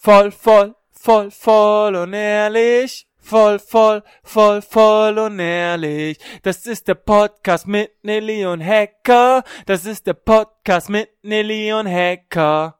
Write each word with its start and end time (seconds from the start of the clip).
Voll, 0.00 0.30
voll, 0.30 0.76
voll, 0.92 1.32
voll 1.32 1.96
und 1.96 2.12
ehrlich. 2.12 3.08
Voll, 3.18 3.58
voll, 3.58 4.04
voll, 4.22 4.62
voll 4.62 5.18
und 5.18 5.40
ehrlich. 5.40 6.20
Das 6.44 6.66
ist 6.66 6.86
der 6.86 6.94
Podcast 6.94 7.66
mit 7.66 7.90
Nelly 8.04 8.46
und 8.46 8.64
Hacker. 8.64 9.42
Das 9.66 9.86
ist 9.86 10.06
der 10.06 10.14
Podcast 10.14 10.88
mit 10.88 11.08
Nelly 11.24 11.72
und 11.72 11.88
Hacker. 11.88 12.78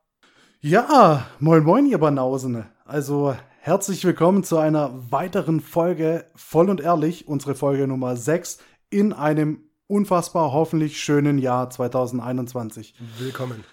Ja, 0.60 1.26
moin 1.40 1.64
moin, 1.64 1.86
ihr 1.86 1.98
Banausen. 1.98 2.64
Also 2.84 3.34
herzlich 3.62 4.04
willkommen 4.04 4.44
zu 4.44 4.58
einer 4.58 4.92
weiteren 5.10 5.60
Folge 5.60 6.24
Voll 6.36 6.70
und 6.70 6.80
Ehrlich, 6.80 7.26
unsere 7.26 7.56
Folge 7.56 7.88
Nummer 7.88 8.14
6 8.14 8.58
in 8.90 9.12
einem 9.12 9.64
unfassbar 9.88 10.52
hoffentlich 10.52 11.02
schönen 11.02 11.38
Jahr 11.38 11.68
2021. 11.68 12.94
Willkommen. 13.18 13.64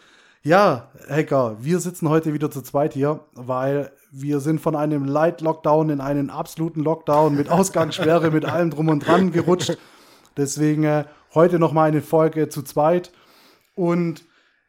Ja, 0.45 0.91
Hacker, 1.09 1.57
wir 1.59 1.79
sitzen 1.79 2.07
heute 2.07 2.31
wieder 2.31 2.51
zu 2.51 2.61
zweit 2.61 2.93
hier, 2.93 3.21
weil 3.33 3.91
wir 4.11 4.39
sind 4.39 4.61
von 4.61 4.75
einem 4.75 5.03
Light 5.03 5.41
Lockdown 5.41 5.89
in 5.89 6.01
einen 6.01 6.29
absoluten 6.29 6.81
Lockdown 6.81 7.35
mit 7.35 7.49
Ausgangssperre, 7.49 8.29
mit 8.29 8.45
allem 8.45 8.69
drum 8.69 8.89
und 8.89 8.99
dran 8.99 9.31
gerutscht. 9.31 9.75
Deswegen 10.37 10.83
äh, 10.83 11.05
heute 11.33 11.57
noch 11.57 11.73
mal 11.73 11.85
eine 11.85 12.03
Folge 12.03 12.47
zu 12.47 12.61
zweit. 12.61 13.11
Und 13.73 14.23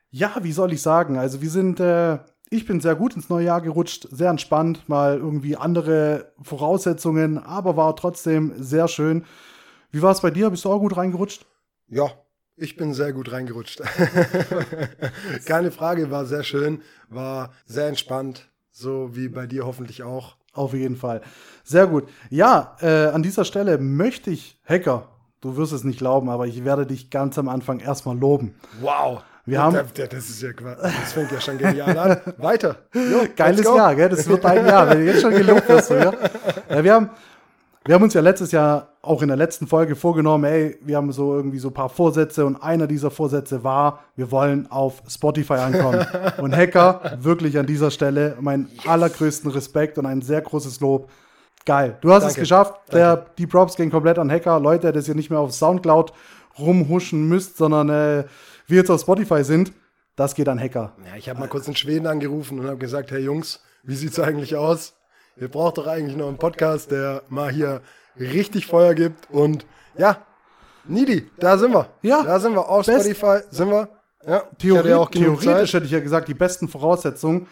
ja, 0.09 0.33
wie 0.41 0.53
soll 0.53 0.73
ich 0.73 0.81
sagen? 0.81 1.19
Also 1.19 1.43
wir 1.43 1.51
sind, 1.51 1.79
äh, 1.79 2.21
ich 2.49 2.65
bin 2.65 2.81
sehr 2.81 2.95
gut 2.95 3.15
ins 3.15 3.29
neue 3.29 3.45
Jahr 3.45 3.61
gerutscht, 3.61 4.09
sehr 4.11 4.31
entspannt, 4.31 4.89
mal 4.89 5.19
irgendwie 5.19 5.59
andere 5.59 6.33
Voraussetzungen, 6.41 7.37
aber 7.37 7.77
war 7.77 7.95
trotzdem 7.97 8.55
sehr 8.57 8.89
schön. 8.89 9.27
Wie 9.91 10.01
war 10.01 10.13
es 10.13 10.23
bei 10.23 10.31
dir? 10.31 10.49
Bist 10.49 10.65
du 10.65 10.73
auch 10.73 10.81
gut 10.81 10.97
reingerutscht? 10.97 11.45
Ja, 11.89 12.13
ich 12.57 12.77
bin 12.77 12.95
sehr 12.95 13.13
gut 13.13 13.33
reingerutscht. 13.33 13.83
Keine 15.45 15.71
Frage, 15.71 16.11
war 16.11 16.25
sehr 16.25 16.43
schön, 16.43 16.83
war 17.09 17.53
sehr 17.67 17.89
entspannt, 17.89 18.49
so 18.71 19.15
wie 19.15 19.29
bei 19.29 19.47
dir 19.47 19.67
hoffentlich 19.67 20.03
auch. 20.03 20.37
Auf 20.53 20.73
jeden 20.73 20.97
Fall. 20.97 21.21
Sehr 21.65 21.87
gut. 21.87 22.09
Ja, 22.31 22.77
äh, 22.81 23.09
an 23.09 23.23
dieser 23.23 23.45
Stelle 23.45 23.77
möchte 23.77 24.31
ich, 24.31 24.59
Hacker, 24.65 25.09
du 25.43 25.57
wirst 25.57 25.73
es 25.73 25.85
nicht 25.85 25.99
glauben, 25.99 26.31
aber 26.31 26.47
ich 26.47 26.65
werde 26.65 26.87
dich 26.87 27.11
ganz 27.11 27.39
am 27.39 27.49
Anfang 27.49 27.81
erstmal 27.81 28.17
loben. 28.17 28.55
Wow. 28.81 29.23
Wir 29.45 29.63
haben, 29.63 29.77
das 29.95 30.29
ist 30.29 30.43
ja 30.43 30.51
das 30.53 31.13
fängt 31.13 31.31
ja 31.31 31.41
schon 31.41 31.57
genial 31.57 31.97
an. 31.97 32.21
Weiter. 32.39 32.79
Jo, 32.93 33.27
Geiles 33.37 33.65
Jahr, 33.65 33.95
gell? 33.95 34.09
Das 34.09 34.27
wird 34.27 34.43
dein 34.43 34.67
Jahr, 34.67 34.89
wenn 34.89 34.99
du 34.99 35.07
jetzt 35.07 35.21
schon 35.23 35.31
gelobt 35.35 35.69
wirst. 35.69 35.91
Ja? 35.91 36.13
Ja, 36.69 36.83
wir 36.83 36.95
haben, 36.95 37.11
wir 37.87 37.95
haben 37.95 38.03
uns 38.03 38.15
ja 38.15 38.21
letztes 38.21 38.53
Jahr 38.53 38.97
auch 39.03 39.23
in 39.23 39.29
der 39.29 39.37
letzten 39.37 39.67
Folge 39.67 39.95
vorgenommen, 39.95 40.45
ey, 40.45 40.77
wir 40.83 40.97
haben 40.97 41.13
so 41.13 41.35
irgendwie 41.35 41.59
so 41.59 41.69
ein 41.69 41.75
paar 41.75 41.89
Vorsätze 41.89 42.45
und 42.45 42.57
einer 42.57 42.87
dieser 42.87 43.11
Vorsätze 43.11 43.63
war, 43.63 44.01
wir 44.17 44.31
wollen 44.31 44.71
auf 44.71 45.03
Spotify 45.09 45.55
ankommen. 45.55 46.05
und 46.39 46.57
Hacker, 46.57 47.19
wirklich 47.21 47.59
an 47.59 47.67
dieser 47.67 47.91
Stelle 47.91 48.37
meinen 48.41 48.69
yes. 48.75 48.87
allergrößten 48.87 49.51
Respekt 49.51 49.99
und 49.99 50.07
ein 50.07 50.23
sehr 50.23 50.41
großes 50.41 50.81
Lob. 50.81 51.09
Geil. 51.65 51.97
Du 52.01 52.13
hast 52.13 52.23
Danke. 52.23 52.35
es 52.35 52.41
geschafft. 52.41 52.75
Der, 52.93 53.27
die 53.39 53.47
Props 53.47 53.77
gehen 53.77 53.91
komplett 53.91 54.19
an 54.19 54.31
Hacker. 54.31 54.61
Leute, 54.61 54.93
dass 54.93 55.09
ihr 55.09 55.15
nicht 55.15 55.31
mehr 55.31 55.41
auf 55.41 55.53
Soundcloud 55.53 56.13
rumhuschen 56.59 57.29
müsst, 57.29 57.57
sondern 57.57 57.89
äh, 57.89 58.25
wir 58.67 58.79
jetzt 58.79 58.91
auf 58.91 59.01
Spotify 59.01 59.45
sind, 59.45 59.73
das 60.17 60.35
geht 60.35 60.49
an 60.49 60.59
Hacker. 60.59 60.93
Ja, 61.05 61.17
ich 61.17 61.29
habe 61.29 61.39
mal 61.39 61.49
kurz 61.49 61.69
in 61.69 61.77
Schweden 61.77 62.07
angerufen 62.07 62.59
und 62.59 62.67
habe 62.67 62.79
gesagt, 62.79 63.11
hey 63.11 63.21
Jungs, 63.21 63.61
wie 63.83 63.95
sieht's 63.95 64.19
eigentlich 64.19 64.57
aus? 64.57 64.95
Ihr 65.39 65.49
braucht 65.49 65.77
doch 65.77 65.87
eigentlich 65.87 66.17
noch 66.17 66.29
einen 66.29 66.39
Podcast, 66.39 66.91
der 66.91 67.23
mal 67.29 67.51
hier 67.51 67.83
richtig 68.19 68.67
Feuer 68.67 68.95
gibt. 68.95 69.31
Und 69.31 69.67
ja, 69.99 70.25
Needy, 70.89 71.31
da 71.39 71.59
sind 71.59 71.73
wir. 71.73 71.89
Ja. 72.03 72.23
Da 72.23 72.41
sind 72.41 72.55
wir. 72.55 72.67
Auf 72.67 72.87
Best. 72.87 73.05
Spotify 73.05 73.41
sind 73.51 73.69
wir. 73.69 73.89
Ja, 74.27 74.43
Theorie, 74.59 74.89
ja 74.89 75.05
theoretisch 75.05 75.75
hätte 75.75 75.85
ich 75.85 75.93
ja 75.93 76.01
gesagt, 76.01 76.29
die 76.29 76.35
besten 76.35 76.69
Voraussetzungen. 76.69 77.47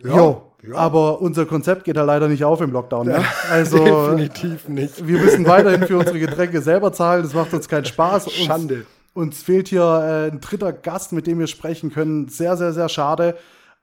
Ja, 0.00 0.16
jo, 0.16 0.52
ja. 0.62 0.74
Aber 0.74 1.20
unser 1.20 1.46
Konzept 1.46 1.84
geht 1.84 1.96
ja 1.96 2.04
leider 2.04 2.28
nicht 2.28 2.44
auf 2.44 2.60
im 2.60 2.70
Lockdown. 2.70 3.06
Ne? 3.08 3.24
Also, 3.50 3.78
Definitiv 3.78 4.68
nicht. 4.68 5.06
Wir 5.06 5.18
müssen 5.20 5.46
weiterhin 5.46 5.86
für 5.86 5.96
unsere 5.96 6.18
Getränke 6.18 6.60
selber 6.60 6.92
zahlen. 6.92 7.22
Das 7.22 7.32
macht 7.32 7.54
uns 7.54 7.66
keinen 7.68 7.86
Spaß. 7.86 8.30
Schande. 8.30 8.84
Uns, 9.14 9.36
uns 9.36 9.42
fehlt 9.42 9.68
hier 9.68 9.82
äh, 9.82 10.32
ein 10.32 10.40
dritter 10.40 10.72
Gast, 10.72 11.12
mit 11.12 11.26
dem 11.26 11.38
wir 11.38 11.46
sprechen 11.46 11.90
können. 11.90 12.28
Sehr, 12.28 12.56
sehr, 12.56 12.72
sehr 12.72 12.88
schade. 12.88 13.36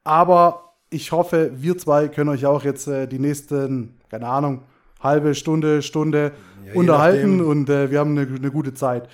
Aber 0.04 0.71
ich 0.91 1.12
hoffe, 1.12 1.52
wir 1.56 1.78
zwei 1.78 2.09
können 2.09 2.29
euch 2.29 2.46
auch 2.46 2.63
jetzt 2.63 2.88
äh, 2.88 3.07
die 3.07 3.18
nächsten, 3.18 3.96
keine 4.09 4.28
Ahnung, 4.28 4.62
halbe 5.00 5.34
Stunde, 5.34 5.81
Stunde 5.81 6.34
ja, 6.68 6.74
unterhalten 6.75 7.41
und 7.41 7.69
äh, 7.69 7.90
wir 7.90 8.00
haben 8.00 8.12
eine, 8.12 8.28
eine, 8.28 8.52
gute 8.52 8.74
Zeit. 8.74 9.07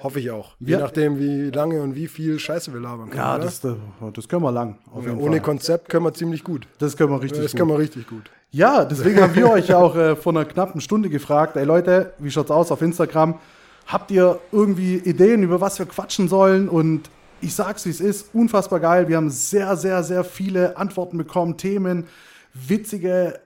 Hoffe 0.00 0.20
ich 0.20 0.30
auch. 0.30 0.54
Je 0.60 0.74
ja. 0.74 0.78
nachdem, 0.78 1.18
wie 1.18 1.50
lange 1.50 1.82
und 1.82 1.96
wie 1.96 2.06
viel 2.06 2.38
Scheiße 2.38 2.72
wir 2.72 2.80
labern 2.80 3.10
können. 3.10 3.20
Ja, 3.20 3.36
das, 3.36 3.64
äh, 3.64 3.74
das, 4.14 4.28
können 4.28 4.44
wir 4.44 4.52
lang. 4.52 4.78
Ja, 5.04 5.12
ohne 5.12 5.32
Fall. 5.32 5.40
Konzept 5.40 5.88
können 5.88 6.04
wir 6.04 6.14
ziemlich 6.14 6.44
gut. 6.44 6.68
Das 6.78 6.96
können 6.96 7.10
wir 7.10 7.20
richtig 7.20 7.42
das 7.42 7.50
gut. 7.50 7.58
können 7.58 7.70
wir 7.70 7.78
richtig 7.78 8.06
gut. 8.06 8.30
Ja, 8.52 8.84
deswegen 8.84 9.20
haben 9.20 9.34
wir 9.34 9.50
euch 9.50 9.74
auch 9.74 9.96
äh, 9.96 10.14
vor 10.14 10.32
einer 10.32 10.44
knappen 10.44 10.80
Stunde 10.80 11.10
gefragt, 11.10 11.56
ey 11.56 11.64
Leute, 11.64 12.14
wie 12.18 12.30
schaut's 12.30 12.52
aus 12.52 12.70
auf 12.70 12.80
Instagram? 12.80 13.40
Habt 13.88 14.12
ihr 14.12 14.38
irgendwie 14.52 14.98
Ideen, 14.98 15.42
über 15.42 15.60
was 15.60 15.80
wir 15.80 15.86
quatschen 15.86 16.28
sollen? 16.28 16.68
Und 16.68 17.10
ich 17.40 17.54
sag's, 17.54 17.86
wie 17.86 17.90
es 17.90 18.00
ist, 18.00 18.34
unfassbar 18.34 18.80
geil. 18.80 19.08
Wir 19.08 19.16
haben 19.16 19.30
sehr, 19.30 19.76
sehr, 19.76 20.02
sehr 20.02 20.24
viele 20.24 20.76
Antworten 20.76 21.18
bekommen, 21.18 21.56
Themen, 21.56 22.06
witzige 22.52 23.40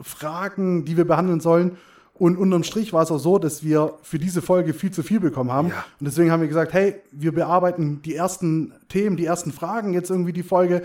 Fragen, 0.00 0.84
die 0.84 0.96
wir 0.96 1.06
behandeln 1.06 1.40
sollen. 1.40 1.78
Und 2.14 2.36
unterm 2.36 2.64
Strich 2.64 2.92
war 2.92 3.02
es 3.02 3.10
auch 3.12 3.18
so, 3.18 3.38
dass 3.38 3.62
wir 3.62 3.94
für 4.02 4.18
diese 4.18 4.42
Folge 4.42 4.74
viel 4.74 4.90
zu 4.90 5.04
viel 5.04 5.20
bekommen 5.20 5.52
haben. 5.52 5.68
Ja. 5.68 5.84
Und 6.00 6.06
deswegen 6.06 6.32
haben 6.32 6.40
wir 6.40 6.48
gesagt, 6.48 6.72
hey, 6.72 6.96
wir 7.12 7.32
bearbeiten 7.32 8.02
die 8.02 8.16
ersten 8.16 8.74
Themen, 8.88 9.16
die 9.16 9.24
ersten 9.24 9.52
Fragen 9.52 9.92
jetzt 9.92 10.10
irgendwie 10.10 10.32
die 10.32 10.42
Folge, 10.42 10.82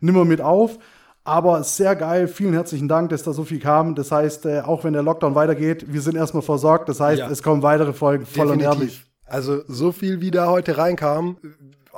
nimm 0.00 0.14
mal 0.14 0.24
mit 0.24 0.40
auf. 0.40 0.78
Aber 1.24 1.64
sehr 1.64 1.96
geil, 1.96 2.28
vielen 2.28 2.52
herzlichen 2.52 2.86
Dank, 2.86 3.10
dass 3.10 3.24
da 3.24 3.32
so 3.32 3.42
viel 3.42 3.58
kam. 3.58 3.96
Das 3.96 4.12
heißt, 4.12 4.46
äh, 4.46 4.60
auch 4.60 4.84
wenn 4.84 4.92
der 4.92 5.02
Lockdown 5.02 5.34
weitergeht, 5.34 5.86
wir 5.88 6.00
sind 6.00 6.14
erstmal 6.16 6.44
versorgt. 6.44 6.88
Das 6.88 7.00
heißt, 7.00 7.18
ja. 7.18 7.28
es 7.28 7.42
kommen 7.42 7.64
weitere 7.64 7.92
Folgen 7.92 8.24
voll 8.24 8.46
Definitiv. 8.46 8.70
und 8.70 8.78
ehrlich. 8.78 9.04
Also 9.24 9.62
so 9.66 9.90
viel, 9.90 10.20
wie 10.20 10.30
da 10.30 10.46
heute 10.46 10.78
reinkam, 10.78 11.36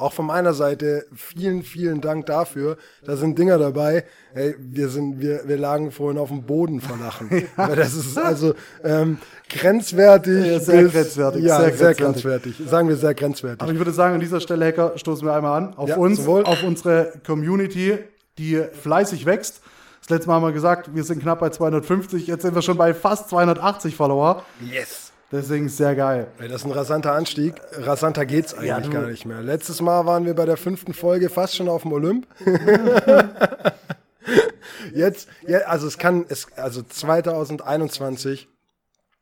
auch 0.01 0.13
von 0.13 0.27
meiner 0.27 0.55
Seite 0.55 1.07
vielen, 1.15 1.63
vielen 1.63 2.01
Dank 2.01 2.27
dafür. 2.27 2.77
Da 3.05 3.17
sind 3.17 3.39
Dinger 3.39 3.59
dabei. 3.59 4.05
Hey, 4.33 4.55
wir 4.59 4.89
sind, 4.89 5.21
wir, 5.21 5.43
wir 5.47 5.59
lagen 5.59 5.91
vorhin 5.91 6.19
auf 6.19 6.29
dem 6.29 6.43
Boden 6.43 6.81
vor 6.81 6.97
Lachen. 6.97 7.31
ja. 7.57 7.75
Das 7.75 7.95
ist 7.95 8.17
also 8.17 8.55
ähm, 8.85 9.19
grenzwertig. 9.49 10.47
Ja, 10.47 10.61
sehr 10.61 10.83
bis, 10.83 10.93
grenzwertig. 10.93 11.45
Ja, 11.45 11.61
sehr, 11.61 11.75
sehr 11.75 11.95
grenzwertig. 11.95 12.57
Sagen 12.67 12.89
wir 12.89 12.97
sehr 12.97 13.15
grenzwertig. 13.15 13.63
Aber 13.63 13.73
ich 13.73 13.79
würde 13.79 13.93
sagen, 13.93 14.15
an 14.15 14.21
dieser 14.21 14.41
Stelle, 14.41 14.67
Hacker, 14.67 14.93
stoßen 14.97 15.27
wir 15.27 15.35
einmal 15.35 15.63
an. 15.63 15.75
Auf 15.75 15.89
ja, 15.89 15.97
uns, 15.97 16.19
sowohl. 16.19 16.45
auf 16.45 16.63
unsere 16.63 17.13
Community, 17.27 17.99
die 18.39 18.63
fleißig 18.73 19.27
wächst. 19.27 19.61
Das 20.01 20.11
letzte 20.11 20.29
Mal 20.29 20.37
haben 20.37 20.45
wir 20.45 20.53
gesagt, 20.53 20.95
wir 20.95 21.05
sind 21.05 21.21
knapp 21.21 21.41
bei 21.41 21.51
250. 21.51 22.27
Jetzt 22.27 22.43
sind 22.43 22.55
wir 22.55 22.63
schon 22.63 22.79
bei 22.79 22.95
fast 22.95 23.29
280 23.31 23.97
Follower. 23.97 24.45
Yes. 24.61 25.08
Deswegen 25.31 25.67
ist 25.67 25.77
sehr 25.77 25.95
geil. 25.95 26.29
Das 26.39 26.63
ist 26.63 26.65
ein 26.65 26.73
rasanter 26.73 27.13
Anstieg. 27.13 27.55
Rasanter 27.73 28.25
geht's 28.25 28.55
eigentlich 28.55 28.69
ja, 28.69 29.01
gar 29.01 29.07
nicht 29.09 29.27
mehr. 29.27 29.43
Letztes 29.43 29.83
Mal 29.83 30.07
waren 30.07 30.25
wir 30.25 30.35
bei 30.35 30.47
der 30.47 30.57
fünften 30.57 30.95
Folge 30.95 31.29
fast 31.29 31.55
schon 31.55 31.69
auf 31.69 31.83
dem 31.83 31.93
Olymp. 31.93 32.27
Jetzt, 34.95 35.29
ja, 35.47 35.59
also 35.61 35.87
es 35.87 35.99
kann, 35.99 36.25
es, 36.29 36.47
also 36.57 36.83
2021, 36.83 38.49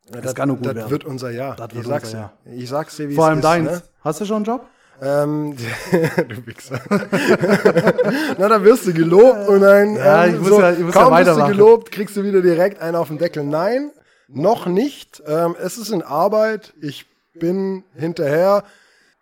das, 0.09 0.21
das, 0.21 0.33
das 0.33 0.47
werden. 0.47 0.89
wird 0.89 1.03
unser 1.03 1.31
Jahr. 1.31 1.57
Das 1.57 1.71
wird 1.73 1.83
ich 1.83 1.87
sag's 1.87 2.13
Jahr. 2.13 2.33
Ich 2.45 2.69
sag's 2.69 2.95
dir, 2.95 3.09
wie 3.09 3.15
Vor 3.15 3.27
allem 3.27 3.39
ist, 3.39 3.43
deins. 3.43 3.71
Ne? 3.71 3.81
Hast 4.01 4.21
du 4.21 4.25
schon 4.25 4.37
einen 4.37 4.45
Job? 4.45 4.65
Ähm, 5.01 5.55
du 5.91 6.47
Wichser. 6.47 6.79
Na, 8.37 8.47
dann 8.47 8.63
wirst 8.63 8.87
du 8.87 8.93
gelobt 8.93 9.47
und 9.47 9.61
dann 9.61 9.95
ja, 9.95 10.25
ähm, 10.25 10.35
ich 10.35 10.39
muss 10.39 10.49
so, 10.49 10.61
ja, 10.61 10.71
ich 10.71 10.79
muss 10.79 10.93
kaum 10.93 11.13
ja 11.13 11.19
bist 11.19 11.37
du 11.37 11.47
gelobt, 11.47 11.91
kriegst 11.91 12.15
du 12.17 12.23
wieder 12.23 12.41
direkt 12.41 12.81
einen 12.81 12.95
auf 12.95 13.09
den 13.09 13.17
Deckel. 13.17 13.43
Nein, 13.43 13.91
noch 14.27 14.65
nicht. 14.65 15.21
Ähm, 15.25 15.55
es 15.61 15.77
ist 15.77 15.89
in 15.89 16.01
Arbeit. 16.01 16.73
Ich 16.81 17.05
bin 17.33 17.83
hinterher. 17.95 18.63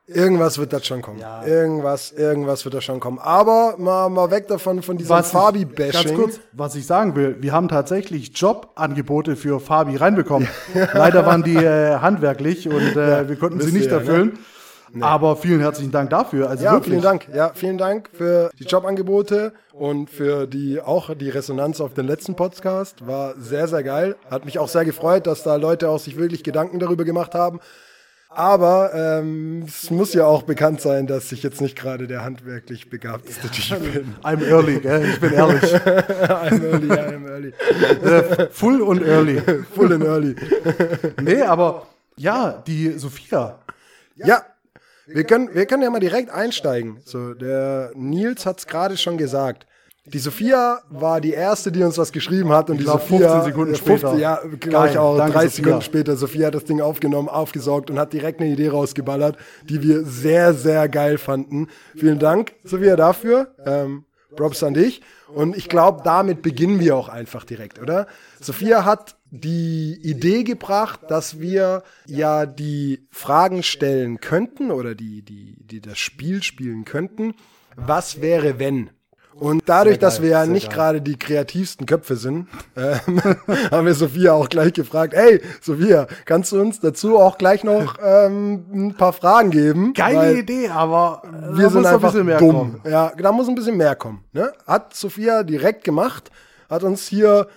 Irgendwas 0.07 0.59
wird 0.59 0.71
das 0.71 0.85
schon 0.85 1.01
kommen. 1.01 1.19
Ja. 1.19 1.43
Irgendwas, 1.45 2.11
irgendwas 2.11 2.63
wird 2.63 2.75
das 2.75 2.83
schon 2.83 2.99
kommen. 2.99 3.17
Aber 3.17 3.75
mal, 3.79 4.07
mal 4.09 4.29
weg 4.29 4.47
davon, 4.47 4.83
von 4.83 4.97
diesem 4.97 5.23
Fabi-Bashing. 5.23 5.91
Ganz 5.91 6.13
kurz, 6.13 6.39
was 6.51 6.75
ich 6.75 6.85
sagen 6.85 7.15
will, 7.15 7.38
wir 7.39 7.51
haben 7.51 7.69
tatsächlich 7.69 8.38
Jobangebote 8.38 9.35
für 9.35 9.59
Fabi 9.59 9.95
reinbekommen. 9.95 10.47
Ja. 10.75 10.89
Leider 10.94 11.25
waren 11.25 11.41
die 11.41 11.56
äh, 11.56 11.97
handwerklich 11.97 12.69
und 12.69 12.95
äh, 12.95 13.09
ja, 13.09 13.30
wir 13.30 13.35
konnten 13.38 13.62
sie 13.62 13.71
nicht 13.71 13.89
erfüllen. 13.89 14.30
Ja, 14.30 14.35
ne? 14.35 14.39
Nee. 14.91 15.03
Aber 15.03 15.35
vielen 15.35 15.59
herzlichen 15.59 15.91
Dank 15.91 16.09
dafür. 16.09 16.49
Also 16.49 16.63
ja, 16.63 16.71
wirklich. 16.73 16.91
vielen 16.91 17.01
Dank. 17.01 17.27
Ja, 17.33 17.51
vielen 17.53 17.77
Dank 17.77 18.09
für 18.13 18.49
die 18.59 18.63
Jobangebote 18.63 19.53
und 19.73 20.09
für 20.09 20.47
die 20.47 20.79
auch 20.79 21.13
die 21.15 21.29
Resonanz 21.29 21.81
auf 21.81 21.93
den 21.93 22.07
letzten 22.07 22.35
Podcast. 22.35 23.05
War 23.05 23.35
sehr, 23.37 23.67
sehr 23.67 23.83
geil. 23.83 24.15
Hat 24.29 24.45
mich 24.45 24.59
auch 24.59 24.69
sehr 24.69 24.85
gefreut, 24.85 25.27
dass 25.27 25.43
da 25.43 25.55
Leute 25.55 25.89
auch 25.89 25.99
sich 25.99 26.17
wirklich 26.17 26.43
Gedanken 26.43 26.79
darüber 26.79 27.03
gemacht 27.03 27.35
haben. 27.35 27.59
Aber 28.35 28.93
ähm, 28.93 29.63
es 29.65 29.89
muss 29.91 30.13
ja 30.13 30.25
auch 30.25 30.43
bekannt 30.43 30.81
sein, 30.81 31.07
dass 31.07 31.31
ich 31.31 31.41
jetzt 31.41 31.61
nicht 31.61 31.77
gerade 31.77 32.05
der 32.05 32.25
handwerklich 32.25 32.89
begabteste 32.89 33.49
Typ 33.49 33.93
bin. 33.93 34.15
I'm 34.23 34.43
early, 34.45 34.79
gell? 34.81 35.05
ich 35.05 35.19
bin 35.21 35.31
ehrlich. 35.31 35.63
I'm 35.73 36.61
early, 36.61 36.91
I'm 36.91 37.27
early. 37.29 37.53
Äh, 38.03 38.49
full 38.51 38.81
und 38.81 39.01
early. 39.01 39.41
Full 39.73 39.93
and 39.93 40.03
early. 40.03 40.35
nee, 41.21 41.41
aber 41.43 41.87
ja, 42.17 42.61
die 42.67 42.91
Sophia. 42.99 43.59
Ja, 44.17 44.43
wir 45.07 45.24
können, 45.24 45.54
wir 45.54 45.66
können 45.66 45.84
ja 45.84 45.90
mal 45.90 46.00
direkt 46.00 46.30
einsteigen. 46.30 47.00
So, 47.06 47.34
der 47.34 47.92
Nils 47.96 48.46
hat 48.46 48.60
es 48.60 48.68
gerade 48.68 48.98
schon 48.98 49.18
gesagt. 49.18 49.66
Die 50.07 50.19
Sophia 50.19 50.81
war 50.90 51.19
die 51.19 51.31
erste, 51.31 51.72
die 51.72 51.81
uns 51.81 51.98
was 51.98 52.12
geschrieben 52.12 52.52
hat 52.52 52.69
und 52.69 52.78
die 52.78 52.84
glaub, 52.84 53.02
Sophia 53.02 53.42
15 53.42 53.44
Sekunden 53.44 53.74
äh, 53.74 53.78
später. 53.78 54.16
ja, 54.16 54.40
ich 54.44 54.60
Geil, 54.60 54.98
auch, 54.98 55.18
danke, 55.18 55.34
30 55.34 55.50
Sophia. 55.50 55.63
Sekunden 55.63 55.81
später. 55.81 56.16
Sophia 56.16 56.48
hat 56.48 56.56
das 56.56 56.66
Ding 56.66 56.80
aufgenommen, 56.80 57.28
aufgesaugt 57.28 57.90
und 57.90 57.98
hat 57.98 58.13
direkt 58.13 58.40
eine 58.40 58.52
Idee 58.52 58.69
rausgeballert, 58.69 59.38
die 59.63 59.81
wir 59.81 60.04
sehr, 60.04 60.54
sehr 60.54 60.88
geil 60.90 61.18
fanden. 61.18 61.69
Vielen 61.96 62.19
Dank, 62.19 62.54
Sophia, 62.63 62.96
dafür. 62.96 63.56
Ähm, 63.66 64.06
Props 64.35 64.63
an 64.63 64.73
dich. 64.73 65.01
Und 65.33 65.55
ich 65.55 65.69
glaube, 65.69 66.01
damit 66.03 66.41
beginnen 66.41 66.79
wir 66.79 66.95
auch 66.95 67.09
einfach 67.09 67.43
direkt, 67.43 67.79
oder? 67.79 68.07
Sophia 68.39 68.85
hat 68.85 69.15
die 69.31 69.99
Idee 70.01 70.43
gebracht, 70.43 71.01
dass 71.09 71.39
wir 71.39 71.83
ja 72.05 72.45
die 72.45 73.07
Fragen 73.11 73.63
stellen 73.63 74.19
könnten 74.19 74.71
oder 74.71 74.95
die, 74.95 75.23
die, 75.23 75.55
die 75.59 75.81
das 75.81 75.97
Spiel 75.97 76.43
spielen 76.43 76.85
könnten. 76.85 77.33
Was 77.75 78.21
wäre, 78.21 78.59
wenn? 78.59 78.89
Und 79.37 79.63
dadurch, 79.65 79.99
dass 79.99 80.21
wir 80.21 80.29
ja 80.29 80.45
nicht 80.45 80.67
geil. 80.67 80.75
gerade 80.75 81.01
die 81.01 81.19
kreativsten 81.19 81.85
Köpfe 81.85 82.15
sind, 82.15 82.47
ähm, 82.77 83.21
haben 83.71 83.85
wir 83.85 83.93
Sophia 83.93 84.31
auch 84.33 84.47
gleich 84.47 84.71
gefragt, 84.73 85.13
hey, 85.13 85.41
Sophia, 85.61 86.07
kannst 86.23 86.53
du 86.53 86.61
uns 86.61 86.79
dazu 86.79 87.17
auch 87.19 87.37
gleich 87.37 87.63
noch 87.65 87.97
ähm, 88.01 88.65
ein 88.73 88.95
paar 88.95 89.11
Fragen 89.11 89.51
geben? 89.51 89.93
Geile 89.93 90.17
Weil 90.17 90.37
Idee, 90.37 90.69
aber 90.69 91.21
äh, 91.25 91.57
wir 91.57 91.65
da 91.65 91.69
sind 91.69 91.85
einfach 91.85 92.13
mehr 92.13 92.37
dumm. 92.37 92.55
kommen. 92.55 92.81
Ja, 92.85 93.11
da 93.17 93.31
muss 93.33 93.49
ein 93.49 93.55
bisschen 93.55 93.75
mehr 93.75 93.95
kommen. 93.95 94.23
Ne? 94.31 94.53
Hat 94.65 94.95
Sophia 94.95 95.43
direkt 95.43 95.83
gemacht, 95.83 96.31
hat 96.69 96.83
uns 96.83 97.05
hier 97.05 97.47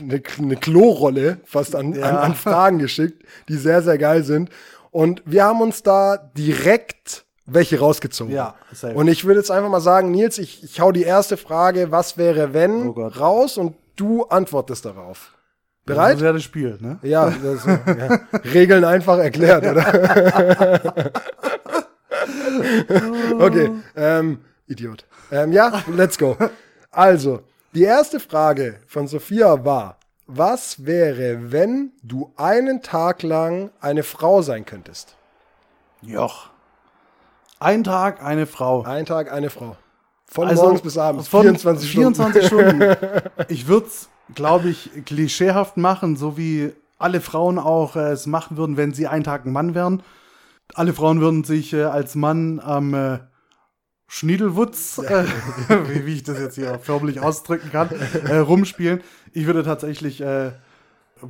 eine, 0.00 0.22
eine 0.38 0.56
Klorolle 0.56 1.38
fast 1.44 1.74
an, 1.74 1.94
an, 1.94 2.16
an 2.16 2.34
Fragen 2.36 2.78
geschickt, 2.78 3.24
die 3.48 3.56
sehr, 3.56 3.82
sehr 3.82 3.98
geil 3.98 4.22
sind. 4.22 4.50
Und 4.92 5.20
wir 5.26 5.42
haben 5.42 5.60
uns 5.60 5.82
da 5.82 6.16
direkt 6.16 7.23
welche 7.46 7.78
rausgezogen. 7.78 8.34
Ja, 8.34 8.54
safe. 8.72 8.94
Und 8.94 9.08
ich 9.08 9.24
würde 9.24 9.40
jetzt 9.40 9.50
einfach 9.50 9.68
mal 9.68 9.80
sagen, 9.80 10.10
Nils, 10.10 10.38
ich, 10.38 10.64
ich 10.64 10.80
hau 10.80 10.92
die 10.92 11.02
erste 11.02 11.36
Frage, 11.36 11.90
was 11.90 12.16
wäre 12.16 12.54
wenn, 12.54 12.88
Oh 12.88 13.06
raus 13.06 13.58
und 13.58 13.76
du 13.96 14.24
antwortest 14.24 14.84
darauf. 14.84 15.34
Das 15.86 15.96
Bereit? 15.96 16.16
ist 16.16 16.22
ja 16.22 16.32
das 16.32 16.42
Spiel, 16.42 16.78
ne? 16.80 16.98
Ja, 17.02 17.30
das, 17.30 17.66
ja. 17.66 18.20
Regeln 18.52 18.84
einfach 18.84 19.18
erklärt, 19.18 19.66
oder? 19.66 20.80
okay, 23.38 23.70
ähm, 23.94 24.38
Idiot. 24.66 25.04
Ähm, 25.30 25.52
ja, 25.52 25.82
let's 25.94 26.16
go. 26.16 26.38
Also, 26.90 27.42
die 27.74 27.82
erste 27.82 28.18
Frage 28.18 28.76
von 28.86 29.08
Sophia 29.08 29.62
war, 29.64 29.98
was 30.26 30.86
wäre, 30.86 31.52
wenn 31.52 31.92
du 32.02 32.32
einen 32.36 32.80
Tag 32.80 33.22
lang 33.22 33.70
eine 33.80 34.04
Frau 34.04 34.40
sein 34.40 34.64
könntest? 34.64 35.16
Joch. 36.00 36.53
Ein 37.60 37.84
Tag, 37.84 38.22
eine 38.22 38.46
Frau. 38.46 38.82
Einen 38.82 39.06
Tag 39.06 39.32
eine 39.32 39.50
Frau. 39.50 39.76
Von 40.26 40.48
Also, 40.48 40.62
morgens 40.62 40.82
bis 40.82 40.98
abends, 40.98 41.28
von 41.28 41.42
24 41.42 41.90
Stunden. 41.90 42.14
24 42.14 42.46
Stunden. 42.46 42.96
Ich 43.48 43.68
würde 43.68 43.86
es, 43.86 44.08
glaube 44.34 44.68
ich, 44.68 44.90
klischeehaft 45.04 45.76
machen, 45.76 46.16
so 46.16 46.36
wie 46.36 46.72
alle 46.98 47.20
Frauen 47.20 47.58
auch 47.58 47.96
äh, 47.96 48.10
es 48.12 48.26
machen 48.26 48.56
würden, 48.56 48.76
wenn 48.76 48.92
sie 48.92 49.06
einen 49.06 49.24
Tag 49.24 49.44
ein 49.44 49.52
Mann 49.52 49.74
wären. 49.74 50.02
Alle 50.74 50.92
Frauen 50.92 51.20
würden 51.20 51.44
sich 51.44 51.72
äh, 51.72 51.84
als 51.84 52.14
Mann 52.14 52.58
am 52.60 52.94
äh, 52.94 53.18
Schniedelwutz, 54.06 54.98
äh, 54.98 55.24
wie, 55.88 56.06
wie 56.06 56.14
ich 56.14 56.22
das 56.22 56.38
jetzt 56.38 56.54
hier 56.54 56.78
förmlich 56.82 57.20
ausdrücken 57.20 57.70
kann, 57.70 57.90
äh, 58.26 58.36
rumspielen. 58.36 59.02
Ich 59.32 59.46
würde 59.46 59.62
tatsächlich 59.62 60.20
äh, 60.20 60.52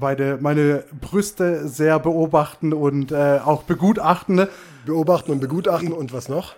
meine, 0.00 0.38
meine 0.40 0.84
Brüste 1.00 1.68
sehr 1.68 1.98
beobachten 1.98 2.72
und 2.72 3.12
äh, 3.12 3.40
auch 3.44 3.62
begutachten. 3.64 4.46
Beobachten 4.86 5.30
und 5.32 5.40
begutachten 5.40 5.92
und 5.92 6.12
was 6.12 6.28
noch? 6.28 6.54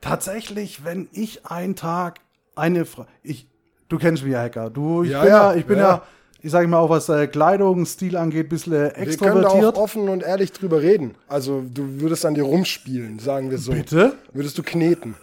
Tatsächlich, 0.00 0.84
wenn 0.84 1.08
ich 1.12 1.46
einen 1.46 1.76
Tag 1.76 2.20
eine 2.56 2.84
Frau. 2.84 3.06
Ich, 3.22 3.46
du 3.88 3.98
kennst 3.98 4.22
mich 4.22 4.32
ja, 4.32 4.42
Hacker. 4.42 4.70
Du, 4.70 5.02
ich 5.02 5.10
Ja, 5.10 5.20
bin 5.22 5.30
ja, 5.30 5.52
ja, 5.52 5.58
ich 5.58 5.64
bin 5.66 5.78
ja. 5.78 5.84
ja, 5.84 6.02
ich 6.42 6.50
sage 6.50 6.68
mal 6.68 6.78
auch 6.78 6.90
was 6.90 7.08
äh, 7.08 7.26
Kleidung, 7.26 7.86
Stil 7.86 8.16
angeht, 8.16 8.46
ein 8.46 8.48
bisschen 8.50 8.72
Wir 8.72 8.80
können 8.90 8.94
da 8.96 9.00
extrovertiert. 9.02 9.76
auch 9.76 9.80
offen 9.82 10.08
und 10.10 10.22
ehrlich 10.22 10.52
drüber 10.52 10.82
reden. 10.82 11.14
Also 11.26 11.62
du 11.72 12.00
würdest 12.00 12.26
an 12.26 12.34
dir 12.34 12.44
rumspielen, 12.44 13.18
sagen 13.18 13.50
wir 13.50 13.58
so. 13.58 13.72
Bitte? 13.72 14.14
Würdest 14.32 14.58
du 14.58 14.62
kneten? 14.62 15.14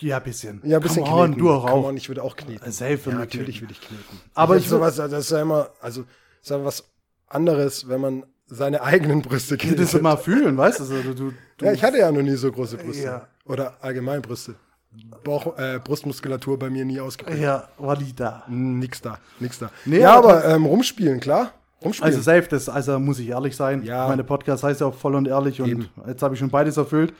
Ja, 0.00 0.18
ein 0.18 0.22
bisschen. 0.24 0.60
Ja, 0.64 0.78
ein 0.78 0.82
bisschen 0.82 1.04
Come 1.04 1.16
on, 1.16 1.26
kneten. 1.28 1.42
du 1.44 1.50
auch. 1.50 1.66
Come 1.70 1.86
on, 1.86 1.96
ich 1.96 2.08
würde 2.08 2.22
auch 2.22 2.36
kneten. 2.36 2.70
Safe 2.72 2.98
ja, 3.06 3.12
natürlich 3.14 3.58
kneten. 3.58 3.60
würde 3.62 3.72
ich 3.72 3.80
kneten. 3.80 4.20
Aber 4.34 4.56
ich 4.56 4.64
ich 4.64 4.68
sowas, 4.68 4.96
das 4.96 5.12
ist 5.12 5.30
ja 5.30 5.42
immer, 5.42 5.70
also 5.80 6.04
ist 6.50 6.56
ja 6.58 6.64
was 6.64 6.84
anderes, 7.28 7.88
wenn 7.88 8.00
man 8.00 8.24
seine 8.46 8.82
eigenen 8.82 9.22
Brüste 9.22 9.56
Das 9.56 9.66
knetet. 9.66 10.02
mal 10.02 10.16
fühlen, 10.16 10.56
weißt 10.56 10.80
du? 10.80 10.84
Du, 11.02 11.14
du, 11.14 11.64
Ja, 11.64 11.72
ich 11.72 11.82
hatte 11.82 11.98
ja 11.98 12.10
noch 12.10 12.22
nie 12.22 12.36
so 12.36 12.50
große 12.50 12.78
Brüste. 12.78 13.04
Ja. 13.04 13.28
Oder 13.44 13.76
allgemein 13.82 14.22
Brüste. 14.22 14.54
Bauch, 15.22 15.58
äh, 15.58 15.78
Brustmuskulatur 15.84 16.58
bei 16.58 16.70
mir 16.70 16.84
nie 16.84 16.98
ausgeprägt. 16.98 17.40
ja, 17.40 17.68
war 17.78 17.96
die 17.96 18.14
da. 18.16 18.44
Nix 18.48 19.02
da, 19.02 19.18
nix 19.38 19.58
da. 19.58 19.70
Nee, 19.84 20.00
ja, 20.00 20.16
aber- 20.16 20.38
aber 20.38 20.44
ähm, 20.46 20.64
rumspielen, 20.64 21.20
klar. 21.20 21.52
Rumspielen. 21.84 22.12
Also 22.14 22.22
safe, 22.22 22.48
das, 22.48 22.68
also 22.68 22.98
muss 22.98 23.18
ich 23.18 23.28
ehrlich 23.28 23.54
sein. 23.54 23.82
Ja. 23.82 24.08
Meine 24.08 24.24
Podcast 24.24 24.64
heißt 24.64 24.80
ja 24.80 24.86
auch 24.88 24.94
voll 24.94 25.14
und 25.14 25.28
ehrlich 25.28 25.60
und 25.60 25.68
Eben. 25.68 25.88
jetzt 26.06 26.22
habe 26.22 26.34
ich 26.34 26.40
schon 26.40 26.50
beides 26.50 26.76
erfüllt. 26.78 27.12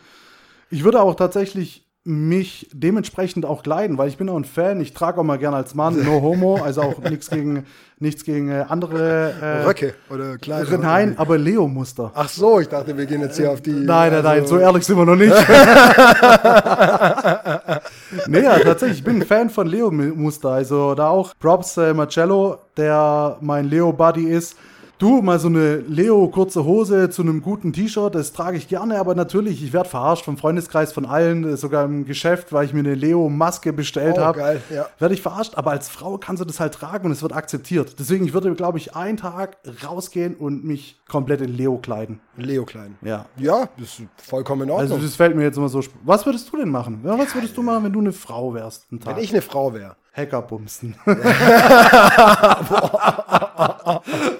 Ich 0.70 0.82
würde 0.82 1.00
auch 1.00 1.14
tatsächlich 1.14 1.86
mich 2.08 2.68
dementsprechend 2.72 3.44
auch 3.44 3.62
kleiden, 3.62 3.98
weil 3.98 4.08
ich 4.08 4.16
bin 4.16 4.30
auch 4.30 4.36
ein 4.36 4.46
Fan. 4.46 4.80
Ich 4.80 4.94
trage 4.94 5.20
auch 5.20 5.24
mal 5.24 5.36
gerne 5.36 5.58
als 5.58 5.74
Mann, 5.74 6.02
no 6.04 6.22
homo, 6.22 6.56
also 6.56 6.80
auch 6.80 6.98
nichts 7.00 7.28
gegen 7.28 7.66
nichts 7.98 8.24
gegen 8.24 8.48
äh, 8.50 8.64
andere 8.66 9.34
äh, 9.42 9.64
Röcke 9.64 9.92
oder 10.08 10.38
Kleider. 10.38 10.78
Nein, 10.78 11.18
aber 11.18 11.36
Leo-Muster. 11.36 12.10
Ach 12.14 12.30
so, 12.30 12.60
ich 12.60 12.68
dachte, 12.68 12.96
wir 12.96 13.04
gehen 13.04 13.20
jetzt 13.20 13.36
hier 13.36 13.50
auf 13.50 13.60
die. 13.60 13.72
Nein, 13.72 14.12
nein, 14.12 14.22
nein, 14.22 14.40
also- 14.40 14.54
so 14.56 14.60
ehrlich 14.60 14.86
sind 14.86 14.96
wir 14.96 15.04
noch 15.04 15.16
nicht. 15.16 15.34
nee, 18.28 18.40
ja, 18.42 18.58
tatsächlich, 18.60 18.98
ich 19.00 19.04
bin 19.04 19.16
ein 19.16 19.26
Fan 19.26 19.50
von 19.50 19.66
Leo-Muster. 19.66 20.48
Also 20.50 20.94
da 20.94 21.08
auch 21.08 21.34
Props 21.38 21.76
äh, 21.76 21.92
Marcello, 21.92 22.56
der 22.76 23.36
mein 23.42 23.68
Leo-Buddy 23.68 24.30
ist. 24.30 24.56
Du, 24.98 25.22
mal 25.22 25.38
so 25.38 25.46
eine 25.46 25.76
Leo-kurze 25.76 26.64
Hose 26.64 27.08
zu 27.08 27.22
einem 27.22 27.40
guten 27.40 27.72
T-Shirt, 27.72 28.16
das 28.16 28.32
trage 28.32 28.56
ich 28.56 28.66
gerne, 28.66 28.98
aber 28.98 29.14
natürlich, 29.14 29.62
ich 29.62 29.72
werde 29.72 29.88
verarscht 29.88 30.24
vom 30.24 30.36
Freundeskreis, 30.36 30.92
von 30.92 31.06
allen, 31.06 31.56
sogar 31.56 31.84
im 31.84 32.04
Geschäft, 32.04 32.52
weil 32.52 32.64
ich 32.66 32.72
mir 32.72 32.80
eine 32.80 32.96
Leo-Maske 32.96 33.72
bestellt 33.72 34.16
Oh, 34.18 34.22
habe. 34.22 34.38
geil, 34.40 34.62
ja. 34.74 34.88
Werde 34.98 35.14
ich 35.14 35.22
verarscht, 35.22 35.52
aber 35.54 35.70
als 35.70 35.88
Frau 35.88 36.18
kannst 36.18 36.40
du 36.40 36.44
das 36.44 36.58
halt 36.58 36.74
tragen 36.74 37.06
und 37.06 37.12
es 37.12 37.22
wird 37.22 37.32
akzeptiert. 37.32 37.94
Deswegen, 38.00 38.24
ich 38.24 38.32
würde, 38.32 38.52
glaube 38.56 38.78
ich, 38.78 38.96
einen 38.96 39.16
Tag 39.18 39.58
rausgehen 39.86 40.34
und 40.34 40.64
mich 40.64 40.98
komplett 41.06 41.42
in 41.42 41.56
Leo 41.56 41.78
kleiden. 41.78 42.18
Leo 42.36 42.64
Klein. 42.64 42.96
Ja. 43.00 43.26
Ja, 43.36 43.68
das 43.78 44.00
ist 44.00 44.02
vollkommen 44.16 44.62
in 44.62 44.70
Also 44.70 44.94
Ordnung. 44.94 45.02
das 45.02 45.14
fällt 45.14 45.36
mir 45.36 45.44
jetzt 45.44 45.56
immer 45.58 45.68
so. 45.68 45.80
Was 46.04 46.26
würdest 46.26 46.52
du 46.52 46.56
denn 46.56 46.70
machen? 46.70 47.02
Ja, 47.04 47.16
was 47.16 47.32
würdest 47.36 47.56
du 47.56 47.62
machen, 47.62 47.84
wenn 47.84 47.92
du 47.92 48.00
eine 48.00 48.12
Frau 48.12 48.52
wärst? 48.52 48.86
Wenn 48.90 49.18
ich 49.18 49.30
eine 49.30 49.42
Frau 49.42 49.72
wäre. 49.74 49.94
Hackerbumsen. 50.18 50.94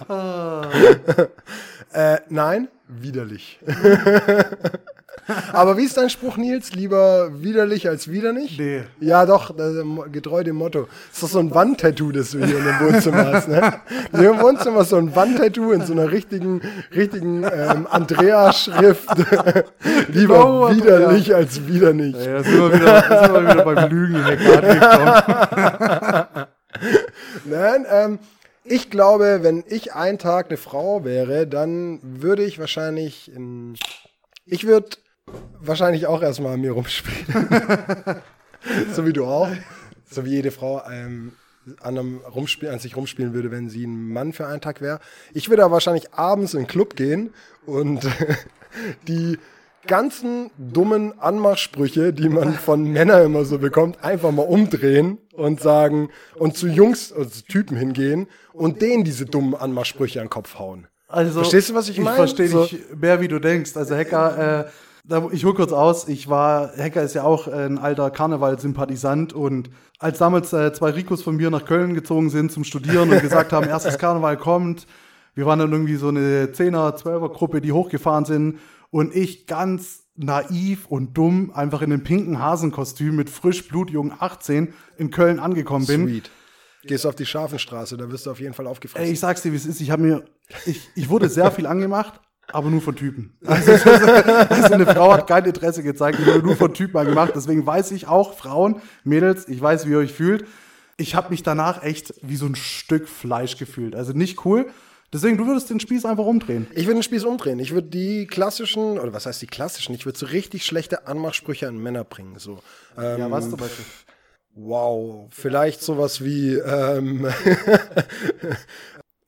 Äh, 1.93 2.19
nein, 2.29 2.69
widerlich. 2.89 3.59
Aber 5.53 5.77
wie 5.77 5.85
ist 5.85 5.97
dein 5.99 6.09
Spruch, 6.09 6.39
Nils? 6.39 6.73
Lieber 6.73 7.29
widerlich 7.43 7.87
als 7.89 8.09
wieder 8.11 8.33
nicht? 8.33 8.59
Nee. 8.59 8.85
Ja, 9.01 9.27
doch, 9.27 9.55
das 9.55 9.75
getreu 10.11 10.43
dem 10.43 10.57
Motto. 10.57 10.89
Das 11.11 11.17
ist 11.17 11.23
doch 11.23 11.29
so 11.29 11.39
ein 11.41 11.55
Wandtattoo, 11.55 12.13
das 12.13 12.31
du 12.31 12.39
hier 12.45 12.57
in 12.59 12.65
dem 12.65 12.81
Wohnzimmer 12.81 13.33
hast, 13.33 13.49
ne? 13.49 13.75
Hier 14.17 14.31
im 14.31 14.41
Wohnzimmer 14.41 14.81
ist 14.81 14.89
so 14.89 14.97
ein 14.97 15.15
Wandtattoo 15.15 15.73
in 15.73 15.85
so 15.85 15.93
einer 15.93 16.11
richtigen, 16.11 16.63
richtigen 16.97 17.45
ähm, 17.45 17.87
Andrea-Schrift. 17.91 19.09
Lieber 20.09 20.47
Oh, 20.47 20.65
Andrea. 20.65 20.99
widerlich 20.99 21.35
als 21.35 21.67
wieder 21.67 21.93
nicht. 21.93 22.19
Ja, 22.19 22.43
sind 22.43 22.59
wir 22.59 22.73
wieder, 22.73 23.03
sind 23.03 23.35
wir 23.35 23.43
wieder 23.43 23.65
beim 23.65 23.91
Lügen 23.91 24.17
angekommen. 24.17 25.13
Nein, 27.45 27.87
ähm, 27.91 28.19
ich 28.69 28.91
glaube, 28.91 29.41
wenn 29.43 29.65
ich 29.69 29.95
einen 29.95 30.19
Tag 30.19 30.49
eine 30.49 30.57
Frau 30.57 31.05
wäre, 31.05 31.47
dann 31.47 32.01
würde 32.03 32.45
ich 32.45 32.59
wahrscheinlich 32.59 33.33
in, 33.33 33.77
ich 34.45 34.67
würde 34.67 34.97
wahrscheinlich 35.61 36.07
auch 36.07 36.23
erstmal 36.23 36.55
an 36.55 36.61
mir 36.61 36.73
rumspielen. 36.73 37.27
so 38.93 39.07
wie 39.07 39.13
du 39.13 39.25
auch. 39.25 39.49
So 40.11 40.25
wie 40.25 40.31
jede 40.31 40.51
Frau 40.51 40.83
ähm, 40.91 41.33
an, 41.81 41.99
einem 41.99 42.19
rumspielen, 42.19 42.73
an 42.73 42.81
sich 42.81 42.97
rumspielen 42.97 43.35
würde, 43.35 43.51
wenn 43.51 43.69
sie 43.69 43.87
ein 43.87 44.09
Mann 44.09 44.33
für 44.33 44.47
einen 44.47 44.61
Tag 44.61 44.81
wäre. 44.81 45.01
Ich 45.35 45.51
würde 45.51 45.65
aber 45.65 45.75
wahrscheinlich 45.75 46.15
abends 46.15 46.55
in 46.55 46.61
den 46.61 46.67
Club 46.67 46.97
gehen 46.97 47.35
und 47.67 48.07
die 49.09 49.39
ganzen 49.89 50.51
dummen 50.59 51.19
Anmachsprüche, 51.19 52.13
die 52.13 52.29
man 52.29 52.53
von 52.55 52.85
Männern 52.85 53.25
immer 53.27 53.45
so 53.45 53.59
bekommt, 53.59 54.05
einfach 54.05 54.31
mal 54.31 54.43
umdrehen 54.47 55.19
und 55.33 55.61
sagen 55.61 56.11
und 56.37 56.57
zu 56.57 56.69
Jungs, 56.69 57.13
also 57.13 57.29
zu 57.29 57.43
Typen 57.45 57.77
hingehen 57.77 58.29
und 58.53 58.81
denen 58.83 59.03
diese 59.03 59.25
dummen 59.27 59.57
Anmachsprüche 59.57 60.21
an 60.21 60.27
den 60.27 60.31
Kopf 60.31 60.59
hauen. 60.59 60.87
Also, 61.09 61.41
Verstehst 61.41 61.71
du, 61.71 61.75
was 61.75 61.89
ich 61.89 61.99
meine? 61.99 62.11
Ich 62.11 62.17
verstehe 62.17 62.49
So- 62.49 62.65
dich 62.67 62.79
mehr, 63.01 63.21
wie 63.21 63.29
du 63.29 63.39
denkst. 63.41 63.77
Also 63.77 63.97
Hacker, 63.97 64.67
äh, 64.67 64.71
da, 65.05 65.27
ich 65.33 65.45
hole 65.45 65.55
kurz 65.55 65.73
aus. 65.73 66.07
Ich 66.07 66.29
war, 66.29 66.71
Hacker 66.77 67.03
ist 67.03 67.15
ja 67.15 67.23
auch 67.25 67.49
ein 67.49 67.79
alter 67.79 68.11
Karnevalsympathisant 68.11 69.33
und 69.33 69.71
als 69.99 70.19
damals 70.19 70.53
äh, 70.53 70.73
zwei 70.73 70.91
Ricos 70.91 71.23
von 71.23 71.37
mir 71.37 71.51
nach 71.51 71.65
Köln 71.65 71.95
gezogen 71.95 72.31
sind 72.31 72.53
zum 72.53 72.63
Studieren 72.65 73.11
und 73.11 73.21
gesagt 73.23 73.53
haben, 73.53 73.67
erstes 73.69 73.99
Karneval 73.99 74.37
kommt, 74.37 74.87
wir 75.35 75.47
waren 75.47 75.59
dann 75.61 75.73
irgendwie 75.73 75.97
so 75.97 76.09
eine 76.09 76.47
10er, 76.47 76.97
12er 77.01 77.33
Gruppe, 77.33 77.61
die 77.61 77.73
hochgefahren 77.73 78.25
sind 78.25 78.59
und 78.91 79.15
ich 79.15 79.47
ganz 79.47 80.05
naiv 80.17 80.87
und 80.87 81.17
dumm 81.17 81.53
einfach 81.55 81.83
in 81.83 81.93
einem 81.93 82.03
pinken 82.03 82.39
Hasenkostüm 82.41 83.17
mit 83.17 83.31
frisch 83.31 83.69
blutjungen 83.69 84.13
18 84.19 84.75
in 84.97 85.11
Köln 85.11 85.39
angekommen 85.39 85.87
bin. 85.87 86.09
Sweet. 86.09 86.31
Gehst 86.85 87.07
auf 87.07 87.15
die 87.15 87.27
Scharfenstraße, 87.27 87.97
da 87.97 88.11
wirst 88.11 88.27
du 88.27 88.31
auf 88.31 88.41
jeden 88.41 88.55
Fall 88.55 88.67
aufgefressen. 88.67 89.07
Ey, 89.07 89.13
ich 89.13 89.21
sag's 89.21 89.43
dir, 89.43 89.53
wie 89.53 89.57
es 89.57 89.67
ist. 89.67 89.81
Ich 89.81 89.91
habe 89.91 90.03
mir, 90.03 90.25
ich, 90.65 90.89
ich 90.95 91.09
wurde 91.09 91.29
sehr 91.29 91.51
viel 91.51 91.67
angemacht, 91.67 92.21
aber 92.51 92.71
nur 92.71 92.81
von 92.81 92.97
Typen. 92.97 93.37
Also, 93.47 93.73
also 93.73 94.75
eine 94.75 94.87
Frau 94.87 95.13
hat 95.13 95.27
kein 95.27 95.45
Interesse 95.45 95.83
gezeigt, 95.83 96.19
ich 96.21 96.27
wurde 96.27 96.43
nur 96.43 96.57
von 96.57 96.73
Typen 96.73 96.97
angemacht. 96.97 97.33
Deswegen 97.35 97.67
weiß 97.67 97.91
ich 97.93 98.07
auch, 98.07 98.37
Frauen, 98.37 98.81
Mädels, 99.05 99.49
ich 99.49 99.61
weiß, 99.61 99.87
wie 99.87 99.91
ihr 99.91 99.99
euch 99.99 100.13
fühlt. 100.13 100.47
Ich 100.97 101.15
habe 101.15 101.31
mich 101.31 101.43
danach 101.43 101.83
echt 101.83 102.15
wie 102.23 102.37
so 102.37 102.47
ein 102.47 102.57
Stück 102.57 103.09
Fleisch 103.09 103.57
gefühlt. 103.57 103.95
Also 103.95 104.13
nicht 104.13 104.45
cool. 104.45 104.67
Deswegen, 105.13 105.39
du 105.39 105.47
würdest 105.47 105.71
den 105.71 105.81
Spieß 105.81 106.05
einfach 106.05 106.25
umdrehen. 106.27 106.67
Ich 106.73 106.87
würde 106.87 106.99
den 106.99 107.03
Spieß 107.03 107.25
umdrehen. 107.25 107.59
Ich 107.61 107.73
würde 107.73 107.89
die 107.89 108.27
klassischen, 108.27 108.99
oder 108.99 109.13
was 109.15 109.25
heißt 109.25 109.41
die 109.41 109.47
klassischen? 109.47 109.95
Ich 109.95 110.05
würde 110.05 110.19
so 110.19 110.27
richtig 110.27 110.67
schlechte 110.67 111.07
Anmachsprüche 111.07 111.67
an 111.67 111.79
Männer 111.79 112.05
bringen. 112.05 112.39
So. 112.39 112.59
Ähm, 112.99 113.21
Ja, 113.21 113.31
was 113.31 113.49
zum 113.49 113.59
Beispiel? 113.59 113.85
Wow, 114.55 115.29
vielleicht 115.31 115.83
sowas 115.83 116.23
wie, 116.25 116.55
ähm, 116.57 117.27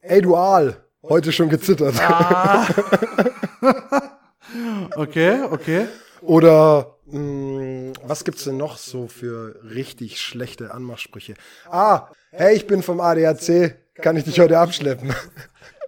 ey 0.00 0.20
du 0.20 0.36
Aal, 0.36 0.76
heute 1.02 1.32
schon 1.32 1.48
gezittert. 1.48 1.94
Okay, 4.96 5.42
okay. 5.48 5.86
Oder 6.22 6.96
was 7.12 8.24
gibt's 8.24 8.44
denn 8.44 8.56
noch 8.56 8.78
so 8.78 9.06
für 9.08 9.56
richtig 9.64 10.20
schlechte 10.20 10.72
Anmachsprüche? 10.72 11.34
Ah, 11.70 12.08
hey, 12.30 12.54
ich 12.56 12.66
bin 12.66 12.82
vom 12.82 13.00
ADAC, 13.00 13.76
kann 13.96 14.16
ich 14.16 14.24
dich 14.24 14.40
heute 14.40 14.58
abschleppen? 14.58 15.14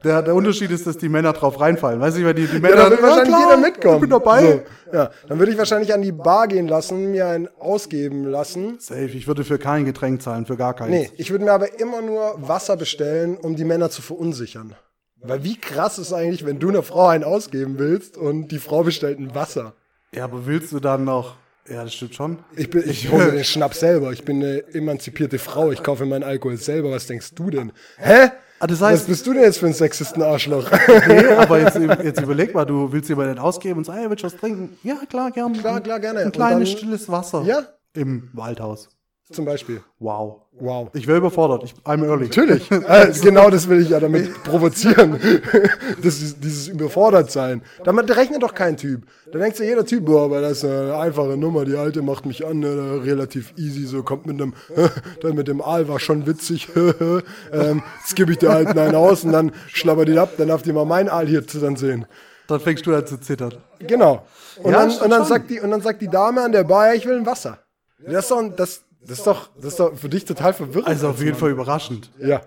Der, 0.05 0.21
der 0.21 0.35
Unterschied 0.35 0.73
ist, 0.73 0.85
dass 0.85 0.99
die 0.99 1.09
Männer 1.09 1.33
drauf 1.33 1.61
reinfallen. 1.61 2.01
Weißt 2.01 2.17
du, 2.17 2.25
weil 2.25 2.35
die, 2.35 2.47
die 2.47 2.55
Ja, 2.55 2.59
Männer. 2.61 2.75
da 2.77 2.91
wird 2.91 3.03
wahrscheinlich 3.03 3.29
klar, 3.29 3.51
jeder 3.51 3.57
mitkommen. 3.57 3.95
Ich 3.95 4.01
bin 4.01 4.11
dabei. 4.11 4.65
So, 4.91 4.97
ja, 4.97 5.11
dann 5.29 5.39
würde 5.39 5.53
ich 5.53 5.59
wahrscheinlich 5.59 5.95
an 5.95 6.03
die 6.03 6.11
Bar 6.11 6.49
gehen 6.49 6.67
lassen, 6.67 7.13
mir 7.13 7.29
einen 7.29 7.47
ausgeben 7.61 8.25
lassen. 8.25 8.79
Safe, 8.81 9.05
ich 9.05 9.29
würde 9.29 9.45
für 9.45 9.59
kein 9.61 9.85
Getränk 9.85 10.21
zahlen, 10.21 10.45
für 10.45 10.57
gar 10.57 10.75
keins. 10.75 10.91
Nee, 10.91 11.11
ich 11.19 11.31
würde 11.31 11.45
mir 11.45 11.53
aber 11.53 11.79
immer 11.79 12.03
nur 12.03 12.35
Wasser 12.39 12.77
bestellen, 12.77 13.37
um 13.37 13.55
die 13.55 13.65
Männer 13.65 13.91
zu 13.91 14.03
verunsichern. 14.03 14.75
Weil 15.21 15.45
wie 15.45 15.57
krass 15.57 16.01
ist 16.01 16.13
eigentlich, 16.13 16.45
wenn 16.45 16.59
du 16.59 16.71
einer 16.71 16.83
Frau 16.83 17.07
einen 17.07 17.23
ausgeben 17.23 17.79
willst 17.79 18.17
und 18.17 18.49
die 18.49 18.59
Frau 18.59 18.83
bestellt 18.83 19.21
ein 19.21 19.37
Wasser? 19.37 19.75
Ja, 20.15 20.25
aber 20.25 20.47
willst 20.47 20.73
du 20.73 20.81
dann 20.81 21.05
noch. 21.05 21.37
Ja, 21.69 21.85
das 21.85 21.95
stimmt 21.95 22.15
schon. 22.15 22.39
Ich, 22.57 22.69
bin, 22.71 22.89
ich 22.89 23.11
hole 23.11 23.27
mir 23.27 23.33
den 23.33 23.45
Schnaps 23.53 23.81
selber. 23.81 24.13
Ich 24.13 24.25
bin 24.25 24.43
eine 24.43 24.75
emanzipierte 24.75 25.39
Frau. 25.39 25.71
Ich 25.71 25.83
kaufe 25.83 26.05
meinen 26.07 26.25
Alkohol 26.25 26.57
selber. 26.57 26.91
Was 26.91 27.07
denkst 27.07 27.35
du 27.35 27.51
denn? 27.51 27.73
Hä? 27.99 28.31
Ah, 28.59 28.67
das 28.67 28.81
Was 28.81 28.89
heißt, 28.91 29.07
bist 29.09 29.27
du 29.27 29.33
denn 29.33 29.43
jetzt 29.43 29.59
für 29.59 29.67
ein 29.67 29.73
sexisten 29.73 30.23
Arschloch? 30.23 30.71
nee, 31.09 31.25
aber 31.27 31.61
jetzt, 31.61 31.77
jetzt 32.05 32.21
überleg 32.21 32.55
mal, 32.55 32.65
du 32.65 32.93
willst 32.93 33.09
jemanden 33.09 33.39
ausgeben 33.39 33.79
und 33.79 33.85
sagst, 33.85 34.01
hey, 34.01 34.11
willst 34.11 34.23
du 34.23 34.27
was 34.27 34.37
trinken? 34.37 34.77
Ja, 34.83 34.97
klar, 35.09 35.31
gern. 35.31 35.53
Klar, 35.55 35.81
klar, 35.81 35.99
gerne. 35.99 36.21
Ein 36.21 36.33
kleines, 36.33 36.69
dann- 36.71 36.79
stilles 36.79 37.09
Wasser. 37.09 37.43
Ja. 37.43 37.63
Im 37.95 38.29
Waldhaus. 38.33 38.89
Zum 39.31 39.45
Beispiel. 39.45 39.83
Wow. 39.99 40.42
Wow. 40.61 40.91
Ich 40.93 41.07
wäre 41.07 41.19
überfordert. 41.19 41.65
Ich, 41.65 41.73
I'm 41.85 42.05
early. 42.05 42.25
Natürlich. 42.25 42.71
Äh, 42.93 43.13
genau 43.23 43.49
das 43.49 43.69
will 43.69 43.81
ich 43.81 43.89
ja 43.89 44.01
damit 44.01 44.43
provozieren. 44.45 45.19
Das 46.03 46.21
ist 46.21 46.43
dieses 46.43 46.69
Überfordertsein. 46.69 47.63
Damit 47.85 48.15
rechnet 48.15 48.43
doch 48.43 48.55
kein 48.55 48.77
Typ. 48.77 49.03
Da 49.33 49.39
denkt 49.39 49.57
sich 49.57 49.67
jeder 49.67 49.87
Typ, 49.87 50.05
boah, 50.05 50.25
aber 50.25 50.41
das 50.41 50.59
ist 50.59 50.65
eine 50.65 50.97
einfache 50.97 51.37
Nummer, 51.37 51.65
die 51.65 51.77
alte 51.77 52.03
macht 52.03 52.27
mich 52.27 52.45
an, 52.45 52.59
ne, 52.59 53.01
relativ 53.05 53.55
easy, 53.57 53.87
so 53.87 54.03
kommt 54.03 54.27
mit 54.27 54.41
einem, 54.41 54.55
dann 55.23 55.35
mit 55.35 55.49
dem 55.49 55.63
Aal 55.63 55.89
war 55.89 56.01
schon 56.01 56.27
witzig, 56.27 56.69
ähm, 56.75 57.83
jetzt 58.01 58.17
gebe 58.17 58.33
ich 58.33 58.39
der 58.39 58.51
alten 58.51 58.79
einen 58.79 58.95
aus 58.97 59.25
und 59.25 59.33
dann 59.33 59.53
schlabber 59.69 60.05
die 60.05 60.19
ab, 60.19 60.31
dann 60.39 60.49
darf 60.49 60.63
die 60.63 60.73
mal 60.73 60.85
mein 60.85 61.09
Aal 61.09 61.27
hier 61.27 61.47
zu 61.47 61.61
dann 61.61 61.77
sehen. 61.77 62.07
Dann 62.49 62.61
fängst 62.61 62.85
du 62.85 62.95
an 62.95 63.07
zu 63.07 63.19
zittern. 63.19 63.55
Genau. 63.79 64.27
Und, 64.63 64.73
Ja, 64.73 64.81
dann, 64.81 64.91
und, 64.91 65.11
dann 65.11 65.25
sagt 65.25 65.51
die, 65.51 65.61
und 65.61 65.71
dann 65.71 65.81
sagt 65.81 66.03
die 66.03 66.09
Dame 66.09 66.43
an 66.43 66.53
der 66.53 66.65
Bar, 66.65 66.89
ja, 66.89 66.95
ich 66.95 67.07
will 67.07 67.17
ein 67.17 67.27
Wasser. 67.27 67.59
Das 68.05 68.25
ist 68.25 68.31
doch, 68.31 68.43
das, 68.57 68.83
das 69.07 69.19
ist 69.19 69.27
doch, 69.27 69.51
das 69.57 69.67
ist 69.67 69.81
doch 69.81 69.97
für 69.97 70.09
dich 70.09 70.25
total 70.25 70.55
verwirrend. 70.55 70.87
Also 70.87 71.09
auf 71.09 71.21
jeden. 71.21 71.37
Fall 71.37 71.51
überraschend. 71.51 72.11
Ja. 72.19 72.43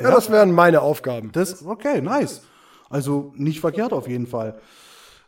Ja, 0.00 0.10
das 0.12 0.30
wären 0.30 0.52
meine 0.52 0.80
Aufgaben. 0.80 1.32
Das, 1.32 1.64
okay, 1.64 2.00
nice. 2.00 2.42
Also 2.88 3.32
nicht 3.36 3.60
verkehrt 3.60 3.92
auf 3.92 4.08
jeden 4.08 4.26
Fall. 4.26 4.60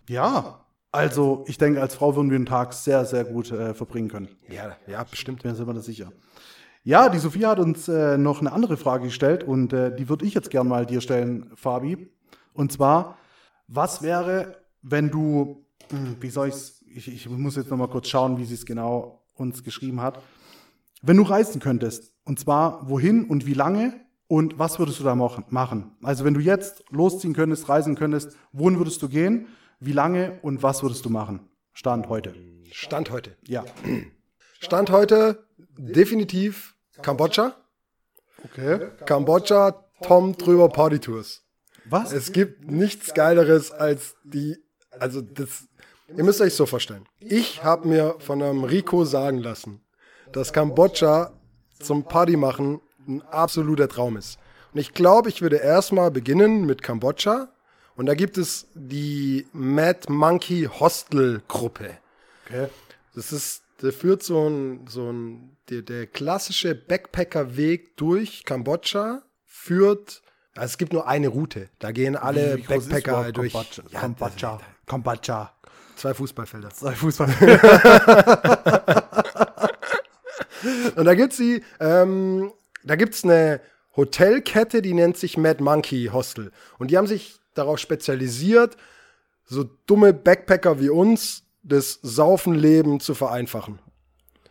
Ja, 0.08 0.64
also 0.92 1.44
ich 1.46 1.58
denke, 1.58 1.80
als 1.80 1.94
Frau 1.94 2.16
würden 2.16 2.30
wir 2.30 2.38
den 2.38 2.46
Tag 2.46 2.72
sehr, 2.72 3.04
sehr 3.04 3.24
gut 3.24 3.50
äh, 3.50 3.74
verbringen 3.74 4.08
können. 4.08 4.28
Ja, 4.48 4.76
ja, 4.86 5.04
bestimmt. 5.04 5.44
Mir 5.44 5.54
selber 5.54 5.74
da 5.74 5.80
sicher. 5.80 6.12
Ja, 6.82 7.08
die 7.08 7.18
Sophia 7.18 7.50
hat 7.50 7.58
uns 7.58 7.88
äh, 7.88 8.16
noch 8.16 8.40
eine 8.40 8.52
andere 8.52 8.76
Frage 8.76 9.04
gestellt 9.04 9.44
und 9.44 9.72
äh, 9.72 9.94
die 9.94 10.08
würde 10.08 10.24
ich 10.24 10.34
jetzt 10.34 10.50
gern 10.50 10.66
mal 10.66 10.86
dir 10.86 11.00
stellen, 11.00 11.50
Fabi. 11.54 12.10
Und 12.54 12.72
zwar, 12.72 13.18
was 13.68 14.02
wäre, 14.02 14.56
wenn 14.82 15.10
du, 15.10 15.66
hm, 15.90 16.16
wie 16.20 16.30
soll 16.30 16.48
ich's, 16.48 16.82
ich, 16.92 17.12
ich 17.12 17.28
muss 17.28 17.56
jetzt 17.56 17.70
noch 17.70 17.76
mal 17.76 17.88
kurz 17.88 18.08
schauen, 18.08 18.38
wie 18.38 18.44
sie 18.44 18.54
es 18.54 18.64
genau 18.64 19.22
uns 19.34 19.62
geschrieben 19.62 20.00
hat. 20.00 20.20
Wenn 21.02 21.16
du 21.16 21.22
reisen 21.22 21.60
könntest, 21.60 22.12
und 22.24 22.38
zwar 22.38 22.88
wohin 22.88 23.24
und 23.24 23.46
wie 23.46 23.54
lange 23.54 23.94
und 24.28 24.58
was 24.58 24.78
würdest 24.78 25.00
du 25.00 25.04
da 25.04 25.14
machen? 25.14 25.96
Also 26.02 26.24
wenn 26.24 26.34
du 26.34 26.40
jetzt 26.40 26.84
losziehen 26.90 27.32
könntest, 27.32 27.68
reisen 27.68 27.94
könntest, 27.94 28.36
wohin 28.52 28.78
würdest 28.78 29.00
du 29.02 29.08
gehen, 29.08 29.48
wie 29.78 29.92
lange 29.92 30.38
und 30.42 30.62
was 30.62 30.82
würdest 30.82 31.04
du 31.06 31.10
machen? 31.10 31.48
Stand 31.72 32.08
heute. 32.08 32.34
Stand 32.70 33.10
heute. 33.10 33.36
Ja. 33.46 33.64
Stand 34.60 34.90
heute 34.90 35.46
definitiv 35.78 36.76
Kambodscha. 37.00 37.56
Okay. 38.44 38.90
Kambodscha, 39.06 39.84
Tom 40.02 40.36
drüber 40.36 40.68
Partytours. 40.68 41.42
Was? 41.86 42.12
Es 42.12 42.32
gibt 42.32 42.70
nichts 42.70 43.14
Geileres 43.14 43.72
als 43.72 44.16
die, 44.24 44.58
also 44.98 45.22
das, 45.22 45.66
ihr 46.14 46.24
müsst 46.24 46.40
euch 46.42 46.54
so 46.54 46.66
vorstellen. 46.66 47.06
Ich 47.20 47.64
habe 47.64 47.88
mir 47.88 48.16
von 48.18 48.42
einem 48.42 48.64
Rico 48.64 49.04
sagen 49.04 49.38
lassen, 49.38 49.80
dass 50.32 50.52
Kambodscha 50.52 51.32
zum 51.78 52.04
Party 52.04 52.36
machen 52.36 52.80
ein 53.06 53.22
absoluter 53.22 53.88
Traum 53.88 54.16
ist. 54.16 54.38
Und 54.72 54.80
ich 54.80 54.94
glaube, 54.94 55.28
ich 55.28 55.42
würde 55.42 55.56
erstmal 55.56 56.10
beginnen 56.10 56.66
mit 56.66 56.82
Kambodscha. 56.82 57.48
Und 57.96 58.06
da 58.06 58.14
gibt 58.14 58.38
es 58.38 58.68
die 58.74 59.46
Mad 59.52 60.10
Monkey 60.10 60.68
Hostel 60.78 61.42
Gruppe. 61.48 61.98
Okay. 62.46 62.68
Das 63.14 63.32
ist, 63.32 63.62
der 63.82 63.92
führt 63.92 64.22
so 64.22 64.48
ein, 64.48 64.86
so 64.88 65.10
ein, 65.10 65.56
der, 65.68 65.82
der 65.82 66.06
klassische 66.06 66.74
Backpacker-Weg 66.74 67.96
durch 67.96 68.44
Kambodscha 68.44 69.22
führt, 69.44 70.22
also 70.54 70.66
es 70.66 70.78
gibt 70.78 70.92
nur 70.92 71.06
eine 71.06 71.28
Route. 71.28 71.68
Da 71.78 71.92
gehen 71.92 72.16
alle 72.16 72.56
Wie 72.56 72.62
Backpacker 72.62 73.32
durch. 73.32 73.52
Kambodscha. 73.52 73.82
Ja, 73.90 74.00
Kambodscha. 74.00 74.60
Kambodscha. 74.86 75.54
Zwei 75.96 76.14
Fußballfelder. 76.14 76.70
Sei 76.72 76.92
Fußball. 76.92 77.28
Und 80.96 81.04
da 81.04 81.14
gibt's 81.14 81.36
die, 81.36 81.62
ähm, 81.78 82.52
da 82.84 82.96
gibt's 82.96 83.24
eine 83.24 83.60
Hotelkette, 83.96 84.82
die 84.82 84.94
nennt 84.94 85.16
sich 85.16 85.36
Mad 85.36 85.62
Monkey 85.62 86.10
Hostel. 86.12 86.52
Und 86.78 86.90
die 86.90 86.96
haben 86.96 87.06
sich 87.06 87.40
darauf 87.54 87.78
spezialisiert, 87.78 88.76
so 89.44 89.64
dumme 89.86 90.12
Backpacker 90.12 90.80
wie 90.80 90.90
uns 90.90 91.42
das 91.62 91.98
Saufenleben 92.02 93.00
zu 93.00 93.14
vereinfachen. 93.14 93.80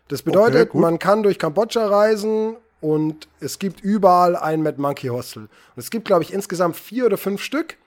Das 0.10 0.22
bedeutet, 0.24 0.72
gut. 0.72 0.82
man 0.82 1.00
kann 1.00 1.24
durch 1.24 1.40
Kambodscha 1.40 1.88
reisen 1.88 2.58
und 2.82 3.28
es 3.40 3.60
gibt 3.60 3.82
überall 3.82 4.36
ein 4.36 4.62
Mad 4.62 4.80
Monkey 4.80 5.08
Hostel. 5.08 5.44
Und 5.44 5.78
es 5.78 5.90
gibt, 5.90 6.06
glaube 6.06 6.24
ich, 6.24 6.34
insgesamt 6.34 6.76
vier 6.76 7.06
oder 7.06 7.18
fünf 7.18 7.42
Stück. 7.42 7.78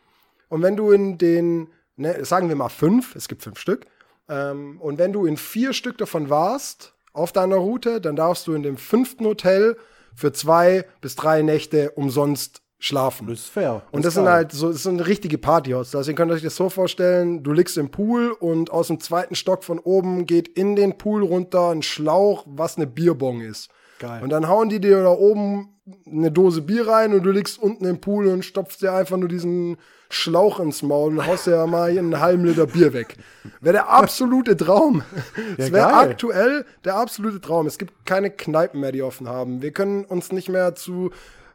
Und 0.48 0.62
wenn 0.62 0.76
du 0.76 0.92
in 0.92 1.18
den, 1.18 1.68
ne, 1.96 2.24
sagen 2.24 2.48
wir 2.48 2.56
mal 2.56 2.68
fünf, 2.68 3.14
es 3.16 3.28
gibt 3.28 3.42
fünf 3.42 3.58
Stück, 3.58 3.86
ähm, 4.28 4.80
und 4.80 4.98
wenn 4.98 5.12
du 5.12 5.26
in 5.26 5.36
vier 5.36 5.72
Stück 5.72 5.98
davon 5.98 6.30
warst 6.30 6.91
auf 7.12 7.32
deiner 7.32 7.56
Route, 7.56 8.00
dann 8.00 8.16
darfst 8.16 8.46
du 8.46 8.54
in 8.54 8.62
dem 8.62 8.76
fünften 8.76 9.24
Hotel 9.24 9.76
für 10.14 10.32
zwei 10.32 10.84
bis 11.00 11.16
drei 11.16 11.42
Nächte 11.42 11.90
umsonst 11.92 12.62
schlafen. 12.78 13.28
Das 13.28 13.40
ist 13.40 13.48
fair. 13.48 13.82
Und 13.92 14.04
das 14.04 14.14
sind 14.14 14.24
geil. 14.24 14.34
halt 14.34 14.52
so, 14.52 14.72
das 14.72 14.82
sind 14.82 15.00
richtige 15.00 15.38
Partyhouses. 15.38 15.94
Also 15.94 16.10
ihr 16.10 16.16
könnt 16.16 16.32
euch 16.32 16.42
das 16.42 16.56
so 16.56 16.68
vorstellen, 16.68 17.44
du 17.44 17.52
liegst 17.52 17.78
im 17.78 17.90
Pool 17.90 18.32
und 18.32 18.70
aus 18.70 18.88
dem 18.88 18.98
zweiten 18.98 19.36
Stock 19.36 19.62
von 19.62 19.78
oben 19.78 20.26
geht 20.26 20.48
in 20.48 20.74
den 20.74 20.98
Pool 20.98 21.22
runter 21.22 21.70
ein 21.70 21.82
Schlauch, 21.82 22.44
was 22.46 22.76
eine 22.76 22.88
Bierbong 22.88 23.40
ist. 23.40 23.70
Geil. 24.00 24.20
Und 24.20 24.30
dann 24.30 24.48
hauen 24.48 24.68
die 24.68 24.80
dir 24.80 25.00
da 25.00 25.12
oben 25.12 25.72
eine 26.06 26.32
Dose 26.32 26.62
Bier 26.62 26.88
rein 26.88 27.14
und 27.14 27.22
du 27.22 27.30
liegst 27.30 27.60
unten 27.62 27.84
im 27.84 28.00
Pool 28.00 28.26
und 28.26 28.44
stopfst 28.44 28.82
dir 28.82 28.92
einfach 28.92 29.16
nur 29.16 29.28
diesen 29.28 29.76
Schlauch 30.14 30.60
ins 30.60 30.82
Maul 30.82 31.16
und 31.18 31.26
haust 31.26 31.46
dir 31.46 31.52
ja 31.52 31.66
mal 31.66 31.88
einen 31.90 32.20
halben 32.20 32.44
Liter 32.44 32.66
Bier 32.66 32.92
weg. 32.92 33.16
Wäre 33.60 33.72
der 33.72 33.88
absolute 33.88 34.56
Traum. 34.56 35.02
Das 35.56 35.72
wäre 35.72 35.90
geil. 35.90 36.10
aktuell 36.10 36.66
der 36.84 36.96
absolute 36.96 37.40
Traum. 37.40 37.66
Es 37.66 37.78
gibt 37.78 38.04
keine 38.04 38.30
Kneipen 38.30 38.80
mehr, 38.80 38.92
die 38.92 39.02
offen 39.02 39.28
haben. 39.28 39.62
Wir 39.62 39.70
können 39.72 40.04
uns 40.04 40.30
nicht 40.30 40.48
mehr 40.50 40.74
zu 40.74 41.10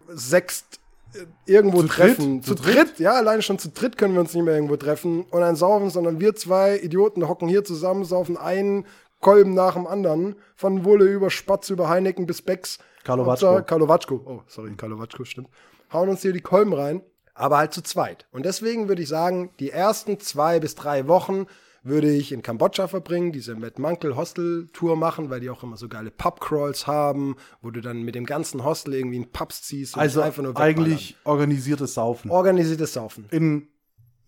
sechst 0.08 0.80
äh, 1.14 1.26
irgendwo 1.46 1.82
Zu 1.82 1.88
treffen. 1.88 2.42
dritt? 2.42 2.46
Zu 2.46 2.56
Zu 2.56 2.64
dritt? 2.64 3.00
ja, 3.00 3.14
alleine 3.14 3.42
schon 3.44 3.60
zu 3.60 3.70
dritt 3.70 3.98
können 3.98 4.14
wir 4.16 4.22
uns 4.22 4.34
nicht 4.34 4.44
mehr 4.44 4.56
irgendwo 4.56 4.76
treffen 4.78 5.22
und 5.30 5.42
dann 5.42 5.56
saufen, 5.56 5.90
sondern 5.92 6.20
wir 6.20 6.36
zwei 6.36 6.78
Idioten 6.80 7.28
hocken 7.28 7.48
hier 7.48 7.64
zusammen, 7.64 8.06
saufen 8.06 8.38
einen 8.38 8.86
Kolben 9.20 9.54
nach 9.54 9.74
dem 9.74 9.86
anderen, 9.88 10.36
von 10.56 10.84
Wulle 10.86 11.06
über 11.06 11.30
Spatz, 11.30 11.70
über 11.70 11.90
Heineken 11.90 12.26
bis 12.26 12.42
Becks. 12.42 12.80
Karlowatschko. 13.04 13.62
Karlowatschko. 13.64 14.22
Oh, 14.26 14.42
sorry, 14.48 14.74
Karlowatschko, 14.76 15.26
stimmt. 15.26 15.50
Hauen 15.94 16.10
uns 16.10 16.22
hier 16.22 16.34
die 16.34 16.42
Kolben 16.42 16.74
rein, 16.74 17.02
aber 17.38 17.58
halt 17.58 17.74
zu 17.74 17.82
zweit. 17.82 18.25
Und 18.32 18.46
deswegen 18.46 18.88
würde 18.88 19.01
ich 19.01 19.10
sagen, 19.10 19.51
die 19.60 19.70
ersten 19.72 20.20
zwei 20.20 20.60
bis 20.60 20.75
drei 20.75 21.08
Wochen 21.08 21.46
würde 21.84 22.10
ich 22.12 22.32
in 22.34 22.41
Kambodscha 22.41 22.88
verbringen, 22.88 23.32
diese 23.32 23.56
Matt 23.56 23.79
Munkel 23.79 24.17
Hostel 24.17 24.67
Tour 24.74 24.98
machen, 24.98 25.29
weil 25.29 25.39
die 25.39 25.50
auch 25.50 25.63
immer 25.63 25.77
so 25.77 25.88
geile 25.88 26.12
Pubcrawls 26.12 26.86
haben, 26.86 27.38
wo 27.62 27.72
du 27.72 27.79
dann 27.79 28.01
mit 28.01 28.15
dem 28.15 28.25
ganzen 28.25 28.63
Hostel 28.65 28.94
irgendwie 28.96 29.17
in 29.17 29.32
Pubs 29.32 29.62
ziehst 29.63 29.96
und 29.96 30.01
Also 30.01 30.22
einfach 30.22 30.44
nur 30.44 30.58
eigentlich 30.60 31.15
organisiertes 31.24 31.94
Saufen. 31.94 32.29
organisiertes 32.29 32.91
Saufen 32.94 33.27
In 33.32 33.70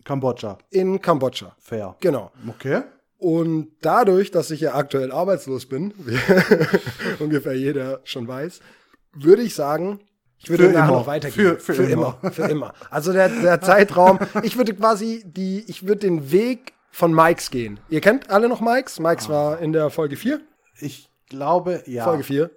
Kambodscha. 0.04 0.56
in 0.70 1.02
Kambodscha. 1.02 1.54
Fair. 1.58 1.96
Genau. 2.00 2.30
Okay. 2.48 2.82
Und 3.18 3.72
dadurch, 3.82 4.30
dass 4.30 4.50
ich 4.50 4.60
ja 4.62 4.74
aktuell 4.74 5.12
arbeitslos 5.12 5.66
bin, 5.66 5.92
wie 5.98 6.18
ungefähr 7.22 7.52
jeder 7.54 8.00
schon 8.04 8.26
weiß, 8.26 8.60
würde 9.12 9.42
ich 9.42 9.54
sagen, 9.54 10.00
ich 10.42 10.48
würde 10.50 10.64
Für 10.68 10.72
nachher 10.72 10.88
immer. 10.88 10.98
noch 10.98 11.06
weitergehen. 11.06 11.58
Für- 11.58 11.74
für 11.74 11.82
immer. 11.84 12.16
Für 12.32 12.44
immer. 12.48 12.72
Also 12.90 13.12
der, 13.12 13.28
der 13.28 13.60
Zeitraum, 13.60 14.18
ich 14.42 14.56
würde 14.56 14.74
quasi 14.74 15.22
die, 15.26 15.64
ich 15.68 15.86
würde 15.86 16.00
den 16.00 16.32
Weg 16.32 16.72
von 16.90 17.14
Mikes 17.14 17.50
gehen. 17.50 17.78
Ihr 17.88 18.00
kennt 18.00 18.30
alle 18.30 18.48
noch 18.48 18.60
Mikes? 18.60 18.98
Mikes 18.98 19.28
war 19.28 19.58
in 19.60 19.72
der 19.72 19.90
Folge 19.90 20.16
4. 20.16 20.40
Ich 20.80 21.08
glaube, 21.28 21.82
ja. 21.86 22.04
Folge 22.04 22.24
4. 22.24 22.50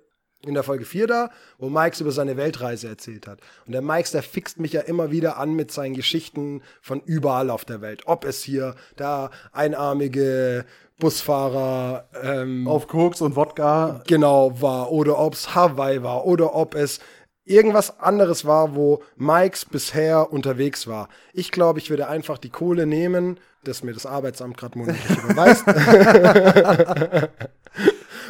In 0.45 0.55
der 0.55 0.63
Folge 0.63 0.83
4 0.83 1.07
da, 1.07 1.29
wo 1.57 1.69
Mikes 1.69 2.01
über 2.01 2.11
seine 2.11 2.35
Weltreise 2.35 2.89
erzählt 2.89 3.27
hat. 3.27 3.39
Und 3.65 3.71
der 3.71 3.81
Mikes, 3.81 4.11
der 4.11 4.23
fixt 4.23 4.59
mich 4.59 4.73
ja 4.73 4.81
immer 4.81 5.09
wieder 5.11 5.37
an 5.37 5.53
mit 5.53 5.71
seinen 5.71 5.93
Geschichten 5.93 6.61
von 6.81 6.99
überall 7.05 7.49
auf 7.49 7.63
der 7.63 7.79
Welt. 7.79 8.01
Ob 8.07 8.25
es 8.25 8.43
hier 8.43 8.75
da 8.97 9.29
einarmige 9.53 10.65
Busfahrer 10.99 12.07
ähm, 12.21 12.67
Auf 12.67 12.87
Koks 12.87 13.21
und 13.21 13.35
Wodka. 13.35 14.01
genau 14.07 14.61
war 14.61 14.91
oder 14.91 15.17
ob 15.19 15.33
es 15.33 15.55
Hawaii 15.55 16.03
war 16.03 16.25
oder 16.25 16.55
ob 16.55 16.75
es 16.75 16.99
irgendwas 17.45 17.99
anderes 17.99 18.45
war, 18.45 18.75
wo 18.75 19.03
Mikes 19.15 19.65
bisher 19.65 20.31
unterwegs 20.31 20.87
war. 20.87 21.09
Ich 21.33 21.51
glaube, 21.51 21.79
ich 21.79 21.89
würde 21.89 22.07
einfach 22.07 22.37
die 22.37 22.49
Kohle 22.49 22.85
nehmen, 22.85 23.39
das 23.63 23.83
mir 23.83 23.93
das 23.93 24.05
Arbeitsamt 24.05 24.57
gerade 24.57 24.77
monatlich 24.77 25.17
überweist. 25.23 25.65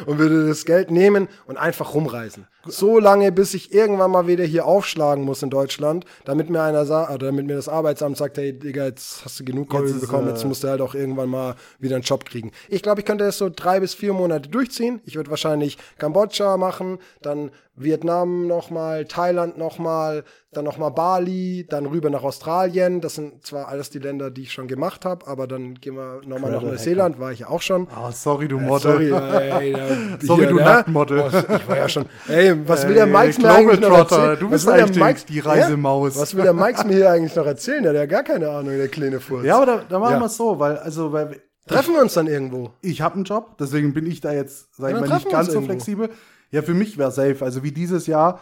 und 0.06 0.18
würde 0.18 0.48
das 0.48 0.64
Geld 0.64 0.90
nehmen 0.90 1.28
und 1.46 1.56
einfach 1.56 1.94
rumreisen. 1.94 2.46
So 2.66 2.98
lange, 2.98 3.30
bis 3.32 3.54
ich 3.54 3.72
irgendwann 3.72 4.10
mal 4.10 4.26
wieder 4.26 4.44
hier 4.44 4.66
aufschlagen 4.66 5.24
muss 5.24 5.42
in 5.42 5.50
Deutschland, 5.50 6.04
damit 6.24 6.50
mir 6.50 6.62
einer 6.62 6.86
sagt, 6.86 7.10
oder 7.10 7.26
damit 7.26 7.46
mir 7.46 7.56
das 7.56 7.68
Arbeitsamt 7.68 8.16
sagt, 8.16 8.38
hey 8.38 8.58
Digga, 8.58 8.86
jetzt 8.86 9.24
hast 9.24 9.38
du 9.40 9.44
genug 9.44 9.68
Kohle 9.68 9.92
bekommen, 9.92 10.28
äh, 10.28 10.30
jetzt 10.30 10.44
musst 10.44 10.64
du 10.64 10.68
halt 10.68 10.80
auch 10.80 10.94
irgendwann 10.94 11.28
mal 11.28 11.56
wieder 11.78 11.96
einen 11.96 12.04
Job 12.04 12.24
kriegen. 12.24 12.52
Ich 12.68 12.82
glaube, 12.82 13.00
ich 13.00 13.06
könnte 13.06 13.24
das 13.24 13.38
so 13.38 13.50
drei 13.54 13.80
bis 13.80 13.94
vier 13.94 14.12
Monate 14.12 14.48
durchziehen. 14.48 15.00
Ich 15.04 15.16
würde 15.16 15.30
wahrscheinlich 15.30 15.78
Kambodscha 15.98 16.56
machen, 16.56 16.98
dann 17.20 17.50
Vietnam 17.76 18.46
nochmal, 18.46 19.04
Thailand 19.04 19.58
nochmal, 19.58 20.22
dann 20.52 20.64
nochmal 20.64 20.92
Bali, 20.92 21.66
dann 21.68 21.86
rüber 21.86 22.08
nach 22.08 22.22
Australien. 22.22 23.00
Das 23.00 23.16
sind 23.16 23.44
zwar 23.44 23.66
alles 23.68 23.90
die 23.90 23.98
Länder, 23.98 24.30
die 24.30 24.42
ich 24.42 24.52
schon 24.52 24.68
gemacht 24.68 25.04
habe, 25.04 25.26
aber 25.26 25.46
dann 25.48 25.74
gehen 25.74 25.96
wir 25.96 26.20
nochmal 26.24 26.52
nach 26.52 26.62
Neuseeland, 26.62 27.18
war 27.18 27.32
ich 27.32 27.40
ja 27.40 27.48
auch 27.48 27.62
schon. 27.62 27.88
Ah, 27.94 28.12
sorry, 28.12 28.46
du 28.46 28.60
Model. 28.60 29.08
Sorry, 29.10 29.12
ey, 29.12 29.72
da, 29.72 30.26
Sorry, 30.26 30.46
du 30.46 30.54
ne? 30.56 30.62
Nacktmodel. 30.62 31.20
Oh, 31.20 31.26
Ich 31.56 31.68
war 31.68 31.76
ja 31.76 31.88
schon. 31.88 32.06
Ey, 32.28 32.54
was 32.68 32.86
will 32.86 32.94
der 32.94 33.06
Ey, 33.06 33.12
Mikes 33.12 33.38
mir 33.38 33.50
eigentlich 33.50 33.80
noch 33.80 33.98
erzählen? 33.98 34.36
du 34.38 34.48
bist 34.50 34.68
eigentlich 34.68 34.96
Mikes- 35.02 35.24
die 35.26 35.40
Reisemaus. 35.40 36.14
Ja? 36.14 36.20
Was 36.22 36.34
will 36.36 36.44
der 36.44 36.52
Mikes 36.54 36.84
mir 36.84 36.94
hier 36.94 37.10
eigentlich 37.10 37.34
noch 37.34 37.46
erzählen? 37.46 37.82
Der 37.82 37.90
hat 37.92 37.96
ja 37.98 38.06
gar 38.06 38.22
keine 38.22 38.48
Ahnung, 38.50 38.76
der 38.76 38.88
kleine 38.88 39.18
Furz. 39.20 39.44
Ja, 39.44 39.56
aber 39.56 39.66
da, 39.66 39.82
da 39.88 39.98
machen 39.98 40.14
Ja. 40.14 40.20
wir 40.20 40.26
es 40.26 40.36
so, 40.36 40.58
weil, 40.60 40.76
also, 40.78 41.12
weil 41.12 41.40
Treffen 41.66 41.94
wir 41.94 42.02
uns 42.02 42.12
dann 42.14 42.26
irgendwo? 42.26 42.70
ich 42.82 43.00
habe 43.00 43.14
einen 43.14 43.24
Job, 43.24 43.56
deswegen 43.58 43.94
bin 43.94 44.06
ich 44.06 44.20
da 44.20 44.32
jetzt, 44.32 44.68
sag 44.76 44.90
ich 44.92 45.00
mal, 45.00 45.08
nicht 45.08 45.30
ganz 45.30 45.46
so 45.48 45.54
irgendwo. 45.54 45.72
flexibel. 45.72 46.10
Ja, 46.54 46.62
für 46.62 46.72
mich 46.72 46.98
wäre 46.98 47.10
safe. 47.10 47.44
Also 47.44 47.64
wie 47.64 47.72
dieses 47.72 48.06
Jahr 48.06 48.38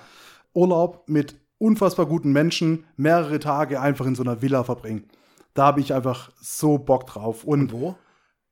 Urlaub 0.53 1.09
mit 1.09 1.35
unfassbar 1.57 2.05
guten 2.05 2.31
Menschen, 2.31 2.85
mehrere 2.97 3.39
Tage 3.39 3.81
einfach 3.81 4.05
in 4.05 4.15
so 4.15 4.23
einer 4.23 4.43
Villa 4.43 4.65
verbringen. 4.65 5.09
Da 5.55 5.65
habe 5.65 5.81
ich 5.81 5.95
einfach 5.95 6.31
so 6.39 6.77
Bock 6.77 7.07
drauf. 7.07 7.43
Und 7.43 7.73
Wo? 7.73 7.97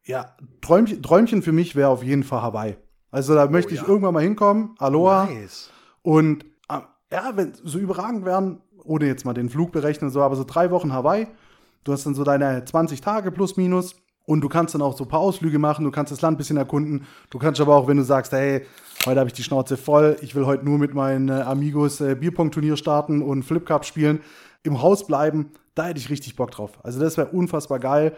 ja, 0.03 0.35
Träumchen, 0.63 1.03
Träumchen 1.03 1.43
für 1.43 1.53
mich 1.53 1.77
wäre 1.77 1.91
auf 1.91 2.03
jeden 2.03 2.25
Fall 2.25 2.41
Hawaii. 2.41 2.79
Also 3.11 3.35
da 3.35 3.49
möchte 3.49 3.75
ich 3.75 3.83
ja. 3.83 3.87
irgendwann 3.87 4.15
mal 4.15 4.23
hinkommen. 4.23 4.77
Aloha. 4.79 5.27
Nice. 5.27 5.69
Und 6.01 6.47
ah, 6.67 6.85
ja, 7.13 7.33
wenn 7.35 7.53
so 7.63 7.79
überragend 7.79 8.25
wären, 8.25 8.63
ohne 8.83 9.05
jetzt 9.09 9.27
mal 9.27 9.35
den 9.35 9.51
Flug 9.51 9.73
berechnen, 9.73 10.09
und 10.09 10.15
so, 10.15 10.23
aber 10.23 10.37
so 10.37 10.45
drei 10.45 10.71
Wochen 10.71 10.95
Hawaii. 10.95 11.27
Du 11.85 11.93
hast 11.93 12.07
dann 12.07 12.15
so 12.15 12.25
deine 12.25 12.65
20 12.65 13.03
Tage 13.03 13.31
plus 13.31 13.59
minus 13.59 13.95
und 14.31 14.43
du 14.43 14.49
kannst 14.49 14.77
dann 14.77 14.83
auch 14.83 14.97
so 14.97 15.03
ein 15.05 15.09
paar 15.09 15.19
Ausflüge 15.19 15.59
machen, 15.59 15.85
du 15.85 15.91
kannst 15.91 16.13
das 16.13 16.21
Land 16.21 16.37
ein 16.37 16.39
bisschen 16.39 16.57
erkunden. 16.57 17.05
Du 17.31 17.41
kannst 17.41 17.61
aber 17.61 17.75
auch, 17.75 17.89
wenn 17.89 17.97
du 17.97 18.05
sagst, 18.05 18.31
hey, 18.31 18.65
heute 19.05 19.19
habe 19.19 19.27
ich 19.27 19.33
die 19.35 19.43
Schnauze 19.43 19.77
voll, 19.77 20.17
ich 20.21 20.37
will 20.37 20.47
heute 20.47 20.65
nur 20.65 20.79
mit 20.79 20.95
meinen 20.95 21.29
äh, 21.29 21.33
Amigos 21.33 22.01
äh, 22.01 22.15
Bierpong-Turnier 22.15 22.77
starten 22.77 23.23
und 23.23 23.43
Flip 23.43 23.67
Cup 23.67 23.85
spielen, 23.85 24.21
im 24.63 24.81
Haus 24.83 25.05
bleiben, 25.05 25.51
da 25.75 25.87
hätte 25.87 25.99
ich 25.99 26.11
richtig 26.11 26.37
Bock 26.37 26.53
drauf. 26.53 26.79
Also 26.85 27.01
das 27.01 27.17
wäre 27.17 27.27
unfassbar 27.31 27.81
geil. 27.81 28.17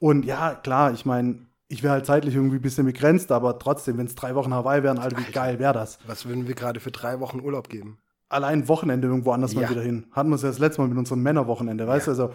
Und 0.00 0.24
ja, 0.24 0.56
klar, 0.56 0.92
ich 0.94 1.06
meine, 1.06 1.46
ich 1.68 1.84
wäre 1.84 1.92
halt 1.92 2.06
zeitlich 2.06 2.34
irgendwie 2.34 2.56
ein 2.56 2.62
bisschen 2.62 2.84
begrenzt, 2.84 3.30
aber 3.30 3.56
trotzdem, 3.60 3.98
wenn 3.98 4.06
es 4.06 4.16
drei 4.16 4.34
Wochen 4.34 4.52
Hawaii 4.52 4.82
wären, 4.82 4.98
Alter, 4.98 5.16
wie 5.18 5.30
geil 5.30 5.60
wäre 5.60 5.74
das? 5.74 6.00
Was 6.08 6.26
würden 6.26 6.48
wir 6.48 6.56
gerade 6.56 6.80
für 6.80 6.90
drei 6.90 7.20
Wochen 7.20 7.38
Urlaub 7.38 7.68
geben? 7.68 7.98
allein 8.28 8.66
Wochenende 8.66 9.08
irgendwo 9.08 9.32
anders 9.32 9.54
mal 9.54 9.60
Ja. 9.62 9.68
wieder 9.70 9.82
hin. 9.82 10.06
Hatten 10.12 10.30
wir 10.30 10.36
es 10.36 10.42
ja 10.42 10.48
das 10.48 10.58
letzte 10.58 10.80
Mal 10.80 10.88
mit 10.88 10.96
unserem 10.96 11.22
Männerwochenende, 11.22 11.86
weißt 11.86 12.06
du? 12.06 12.10
Also, 12.12 12.30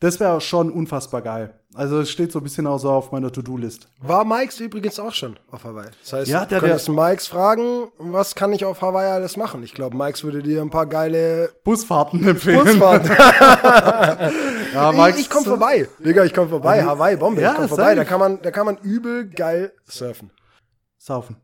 das 0.00 0.20
wäre 0.20 0.40
schon 0.40 0.70
unfassbar 0.70 1.22
geil. 1.22 1.58
Also, 1.74 2.00
es 2.00 2.10
steht 2.10 2.32
so 2.32 2.38
ein 2.40 2.42
bisschen 2.42 2.66
auch 2.66 2.78
so 2.78 2.90
auf 2.90 3.12
meiner 3.12 3.30
To-Do-List. 3.30 3.88
War 4.00 4.24
Mikes 4.24 4.60
übrigens 4.60 4.98
auch 4.98 5.12
schon 5.12 5.38
auf 5.50 5.64
Hawaii. 5.64 5.88
Das 6.02 6.12
heißt, 6.12 6.30
Ja, 6.30 6.46
der- 6.46 6.60
du 6.60 6.66
könntest 6.66 6.88
Mikes 6.88 7.26
fragen, 7.26 7.88
was 7.98 8.34
kann 8.34 8.52
ich 8.54 8.64
auf 8.64 8.80
Hawaii 8.80 9.10
alles 9.10 9.36
machen? 9.36 9.62
Ich 9.62 9.74
glaube, 9.74 9.94
Mikes 9.96 10.24
würde 10.24 10.42
dir 10.42 10.62
ein 10.62 10.70
paar 10.70 10.86
geile 10.86 11.50
Busfahrten 11.64 12.26
empfehlen. 12.26 12.64
Busfahrten. 12.64 13.10
Ja, 14.74 14.90
ich 14.90 14.96
Max, 14.96 15.18
ich 15.18 15.30
komme 15.30 15.46
vorbei. 15.46 15.88
Digga, 16.04 16.24
ich 16.24 16.34
komme 16.34 16.48
vorbei. 16.50 16.82
Hawaii, 16.84 17.16
Bombe. 17.16 17.40
Ja, 17.40 17.50
ich 17.50 17.54
komme 17.56 17.68
safe. 17.68 17.76
vorbei. 17.80 17.94
Da 17.94 18.04
kann, 18.04 18.20
man, 18.20 18.42
da 18.42 18.50
kann 18.50 18.66
man 18.66 18.76
übel 18.78 19.26
geil 19.30 19.72
surfen. 19.86 20.30
Saufen. 20.98 21.36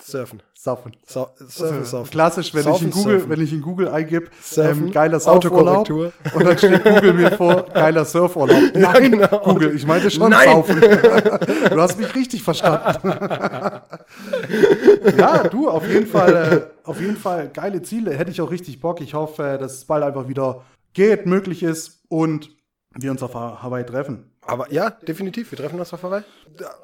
Surfen. 0.00 0.42
Saufen. 0.54 0.92
Sau 1.06 1.28
surfen, 1.38 1.84
surfen. 1.84 2.10
Klassisch, 2.10 2.52
wenn, 2.54 2.62
Saufen, 2.64 2.88
ich 2.88 2.94
in 2.94 3.02
Google, 3.02 3.18
surfen. 3.20 3.30
wenn 3.30 3.40
ich 3.44 3.52
in 3.52 3.62
Google 3.62 3.88
eingebe, 3.88 4.26
Surfen, 4.42 4.86
ähm, 4.86 4.92
geiler 4.92 5.20
Surfurlaub 5.20 5.88
und 5.88 6.44
dann 6.44 6.58
steht 6.58 6.84
Google 6.84 7.12
mir 7.14 7.30
vor, 7.32 7.62
geiler 7.72 8.04
Surfurlaub. 8.04 8.60
Nein, 8.74 9.12
genau. 9.12 9.38
Google, 9.44 9.74
ich 9.74 9.86
meinte 9.86 10.10
schon 10.10 10.30
Nein. 10.30 10.48
saufen. 10.50 10.80
du 11.70 11.80
hast 11.80 11.98
mich 11.98 12.14
richtig 12.14 12.42
verstanden. 12.42 13.08
ja, 15.18 15.44
du, 15.48 15.68
auf 15.68 15.86
jeden 15.88 16.06
Fall, 16.06 16.70
äh, 16.84 16.88
auf 16.88 17.00
jeden 17.00 17.16
Fall 17.16 17.48
geile 17.48 17.82
Ziele. 17.82 18.16
Hätte 18.16 18.30
ich 18.30 18.40
auch 18.40 18.50
richtig 18.50 18.80
Bock. 18.80 19.00
Ich 19.00 19.14
hoffe, 19.14 19.46
äh, 19.54 19.58
dass 19.58 19.74
es 19.74 19.84
bald 19.84 20.04
einfach 20.04 20.28
wieder 20.28 20.62
geht, 20.94 21.26
möglich 21.26 21.62
ist 21.62 22.02
und 22.08 22.50
wir 22.94 23.10
uns 23.10 23.22
auf 23.22 23.34
Ha- 23.34 23.62
Hawaii 23.62 23.84
treffen. 23.84 24.30
Aber 24.42 24.72
ja, 24.72 24.90
definitiv, 24.90 25.50
wir 25.50 25.58
treffen 25.58 25.78
uns 25.78 25.92
auf 25.92 26.02
Hawaii. 26.02 26.22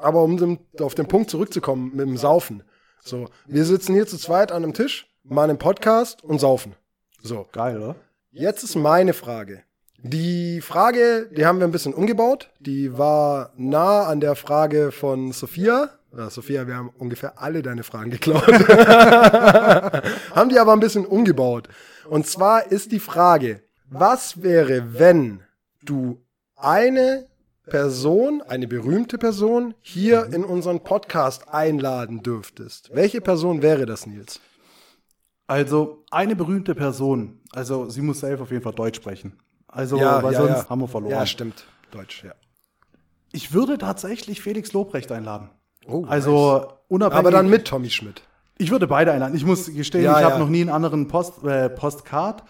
Aber 0.01 0.23
um 0.23 0.59
auf 0.81 0.95
den 0.95 1.07
Punkt 1.07 1.31
zurückzukommen 1.31 1.93
mit 1.95 2.07
dem 2.07 2.17
Saufen. 2.17 2.63
So, 3.05 3.29
wir 3.47 3.65
sitzen 3.65 3.95
hier 3.95 4.07
zu 4.07 4.17
zweit 4.17 4.53
an 4.53 4.63
einem 4.63 4.75
Tisch, 4.75 5.09
machen 5.25 5.51
einen 5.51 5.59
Podcast 5.59 6.23
und 6.23 6.39
saufen. 6.39 6.77
So, 7.21 7.49
Geil, 7.51 7.77
oder? 7.77 7.97
jetzt 8.31 8.63
ist 8.63 8.77
meine 8.77 9.13
Frage. 9.13 9.65
Die 9.99 10.61
Frage, 10.61 11.29
die 11.37 11.45
haben 11.45 11.59
wir 11.59 11.67
ein 11.67 11.73
bisschen 11.73 11.95
umgebaut. 11.95 12.51
Die 12.61 12.97
war 12.97 13.53
nah 13.57 14.07
an 14.07 14.21
der 14.21 14.37
Frage 14.37 14.93
von 14.93 15.33
Sophia. 15.33 15.91
Ja, 16.17 16.31
Sophia, 16.31 16.69
wir 16.69 16.77
haben 16.77 16.91
ungefähr 16.97 17.43
alle 17.43 17.63
deine 17.63 17.83
Fragen 17.83 18.11
geklaut. 18.11 18.47
haben 18.47 20.49
die 20.51 20.61
aber 20.61 20.73
ein 20.73 20.81
bisschen 20.81 21.05
umgebaut. 21.05 21.69
Und 22.09 22.29
zwar 22.29 22.71
ist 22.71 22.93
die 22.93 23.01
Frage, 23.01 23.63
was 23.89 24.43
wäre, 24.43 24.99
wenn 24.99 25.43
du 25.83 26.23
eine 26.55 27.27
Person, 27.67 28.43
eine 28.43 28.67
berühmte 28.67 29.19
Person, 29.19 29.75
hier 29.81 30.27
in 30.33 30.45
unseren 30.45 30.81
Podcast 30.81 31.49
einladen 31.49 32.23
dürftest? 32.23 32.91
Welche 32.93 33.21
Person 33.21 33.63
wäre 33.63 33.87
das, 33.87 34.07
Nils? 34.07 34.41
Also, 35.47 36.05
eine 36.11 36.35
berühmte 36.35 36.75
Person, 36.75 37.41
also 37.53 37.89
sie 37.89 38.01
muss 38.01 38.21
selbst 38.21 38.43
auf 38.43 38.51
jeden 38.51 38.63
Fall 38.63 38.73
Deutsch 38.73 38.97
sprechen. 38.97 39.39
Also, 39.69 39.97
Ja, 39.97 40.23
weil 40.23 40.33
ja, 40.33 40.41
sonst 40.41 40.63
ja. 40.65 40.69
haben 40.69 40.81
wir 40.81 40.89
verloren. 40.89 41.13
Ja, 41.13 41.27
stimmt. 41.27 41.65
Deutsch, 41.91 42.25
ja. 42.25 42.33
Ich 43.33 43.53
würde 43.53 43.79
tatsächlich 43.79 44.41
Felix 44.43 44.73
Lobrecht 44.73 45.11
einladen. 45.13 45.51
Oh, 45.87 46.05
also 46.07 46.69
unabhängig. 46.89 47.19
Aber 47.19 47.31
dann 47.31 47.49
mit 47.49 47.67
Tommy 47.67 47.91
Schmidt. 47.91 48.23
Ich 48.59 48.71
würde 48.71 48.87
beide 48.87 49.13
einladen. 49.13 49.35
Ich 49.35 49.45
muss 49.45 49.73
gestehen, 49.73 50.05
Ja, 50.05 50.19
ich 50.19 50.25
habe 50.25 50.39
noch 50.39 50.49
nie 50.49 50.61
einen 50.61 50.71
anderen 50.71 51.09
Post, 51.09 51.43
äh, 51.45 51.69
Postcard 51.71 52.45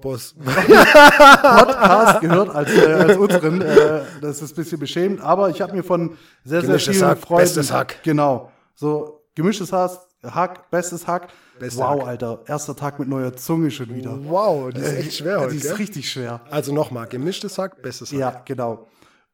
Boss. 0.00 0.34
Podcast 0.44 2.20
gehört 2.20 2.54
als, 2.54 2.70
äh, 2.72 2.92
als 2.92 3.16
unseren. 3.16 3.60
Äh, 3.60 4.00
das 4.20 4.42
ist 4.42 4.52
ein 4.52 4.56
bisschen 4.56 4.78
beschämend, 4.80 5.20
aber 5.20 5.50
ich 5.50 5.60
habe 5.60 5.74
mir 5.74 5.82
von 5.82 6.16
sehr, 6.44 6.60
sehr 6.60 6.68
Gemischtes 6.68 6.96
vielen 6.96 7.08
Hack, 7.08 7.18
Freunden. 7.18 7.42
bestes 7.42 7.72
Hack. 7.72 8.02
Genau. 8.02 8.50
So 8.74 9.22
gemischtes 9.34 9.72
Hack, 9.72 9.98
Hack 10.24 10.70
bestes 10.70 11.06
Hack. 11.06 11.28
Bester 11.58 11.82
wow, 11.82 12.00
Hack. 12.00 12.08
Alter. 12.08 12.42
Erster 12.46 12.76
Tag 12.76 12.98
mit 12.98 13.08
neuer 13.08 13.34
Zunge 13.34 13.70
schon 13.70 13.94
wieder. 13.94 14.18
Wow, 14.24 14.72
die 14.72 14.80
ist 14.80 14.92
echt 14.94 15.14
schwer 15.16 15.32
Ja, 15.34 15.40
heute. 15.40 15.52
Die 15.52 15.58
ist 15.58 15.78
richtig 15.78 16.10
schwer. 16.10 16.40
Also 16.50 16.72
nochmal, 16.72 17.06
gemischtes 17.08 17.58
Hack, 17.58 17.82
bestes 17.82 18.12
Hack. 18.12 18.18
Ja, 18.18 18.42
genau. 18.44 18.86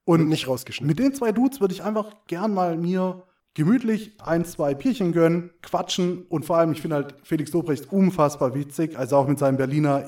Und 0.05 0.23
Und 0.23 0.29
nicht 0.29 0.49
rausgeschnitten. 0.49 0.87
Mit 0.87 0.99
den 0.99 1.15
zwei 1.15 1.33
Dudes 1.33 1.61
würde 1.61 1.75
ich 1.75 1.83
einfach 1.83 2.07
gern 2.27 2.53
mal 2.55 2.77
mir 2.77 3.23
gemütlich 3.55 4.13
ein, 4.23 4.45
zwei 4.45 4.75
Bierchen 4.75 5.13
gönnen, 5.13 5.51
quatschen 5.63 6.25
und 6.29 6.45
vor 6.45 6.59
allem, 6.59 6.73
ich 6.73 6.81
finde 6.83 6.97
halt 6.97 7.15
Felix 7.23 7.53
Lobrecht 7.53 7.93
unfassbar 7.93 8.55
witzig, 8.55 8.99
also 8.99 9.17
auch 9.17 9.29
mit 9.29 9.39
seinem 9.39 9.57
Berliner 9.57 10.05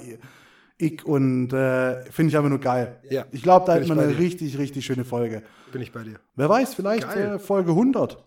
ich 0.78 1.04
und 1.06 1.52
äh, 1.52 2.02
finde 2.10 2.30
ich 2.30 2.36
einfach 2.36 2.50
nur 2.50 2.60
geil. 2.60 3.00
Ja, 3.10 3.24
Ich 3.32 3.42
glaube, 3.42 3.64
da 3.66 3.78
man 3.86 3.96
bei 3.96 4.04
eine 4.04 4.12
dir. 4.12 4.18
richtig, 4.18 4.58
richtig 4.58 4.84
schöne 4.84 5.04
Folge. 5.04 5.42
Bin 5.72 5.82
ich 5.82 5.92
bei 5.92 6.02
dir. 6.02 6.16
Wer 6.34 6.48
weiß, 6.48 6.74
vielleicht 6.74 7.14
äh, 7.16 7.38
Folge 7.38 7.70
100. 7.70 8.22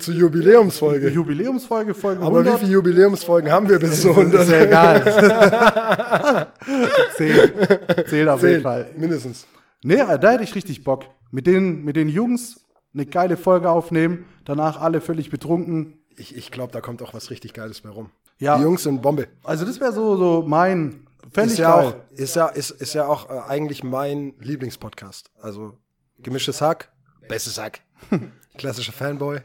Zur 0.00 0.14
Jubiläumsfolge. 0.14 1.08
Jubiläumsfolge, 1.08 1.94
Folge 1.94 2.20
Aber 2.22 2.36
wie 2.44 2.48
100. 2.48 2.58
viele 2.60 2.72
Jubiläumsfolgen 2.72 3.50
haben 3.52 3.68
wir 3.68 3.78
bis 3.78 4.00
zu 4.02 4.10
ist 4.10 4.16
100? 4.16 4.48
ja 4.48 4.60
egal. 4.64 6.48
Zählt. 7.16 8.08
Zählt 8.08 8.28
auf 8.28 8.42
jeden 8.42 8.54
Zehn, 8.54 8.62
Fall. 8.62 8.90
mindestens. 8.96 9.46
Nee, 9.82 9.94
äh, 10.00 10.18
da 10.18 10.32
hätte 10.32 10.42
ich 10.44 10.54
richtig 10.54 10.82
Bock. 10.84 11.04
Mit 11.30 11.46
den, 11.46 11.84
mit 11.84 11.96
den 11.96 12.08
Jungs 12.08 12.60
eine 12.94 13.06
geile 13.06 13.36
Folge 13.36 13.70
aufnehmen, 13.70 14.24
danach 14.44 14.80
alle 14.80 15.00
völlig 15.00 15.30
betrunken. 15.30 15.98
Ich, 16.16 16.36
ich 16.36 16.50
glaube, 16.50 16.72
da 16.72 16.80
kommt 16.80 17.02
auch 17.02 17.14
was 17.14 17.30
richtig 17.30 17.52
Geiles 17.52 17.82
bei 17.82 17.90
rum. 17.90 18.10
Ja. 18.38 18.56
Die 18.56 18.62
Jungs 18.62 18.82
sind 18.82 19.02
Bombe. 19.02 19.28
Also 19.44 19.64
das 19.64 19.78
wäre 19.80 19.92
so, 19.92 20.16
so 20.16 20.44
mein, 20.46 21.06
fände 21.32 21.52
Ist 21.52 21.58
ja, 21.58 21.76
geil. 21.76 21.86
auch, 21.86 21.94
ist, 22.16 22.36
ja, 22.36 22.46
ist, 22.48 22.70
ist 22.70 22.94
ja 22.94 23.06
auch 23.06 23.28
äh, 23.30 23.40
eigentlich 23.48 23.82
mein 23.82 24.34
Lieblingspodcast. 24.40 25.30
Also 25.40 25.76
gemischtes 26.18 26.60
Hack, 26.60 26.90
bestes 27.28 27.58
Hack. 27.58 27.80
Klassischer 28.58 28.92
Fanboy. 28.92 29.40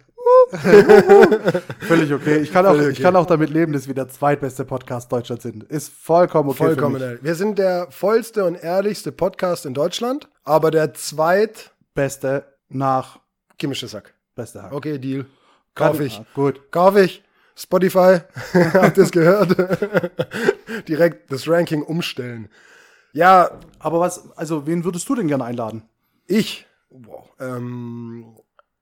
Völlig 1.81 2.11
okay. 2.13 2.37
Ich 2.37 2.51
kann, 2.51 2.65
auch, 2.65 2.71
Völlig 2.71 2.87
ich 2.89 2.93
okay. 2.95 3.03
kann 3.03 3.15
auch 3.15 3.25
damit 3.25 3.49
leben, 3.49 3.73
dass 3.73 3.87
wir 3.87 3.93
der 3.93 4.09
zweitbeste 4.09 4.65
Podcast 4.65 5.11
Deutschlands 5.11 5.43
sind. 5.43 5.63
Ist 5.63 5.91
vollkommen 5.93 6.49
okay 6.49 6.57
Vollkommen 6.57 6.95
für 6.95 6.99
mich. 6.99 7.07
ehrlich. 7.07 7.23
Wir 7.23 7.35
sind 7.35 7.59
der 7.59 7.87
vollste 7.91 8.45
und 8.45 8.55
ehrlichste 8.55 9.11
Podcast 9.11 9.65
in 9.65 9.73
Deutschland, 9.73 10.29
aber 10.43 10.71
der 10.71 10.93
zweit 10.93 11.71
Beste 11.93 12.45
nach 12.69 13.19
gemischtes 13.57 13.93
Hack. 13.93 14.13
beste 14.35 14.63
Hack. 14.63 14.73
Okay, 14.73 14.97
Deal. 14.97 15.25
Kauf 15.75 15.99
ich. 15.99 16.19
Ah, 16.19 16.25
gut. 16.33 16.71
Kauf 16.71 16.95
ich. 16.97 17.23
Spotify, 17.55 18.19
habt 18.73 18.97
ihr 18.97 19.03
es 19.03 19.11
gehört? 19.11 19.55
Direkt 20.87 21.31
das 21.31 21.47
Ranking 21.47 21.83
umstellen. 21.83 22.49
Ja, 23.13 23.59
Aber 23.79 23.99
was, 23.99 24.31
also 24.37 24.65
wen 24.65 24.83
würdest 24.85 25.07
du 25.09 25.15
denn 25.15 25.27
gerne 25.27 25.43
einladen? 25.45 25.83
Ich, 26.25 26.65
wow, 26.89 27.29
ähm, 27.39 28.35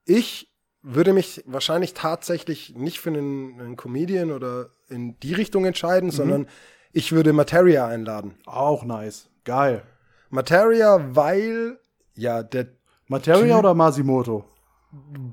ich 0.05 0.47
würde 0.83 1.13
mich 1.13 1.43
wahrscheinlich 1.45 1.93
tatsächlich 1.93 2.73
nicht 2.75 2.99
für 2.99 3.09
einen, 3.09 3.59
einen 3.59 3.75
Comedian 3.75 4.31
oder 4.31 4.69
in 4.89 5.19
die 5.19 5.33
Richtung 5.33 5.65
entscheiden, 5.65 6.07
Mhm. 6.07 6.11
sondern 6.13 6.47
ich 6.93 7.11
würde 7.11 7.33
Materia 7.33 7.87
einladen. 7.87 8.35
Auch 8.45 8.83
nice. 8.85 9.29
Geil. 9.43 9.83
Materia, 10.29 11.13
weil, 11.15 11.77
ja, 12.15 12.41
der, 12.43 12.67
Materia 13.07 13.55
Typ- 13.55 13.59
oder 13.59 13.73
Masimoto? 13.73 14.45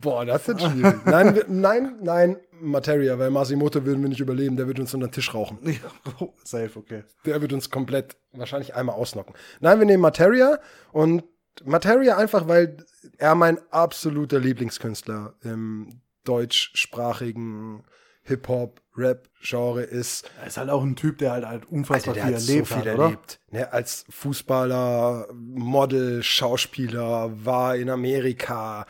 boah, 0.01 0.25
das 0.25 0.49
ist 0.49 0.61
schwierig. 0.63 1.05
nein, 1.05 1.41
nein, 1.49 1.97
nein, 2.03 2.37
Materia, 2.61 3.19
weil 3.19 3.31
Masimoto 3.31 3.85
würden 3.85 4.03
wir 4.03 4.09
nicht 4.09 4.21
überleben, 4.21 4.57
der 4.57 4.67
wird 4.67 4.81
uns 4.81 4.95
unter 4.95 5.09
den 5.09 5.13
Tisch 5.13 5.35
rauchen. 5.35 5.59
Oh, 6.21 6.35
Safe, 6.43 6.71
okay. 6.77 7.05
Der 7.25 7.41
wird 7.41 7.53
uns 7.53 7.71
komplett 7.71 8.17
wahrscheinlich 8.33 8.75
einmal 8.75 8.97
ausnocken. 8.97 9.35
Nein, 9.61 9.79
wir 9.79 9.87
nehmen 9.87 10.03
Materia 10.03 10.59
und 10.93 11.25
Materia 11.65 12.17
einfach, 12.17 12.49
weil 12.49 12.85
er 13.19 13.35
mein 13.35 13.59
absoluter 13.71 14.39
Lieblingskünstler 14.39 15.35
im 15.43 16.01
deutschsprachigen 16.25 17.85
Hip-Hop, 18.23 18.81
Rap-Genre 18.97 19.83
ist. 19.83 20.31
Er 20.41 20.49
ist 20.49 20.57
halt 20.57 20.71
auch 20.71 20.83
ein 20.83 20.97
Typ, 20.97 21.19
der 21.19 21.33
halt, 21.33 21.47
halt 21.47 21.63
Alter, 21.63 21.73
unfassbar 21.73 22.15
der 22.15 22.25
viel 22.25 22.35
hat 22.35 22.41
so 22.41 22.53
erlebt 22.53 22.69
viel 22.69 22.77
hat, 22.77 22.87
oder? 22.87 23.05
erlebt. 23.05 23.41
Ne, 23.51 23.73
als 23.73 24.05
Fußballer, 24.11 25.29
Model, 25.33 26.23
Schauspieler, 26.23 27.45
war 27.45 27.77
in 27.77 27.89
Amerika, 27.91 28.87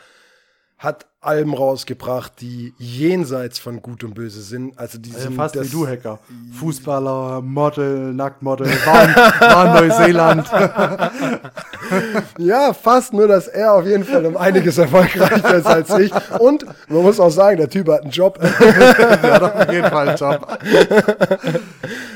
hat 0.77 1.08
Alben 1.21 1.53
rausgebracht, 1.53 2.39
die 2.39 2.73
jenseits 2.77 3.59
von 3.59 3.81
Gut 3.81 4.05
und 4.05 4.13
Böse 4.13 4.41
sind. 4.41 4.79
Also 4.79 4.97
die 4.97 5.11
Also 5.11 5.23
sind 5.23 5.35
fast 5.35 5.61
wie 5.61 5.67
du, 5.67 5.85
Hacker. 5.85 6.19
Fußballer, 6.57 7.41
Model, 7.41 8.13
Nacktmodel, 8.13 8.67
war 8.67 9.03
in, 9.03 9.15
war 9.15 9.81
Neuseeland. 9.81 10.49
Ja, 12.37 12.71
fast 12.73 13.11
nur, 13.11 13.27
dass 13.27 13.49
er 13.49 13.73
auf 13.73 13.85
jeden 13.85 14.05
Fall 14.05 14.25
um 14.25 14.37
einiges 14.37 14.77
erfolgreicher 14.77 15.55
ist 15.55 15.65
als 15.65 15.89
ich. 15.99 16.13
Und 16.39 16.65
man 16.87 17.01
muss 17.03 17.19
auch 17.19 17.31
sagen, 17.31 17.57
der 17.57 17.69
Typ 17.69 17.89
hat 17.89 18.03
einen 18.03 18.11
Job. 18.11 18.39
Der 18.59 19.33
hat 19.33 19.43
auf 19.43 19.71
jeden 19.73 19.89
Fall 19.89 20.09
einen 20.09 20.17
Job. 20.17 20.57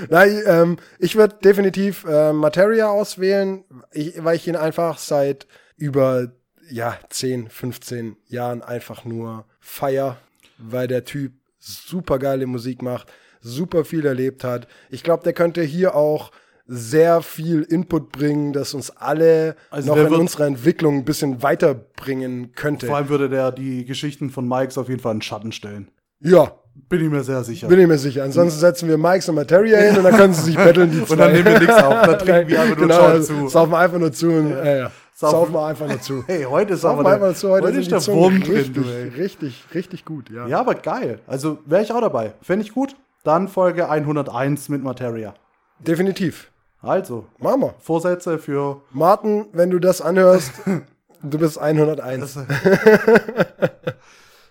Nein, 0.10 0.42
ähm, 0.46 0.78
ich 1.00 1.16
würde 1.16 1.36
definitiv 1.44 2.06
äh, 2.06 2.32
Materia 2.32 2.88
auswählen, 2.88 3.66
ich, 3.92 4.24
weil 4.24 4.38
ich 4.38 4.48
ihn 4.48 4.56
einfach 4.56 4.98
seit 4.98 5.46
über 5.76 6.28
ja, 6.74 6.98
10, 7.10 7.50
15 7.50 8.16
Jahren 8.28 8.62
einfach 8.64 9.06
nur 9.06 9.46
feier, 9.60 10.18
weil 10.58 10.88
der 10.88 11.04
Typ 11.06 11.34
super 11.60 12.18
geile 12.20 12.46
Musik 12.48 12.82
macht, 12.82 13.12
super 13.42 13.86
viel 13.86 14.06
erlebt 14.06 14.44
hat. 14.44 14.68
Ich 14.90 15.04
glaube, 15.04 15.24
der 15.24 15.34
könnte 15.34 15.62
hier 15.62 15.96
auch 15.96 16.32
sehr 16.66 17.22
viel 17.22 17.62
Input 17.62 18.12
bringen, 18.12 18.54
das 18.54 18.74
uns 18.74 18.90
alle 18.90 19.56
Also 19.70 19.90
noch 19.92 19.98
in 20.04 20.10
wird- 20.10 20.20
unserer 20.20 20.46
Entwicklung 20.48 20.98
ein 21.00 21.06
bisschen 21.06 21.44
weiterbringen 21.44 22.54
könnte. 22.56 22.88
Vor 22.88 22.96
allem 22.98 23.10
würde 23.10 23.30
der 23.30 23.52
die 23.52 23.86
Geschichten 23.86 24.30
von 24.30 24.48
Mikes 24.48 24.78
auf 24.78 24.88
jeden 24.90 25.02
Fall 25.02 25.16
in 25.16 25.22
Schatten 25.22 25.52
stellen. 25.52 25.90
Ja, 26.22 26.54
Bin 26.90 27.04
ich 27.04 27.10
mir 27.12 27.24
sehr 27.24 27.44
sicher. 27.44 27.68
bin 27.68 27.80
ich 27.82 27.88
mir 27.88 27.98
sicher. 27.98 28.24
Ansonsten 28.24 28.60
setzen 28.60 28.88
wir 28.88 28.98
Mikes 28.98 29.28
und 29.30 29.36
Materia 29.36 29.78
hin 29.80 29.98
und 29.98 30.04
dann 30.06 30.16
können 30.16 30.34
sie 30.34 30.42
sich 30.44 30.56
betteln, 30.68 30.90
die 30.90 31.04
zwei. 31.06 31.12
Und 31.14 31.18
dann 31.20 31.34
nehmen 31.34 31.46
wir 31.46 31.60
nichts 31.60 31.76
auf. 31.84 32.02
Dann 32.06 32.20
trinken 32.26 32.50
wir 32.50 32.62
einfach 32.62 32.78
nur 32.78 32.88
genau, 32.88 33.20
zu. 33.20 33.48
Saufen 33.50 33.74
einfach 33.76 34.00
nur 34.00 34.12
zu 34.14 34.30
und 34.32 34.50
ja. 34.52 34.76
Ja, 34.78 34.92
Saufen- 35.32 35.54
wir 35.54 35.66
einfach 35.66 35.88
nur 35.88 36.02
zu. 36.02 36.24
Hey, 36.28 36.44
heute 36.44 36.74
ist 36.74 36.86
aber 36.86 37.04
der, 37.04 37.36
zu, 37.36 37.50
heute, 37.50 37.68
heute 37.68 37.80
ist 37.80 37.92
der 37.92 38.06
Wurm 38.08 38.36
richtig, 38.38 38.74
drin, 38.74 38.84
du, 38.84 38.90
ey. 38.90 39.08
richtig, 39.10 39.64
richtig 39.74 40.06
gut, 40.06 40.30
ja. 40.30 40.48
Ja, 40.48 40.60
aber 40.60 40.76
geil. 40.76 41.20
Also 41.28 41.60
wäre 41.66 41.84
ich 41.84 41.92
auch 41.92 42.02
dabei. 42.02 42.34
Fände 42.42 42.66
ich 42.66 42.74
gut. 42.74 42.96
Dann 43.24 43.48
Folge 43.48 43.90
101 43.90 44.70
mit 44.70 44.84
Materia. 44.84 45.34
Definitiv. 45.80 46.52
Also, 46.82 47.26
Machen 47.40 47.62
wir. 47.62 47.74
Vorsätze 47.80 48.38
für 48.38 48.82
Martin, 48.92 49.46
wenn 49.54 49.70
du 49.70 49.80
das 49.80 50.02
anhörst, 50.02 50.52
du 51.24 51.38
bist 51.38 51.58
101. 51.58 52.40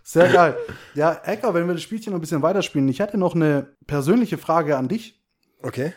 Sehr 0.05 0.33
geil. 0.33 0.57
Ja, 0.95 1.21
Ecker, 1.25 1.55
wenn 1.55 1.67
wir 1.67 1.75
das 1.75 1.83
Spielchen 1.83 2.13
noch 2.13 2.19
ein 2.19 2.23
bisschen 2.23 2.43
weiterspielen. 2.43 2.89
Ich 2.89 3.01
hätte 3.01 3.19
noch 3.19 3.35
eine 3.35 3.69
persönliche 3.87 4.39
Frage 4.39 4.77
an 4.77 4.89
dich. 4.89 5.21
Okay. 5.63 5.93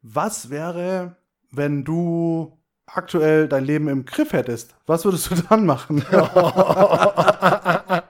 Was 0.00 0.50
wäre, 0.50 1.16
wenn 1.50 1.84
du 1.84 2.58
aktuell 2.94 3.48
dein 3.48 3.64
Leben 3.64 3.88
im 3.88 4.04
Griff 4.04 4.32
hättest? 4.32 4.74
Was 4.86 5.04
würdest 5.04 5.30
du 5.30 5.34
dann 5.48 5.66
machen? 5.66 6.04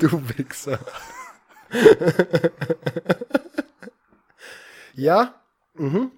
Du 0.00 0.22
Wichser. 0.28 0.78
ja. 4.94 5.34
Mhm. 5.74 6.10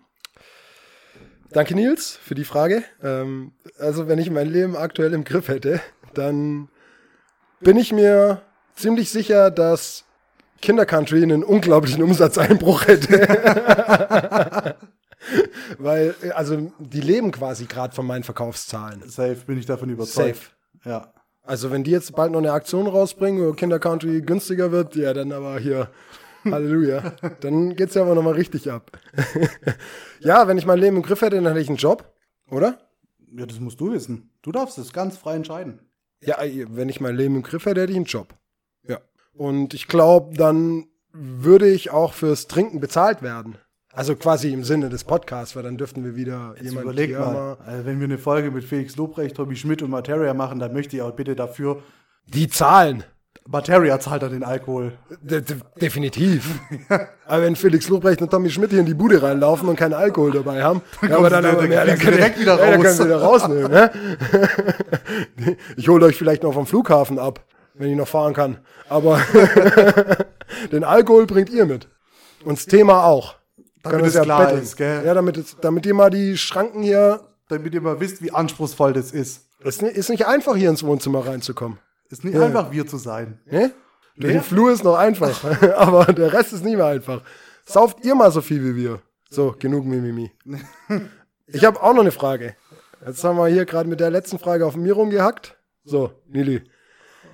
Danke, 1.51 1.75
Nils, 1.75 2.19
für 2.23 2.35
die 2.35 2.45
Frage. 2.45 2.85
Ähm, 3.03 3.53
also, 3.79 4.07
wenn 4.07 4.19
ich 4.19 4.31
mein 4.31 4.49
Leben 4.49 4.77
aktuell 4.77 5.15
im 5.15 5.25
Griff 5.25 5.49
hätte, 5.49 5.81
dann 6.15 6.69
bin 7.61 7.77
ich 7.77 7.93
mir 7.93 8.43
ziemlich 8.77 9.11
sicher, 9.11 9.51
dass 9.51 10.05
Kindercountry 10.61 11.23
einen 11.23 11.43
unglaublichen 11.43 12.03
Umsatzeinbruch 12.03 12.87
hätte. 12.87 14.77
Weil, 15.79 16.15
also, 16.35 16.73
die 16.79 17.01
leben 17.01 17.31
quasi 17.33 17.67
gerade 17.67 17.95
von 17.95 18.07
meinen 18.07 18.25
Verkaufszahlen. 18.25 19.03
Safe, 19.09 19.37
bin 19.47 19.59
ich 19.59 19.67
davon 19.67 19.91
überzeugt. 19.91 20.37
Safe. 20.37 20.89
Ja. 20.89 21.13
Also 21.49 21.71
wenn 21.71 21.83
die 21.83 21.93
jetzt 21.93 22.15
bald 22.15 22.33
noch 22.33 22.41
eine 22.41 22.53
Aktion 22.53 22.87
rausbringen, 22.87 23.43
wo 23.43 23.55
Kinder 23.55 23.79
Country 23.79 24.21
günstiger 24.21 24.71
wird, 24.71 24.97
ja, 24.97 25.15
dann 25.15 25.33
aber 25.33 25.59
hier, 25.59 25.89
Halleluja. 26.45 27.15
Dann 27.41 27.75
geht's 27.75 27.95
ja 27.95 28.03
aber 28.03 28.15
nochmal 28.15 28.35
richtig 28.35 28.71
ab. 28.71 28.99
ja, 30.21 30.47
wenn 30.47 30.59
ich 30.59 30.67
mein 30.67 30.79
Leben 30.79 30.97
im 30.97 31.03
Griff 31.03 31.23
hätte, 31.23 31.37
dann 31.37 31.47
hätte 31.47 31.61
ich 31.61 31.69
einen 31.69 31.79
Job, 31.79 32.15
oder? 32.51 32.79
Ja, 33.35 33.47
das 33.47 33.61
musst 33.61 33.81
du 33.81 33.93
wissen. 33.93 34.31
Du 34.43 34.53
darfst 34.53 34.79
es 34.79 34.93
ganz 34.93 35.17
frei 35.17 35.37
entscheiden. 35.37 35.81
Ja, 36.23 36.37
wenn 36.41 36.89
ich 36.89 37.01
mein 37.01 37.17
Leben 37.17 37.37
im 37.37 37.43
Griff 37.43 37.67
hätte, 37.67 37.81
hätte 37.81 37.93
ich 37.93 37.97
einen 37.97 38.07
Job. 38.07 38.35
Ja. 38.87 38.99
Und 39.33 39.75
ich 39.75 39.89
glaube, 39.89 40.37
dann 40.37 40.87
würde 41.13 41.69
ich 41.69 41.91
auch 41.91 42.13
fürs 42.13 42.47
Trinken 42.47 42.81
bezahlt 42.81 43.23
werden. 43.23 43.57
Also 43.99 44.15
quasi 44.15 44.53
im 44.53 44.63
Sinne 44.63 44.91
des 44.91 45.03
Podcasts, 45.03 45.57
weil 45.57 45.65
dann 45.65 45.77
dürften 45.77 46.05
wir 46.05 46.15
wieder 46.15 46.55
Jetzt 46.55 46.67
jemand 46.67 46.85
überleg 46.85 47.09
hier 47.09 47.19
mal, 47.19 47.57
also 47.67 47.85
wenn 47.85 47.99
wir 47.99 48.05
eine 48.05 48.17
Folge 48.17 48.53
mit 48.53 48.63
Felix 48.63 48.95
Lobrecht, 48.95 49.35
Tobi 49.35 49.57
Schmidt 49.57 49.83
und 49.83 49.91
Materia 49.91 50.35
machen, 50.35 50.61
dann 50.61 50.73
möchte 50.73 50.95
ich 50.95 51.03
auch 51.03 51.11
bitte 51.11 51.35
dafür, 51.35 51.83
Die 52.25 52.47
zahlen. 52.47 53.03
Materia 53.45 53.99
zahlt 53.99 54.23
dann 54.23 54.31
den 54.31 54.45
Alkohol. 54.45 54.93
De 55.21 55.41
de 55.41 55.57
definitiv. 55.81 56.61
aber 57.27 57.43
wenn 57.43 57.57
Felix 57.57 57.89
Lobrecht 57.89 58.23
und 58.23 58.31
Tommy 58.31 58.51
Schmidt 58.51 58.71
hier 58.71 58.79
in 58.79 58.87
die 58.87 58.95
Bude 58.95 59.21
reinlaufen 59.21 59.69
und 59.69 59.75
keinen 59.75 59.95
Alkohol 59.95 60.31
dabei 60.31 60.63
haben, 60.63 60.81
ja, 61.03 61.17
aber 61.17 61.29
dann, 61.29 61.45
aber, 61.45 61.63
dann 61.63 61.73
ja, 61.73 61.85
dann 61.85 61.99
können 61.99 62.19
direkt 62.19 62.39
wieder 62.39 62.57
ja, 62.57 62.71
dann 62.71 62.75
raus. 62.75 62.83
können 62.85 62.97
sie 62.99 63.05
wieder 63.05 63.21
rausnehmen. 63.21 63.73
Ne? 63.73 65.57
ich 65.77 65.89
hole 65.89 66.07
euch 66.07 66.17
vielleicht 66.17 66.45
noch 66.45 66.55
vom 66.55 66.67
Flughafen 66.69 67.19
ab, 67.19 67.45
wenn 67.75 67.91
ich 67.91 67.97
noch 67.97 68.07
fahren 68.07 68.33
kann. 68.33 68.59
Aber 68.89 69.21
den 70.71 70.85
Alkohol 70.85 71.27
bringt 71.27 71.51
ihr 71.51 71.67
mit. 71.67 71.89
Und 72.45 72.59
das 72.59 72.67
Thema 72.67 73.05
auch. 73.05 73.38
Damit 73.83 74.07
es 74.07 74.15
wir 74.15 74.23
klar 74.23 74.47
betteln. 74.47 74.63
ist, 74.63 74.77
gell? 74.77 75.05
Ja, 75.05 75.15
damit, 75.15 75.37
es, 75.37 75.57
damit 75.61 75.87
ihr 75.87 75.95
mal 75.95 76.11
die 76.11 76.37
Schranken 76.37 76.83
hier. 76.83 77.21
Damit 77.49 77.73
ihr 77.75 77.81
mal 77.81 77.99
wisst, 78.01 78.23
wie 78.23 78.33
anspruchsvoll 78.33 78.93
das 78.93 79.13
ist. 79.13 79.47
Es 79.65 79.79
ist 79.83 80.11
nicht 80.11 80.27
einfach, 80.27 80.55
hier 80.57 80.71
ins 80.71 80.83
Wohnzimmer 80.83 81.27
reinzukommen. 81.27 81.79
Ist 82.11 82.25
nicht 82.25 82.35
Ja. 82.35 82.45
einfach, 82.45 82.71
wir 82.71 82.87
zu 82.87 82.97
sein. 82.97 83.41
Ne? 83.47 83.73
Der 84.17 84.43
Flur 84.43 84.73
ist 84.73 84.83
noch 84.85 84.97
einfach, 84.97 85.45
aber 85.77 86.13
der 86.13 86.33
Rest 86.33 86.53
ist 86.53 86.65
nicht 86.65 86.77
mehr 86.77 86.87
einfach. 86.87 87.23
Sauft 87.65 88.05
ihr 88.05 88.15
mal 88.15 88.31
so 88.33 88.41
viel 88.41 88.63
wie 88.65 88.77
wir. 88.77 89.01
So, 89.31 89.55
genug 89.59 89.85
Mimimi. 89.85 90.31
Ich 91.51 91.65
habe 91.65 91.83
auch 91.83 91.95
noch 91.95 92.03
eine 92.03 92.11
Frage. 92.13 92.57
Jetzt 93.07 93.25
haben 93.25 93.39
wir 93.39 93.47
hier 93.47 93.65
gerade 93.65 93.89
mit 93.89 94.01
der 94.01 94.11
letzten 94.11 94.39
Frage 94.39 94.67
auf 94.67 94.77
mir 94.77 94.93
rumgehackt. 94.93 95.57
So, 95.85 96.13
Nili. 96.27 96.63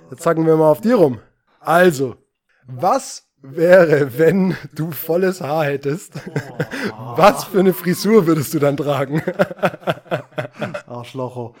Jetzt 0.09 0.25
hacken 0.25 0.45
wir 0.45 0.55
mal 0.55 0.69
auf 0.69 0.79
dir 0.79 0.95
rum. 0.95 1.19
Also, 1.59 2.15
was 2.65 3.24
wäre, 3.51 4.17
wenn 4.17 4.55
du 4.73 4.91
volles 4.91 5.41
Haar 5.41 5.65
hättest? 5.65 6.13
Was 7.15 7.45
für 7.45 7.59
eine 7.59 7.73
Frisur 7.73 8.27
würdest 8.27 8.53
du 8.53 8.59
dann 8.59 8.77
tragen? 8.77 9.21
Arschlocho. 10.87 11.55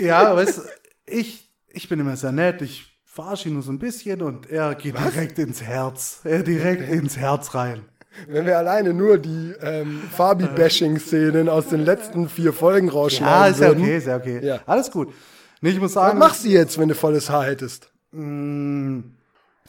ja, 0.00 0.34
weißt 0.34 0.62
ich, 1.06 1.50
ich 1.68 1.88
bin 1.88 2.00
immer 2.00 2.16
sehr 2.16 2.32
nett. 2.32 2.62
Ich 2.62 2.98
verarsche 3.04 3.48
ihn 3.48 3.54
nur 3.54 3.62
so 3.62 3.72
ein 3.72 3.78
bisschen 3.78 4.22
und 4.22 4.48
er 4.48 4.74
geht 4.74 4.96
direkt 4.98 5.38
ins 5.38 5.62
Herz. 5.62 6.20
Er 6.24 6.42
direkt 6.42 6.88
ins 6.88 7.16
Herz 7.16 7.54
rein. 7.54 7.84
Wenn 8.26 8.44
wir 8.44 8.58
alleine 8.58 8.92
nur 8.92 9.18
die 9.18 9.54
ähm, 9.62 10.02
Fabi-Bashing-Szenen 10.16 11.48
aus 11.48 11.68
den 11.68 11.84
letzten 11.84 12.28
vier 12.28 12.52
Folgen 12.52 12.88
Ja, 12.88 12.92
rausschneiden 12.92 13.54
ist 13.54 13.60
ja 13.60 13.70
okay, 13.70 13.96
ist 13.96 14.06
ja 14.06 14.16
okay. 14.16 14.40
Ja. 14.44 14.60
Alles 14.66 14.90
gut. 14.90 15.12
Nee, 15.60 15.70
ich 15.70 15.80
muss 15.80 15.94
Was 15.94 16.04
sagen, 16.04 16.18
machst 16.18 16.44
du 16.44 16.48
jetzt, 16.48 16.78
wenn 16.78 16.88
du 16.88 16.94
volles 16.94 17.30
Haar 17.30 17.44
hättest? 17.44 17.92
Mm, 18.12 19.00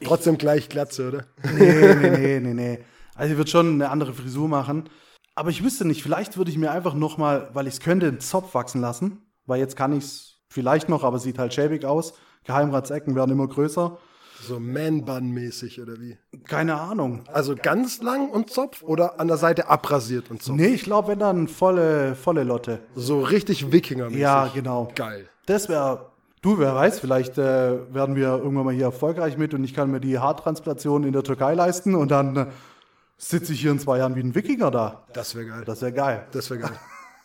Trotzdem 0.04 0.38
gleich 0.38 0.68
Glatze, 0.68 1.08
oder? 1.08 1.26
nee, 1.54 1.94
nee, 1.94 2.10
nee, 2.10 2.40
nee, 2.40 2.54
nee. 2.54 2.78
Also 3.14 3.32
ich 3.32 3.38
würde 3.38 3.50
schon 3.50 3.74
eine 3.74 3.90
andere 3.90 4.14
Frisur 4.14 4.48
machen. 4.48 4.88
Aber 5.34 5.50
ich 5.50 5.64
wüsste 5.64 5.84
nicht, 5.84 6.02
vielleicht 6.02 6.36
würde 6.36 6.50
ich 6.50 6.58
mir 6.58 6.70
einfach 6.70 6.94
noch 6.94 7.18
mal, 7.18 7.50
weil 7.52 7.66
ich 7.66 7.74
es 7.74 7.80
könnte, 7.80 8.08
einen 8.08 8.20
Zopf 8.20 8.54
wachsen 8.54 8.80
lassen. 8.80 9.22
Weil 9.46 9.60
jetzt 9.60 9.76
kann 9.76 9.92
ich 9.92 10.04
es 10.04 10.42
vielleicht 10.48 10.88
noch, 10.88 11.04
aber 11.04 11.18
sieht 11.18 11.38
halt 11.38 11.54
schäbig 11.54 11.84
aus. 11.84 12.14
Geheimratsecken 12.44 13.14
werden 13.14 13.32
immer 13.32 13.48
größer. 13.48 13.98
So 14.42 14.58
Man-Bun-mäßig, 14.58 15.80
oder 15.80 16.00
wie? 16.00 16.18
Keine 16.48 16.74
Ahnung. 16.80 17.22
Also 17.28 17.54
ganz 17.54 18.02
lang 18.02 18.28
und 18.28 18.50
Zopf 18.50 18.82
oder 18.82 19.20
an 19.20 19.28
der 19.28 19.36
Seite 19.36 19.68
abrasiert 19.68 20.30
und 20.30 20.42
Zopf? 20.42 20.56
Nee, 20.56 20.68
ich 20.68 20.82
glaube, 20.82 21.08
wenn 21.08 21.20
dann 21.20 21.46
volle, 21.46 22.16
volle 22.16 22.42
Lotte. 22.42 22.80
So 22.96 23.20
richtig 23.20 23.70
Wikinger-mäßig. 23.70 24.18
Ja, 24.20 24.50
genau. 24.52 24.88
Geil. 24.96 25.28
Das 25.46 25.68
wäre, 25.68 26.11
du, 26.42 26.58
wer 26.58 26.74
weiß, 26.74 27.00
vielleicht 27.00 27.38
äh, 27.38 27.94
werden 27.94 28.14
wir 28.14 28.28
irgendwann 28.36 28.66
mal 28.66 28.74
hier 28.74 28.84
erfolgreich 28.86 29.38
mit 29.38 29.54
und 29.54 29.64
ich 29.64 29.72
kann 29.74 29.90
mir 29.90 30.00
die 30.00 30.18
Haartransplantation 30.18 31.04
in 31.04 31.12
der 31.12 31.22
Türkei 31.22 31.54
leisten 31.54 31.94
und 31.94 32.10
dann 32.10 32.36
äh, 32.36 32.46
sitze 33.16 33.52
ich 33.54 33.60
hier 33.60 33.70
in 33.70 33.78
zwei 33.78 33.98
Jahren 33.98 34.14
wie 34.16 34.20
ein 34.20 34.34
Wikinger 34.34 34.70
da. 34.70 35.04
Das 35.14 35.34
wäre 35.34 35.46
geil. 35.46 35.62
Das 35.64 35.80
wäre 35.80 35.92
geil. 35.92 36.26
Das 36.32 36.50
wäre 36.50 36.60
geil. 36.60 36.72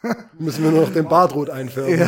Müssen 0.40 0.64
wir 0.64 0.72
nur 0.72 0.82
noch 0.82 0.94
den 0.94 1.08
Bart 1.08 1.34
rot 1.36 1.50
einfärben. 1.50 2.08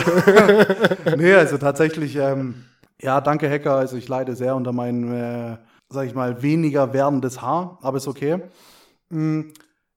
nee, 1.18 1.34
also 1.34 1.58
tatsächlich, 1.58 2.16
ähm, 2.16 2.66
ja, 3.02 3.20
danke 3.20 3.50
Hacker. 3.50 3.76
Also 3.76 3.98
ich 3.98 4.08
leide 4.08 4.36
sehr 4.36 4.56
unter 4.56 4.72
meinem, 4.72 5.12
äh, 5.12 5.58
sag 5.90 6.06
ich 6.06 6.14
mal, 6.14 6.42
weniger 6.44 6.94
werdendes 6.94 7.42
Haar, 7.42 7.80
aber 7.82 7.98
ist 7.98 8.08
okay. 8.08 8.42
Mm, 9.10 9.42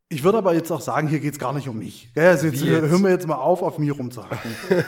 Ich 0.08 0.24
würde 0.24 0.38
aber 0.38 0.54
jetzt 0.54 0.70
auch 0.72 0.80
sagen, 0.80 1.06
hier 1.06 1.20
geht 1.20 1.34
es 1.34 1.38
gar 1.38 1.52
nicht 1.52 1.68
um 1.68 1.78
mich. 1.78 2.10
Also 2.16 2.46
jetzt, 2.46 2.62
Wie 2.62 2.70
jetzt? 2.70 2.88
hören 2.88 3.02
wir 3.02 3.10
jetzt 3.10 3.26
mal 3.28 3.34
auf, 3.36 3.62
auf 3.62 3.78
mir 3.78 3.92
rumzuhacken. 3.94 4.52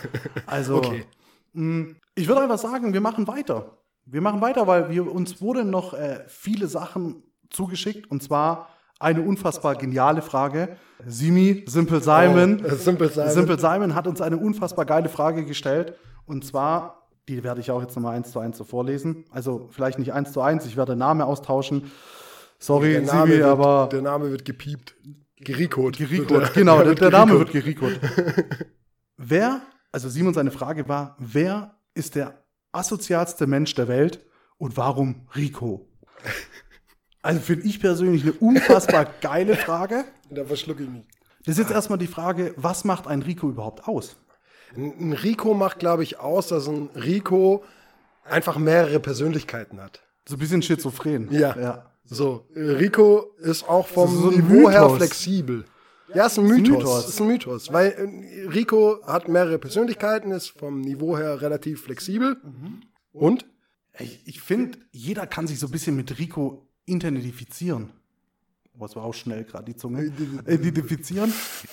Also, 0.46 0.76
Okay. 0.76 1.04
mm, 1.52 1.96
ich 2.14 2.28
würde 2.28 2.42
einfach 2.42 2.58
sagen, 2.58 2.92
wir 2.92 3.00
machen 3.00 3.26
weiter. 3.26 3.78
Wir 4.06 4.20
machen 4.20 4.40
weiter, 4.40 4.66
weil 4.66 4.90
wir, 4.90 5.10
uns 5.10 5.40
wurden 5.40 5.70
noch 5.70 5.94
äh, 5.94 6.24
viele 6.28 6.68
Sachen 6.68 7.22
zugeschickt 7.50 8.10
und 8.10 8.22
zwar 8.22 8.68
eine 9.00 9.22
unfassbar 9.22 9.74
geniale 9.74 10.22
Frage. 10.22 10.76
Simi, 11.06 11.64
Simple 11.66 12.00
Simon. 12.00 12.62
Oh, 12.62 12.68
äh, 12.68 12.76
Simple 12.76 13.08
Simon. 13.08 13.30
Simple 13.30 13.58
Simon 13.58 13.94
hat 13.94 14.06
uns 14.06 14.20
eine 14.20 14.36
unfassbar 14.36 14.84
geile 14.84 15.08
Frage 15.08 15.44
gestellt. 15.44 15.94
Und 16.26 16.44
zwar, 16.44 17.08
die 17.28 17.42
werde 17.42 17.60
ich 17.60 17.70
auch 17.70 17.82
jetzt 17.82 17.96
nochmal 17.96 18.16
eins 18.16 18.30
zu 18.30 18.38
eins 18.38 18.56
so 18.56 18.64
vorlesen. 18.64 19.24
Also 19.30 19.68
vielleicht 19.70 19.98
nicht 19.98 20.12
eins 20.12 20.32
zu 20.32 20.40
eins, 20.40 20.64
ich 20.66 20.76
werde 20.76 20.92
den 20.92 21.00
Namen 21.00 21.22
austauschen. 21.22 21.90
Sorry, 22.58 22.92
Der 22.92 23.02
Name, 23.02 23.26
Simi, 23.26 23.38
wird, 23.38 23.48
aber 23.48 23.88
der 23.90 24.02
Name 24.02 24.30
wird 24.30 24.44
gepiept. 24.44 24.94
Gerikot. 25.36 25.90
Gerikot, 25.90 26.40
genau, 26.54 26.82
der, 26.82 26.94
der 26.94 27.10
Name 27.10 27.38
wird. 27.38 27.50
Gerikot. 27.50 27.90
wer, 29.16 29.60
also 29.92 30.08
Simon, 30.08 30.32
seine 30.32 30.50
Frage 30.50 30.88
war, 30.88 31.16
wer 31.18 31.74
ist 31.94 32.14
der 32.14 32.44
asozialste 32.72 33.46
Mensch 33.46 33.74
der 33.74 33.88
Welt 33.88 34.24
und 34.58 34.76
warum 34.76 35.26
Rico? 35.34 35.88
Also 37.22 37.40
finde 37.40 37.66
ich 37.66 37.80
persönlich 37.80 38.22
eine 38.22 38.32
unfassbar 38.32 39.06
geile 39.20 39.56
Frage. 39.56 40.04
Da 40.30 40.44
verschlucke 40.44 40.82
ich 40.82 40.90
mich. 40.90 41.04
Das 41.46 41.56
ist 41.56 41.58
jetzt 41.58 41.72
erstmal 41.72 41.98
die 41.98 42.06
Frage, 42.06 42.54
was 42.56 42.84
macht 42.84 43.06
ein 43.06 43.22
Rico 43.22 43.48
überhaupt 43.48 43.86
aus? 43.86 44.16
Ein 44.76 45.12
Rico 45.12 45.54
macht, 45.54 45.78
glaube 45.78 46.02
ich, 46.02 46.18
aus, 46.18 46.48
dass 46.48 46.66
ein 46.66 46.90
Rico 46.94 47.64
einfach 48.24 48.58
mehrere 48.58 48.98
Persönlichkeiten 48.98 49.80
hat. 49.80 50.02
So 50.26 50.36
ein 50.36 50.38
bisschen 50.38 50.62
schizophren. 50.62 51.28
Ja. 51.30 51.56
ja. 51.58 51.90
So, 52.04 52.46
Rico 52.54 53.34
ist 53.38 53.68
auch 53.68 53.86
vom 53.86 54.14
so 54.14 54.30
Niveau 54.30 54.68
her 54.68 54.90
flexibel. 54.90 55.64
Ja, 56.12 56.26
ist 56.26 56.38
ein 56.38 56.46
Mythos. 56.46 56.78
Mythos. 56.78 57.08
Ist 57.08 57.20
ein 57.20 57.26
Mythos. 57.26 57.72
Weil 57.72 57.90
äh, 57.90 58.48
Rico 58.48 59.00
hat 59.06 59.28
mehrere 59.28 59.58
Persönlichkeiten, 59.58 60.30
ist 60.32 60.48
vom 60.48 60.80
Niveau 60.80 61.16
her 61.16 61.40
relativ 61.40 61.82
flexibel. 61.82 62.36
Mhm. 62.42 62.80
Und? 63.12 63.46
Ich, 63.98 64.20
ich 64.26 64.40
finde, 64.40 64.78
jeder 64.90 65.26
kann 65.26 65.46
sich 65.46 65.60
so 65.60 65.66
ein 65.68 65.70
bisschen 65.70 65.94
mit 65.94 66.18
Rico 66.18 66.66
identifizieren. 66.84 67.90
Das 68.78 68.96
war 68.96 69.04
auch 69.04 69.14
schnell 69.14 69.44
gerade 69.44 69.64
die 69.64 69.76
Zunge. 69.76 70.12
Identifizieren, 70.46 71.32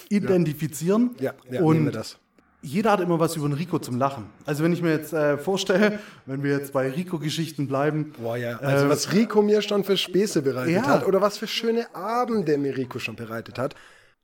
identifizieren. 0.10 1.15
Ja, 1.20 1.34
ja 1.50 1.62
und 1.62 1.74
nehmen 1.74 1.86
wir 1.88 1.91
das. 1.91 2.20
jeder 2.62 2.91
hat 2.91 3.00
immer 3.00 3.20
was 3.20 3.36
über 3.36 3.48
den 3.50 3.58
Rico 3.58 3.80
zum 3.80 3.98
Lachen. 3.98 4.26
Also 4.46 4.63
wenn 4.63 4.72
ich 4.72 4.84
mir 4.84 4.91
jetzt 4.91 5.12
äh, 5.12 5.39
vorstelle, 5.39 6.00
wenn 6.28 6.44
wir 6.44 6.52
jetzt 6.52 6.74
bei 6.74 6.91
Rico-Geschichten 6.91 7.67
bleiben, 7.67 8.13
Boah, 8.22 8.38
ja. 8.38 8.58
Also, 8.58 8.88
was 8.88 9.12
Rico 9.13 9.41
mir 9.41 9.63
schon 9.63 9.84
für 9.84 9.98
Späße 9.98 10.44
bereitet 10.44 10.76
ja. 10.76 10.86
hat 10.86 11.08
oder 11.08 11.22
was 11.22 11.39
für 11.39 11.48
schöne 11.48 11.94
Abende 11.96 12.60
mir 12.60 12.78
Rico 12.78 13.00
schon 13.00 13.15
bereitet 13.15 13.58
hat. 13.58 13.74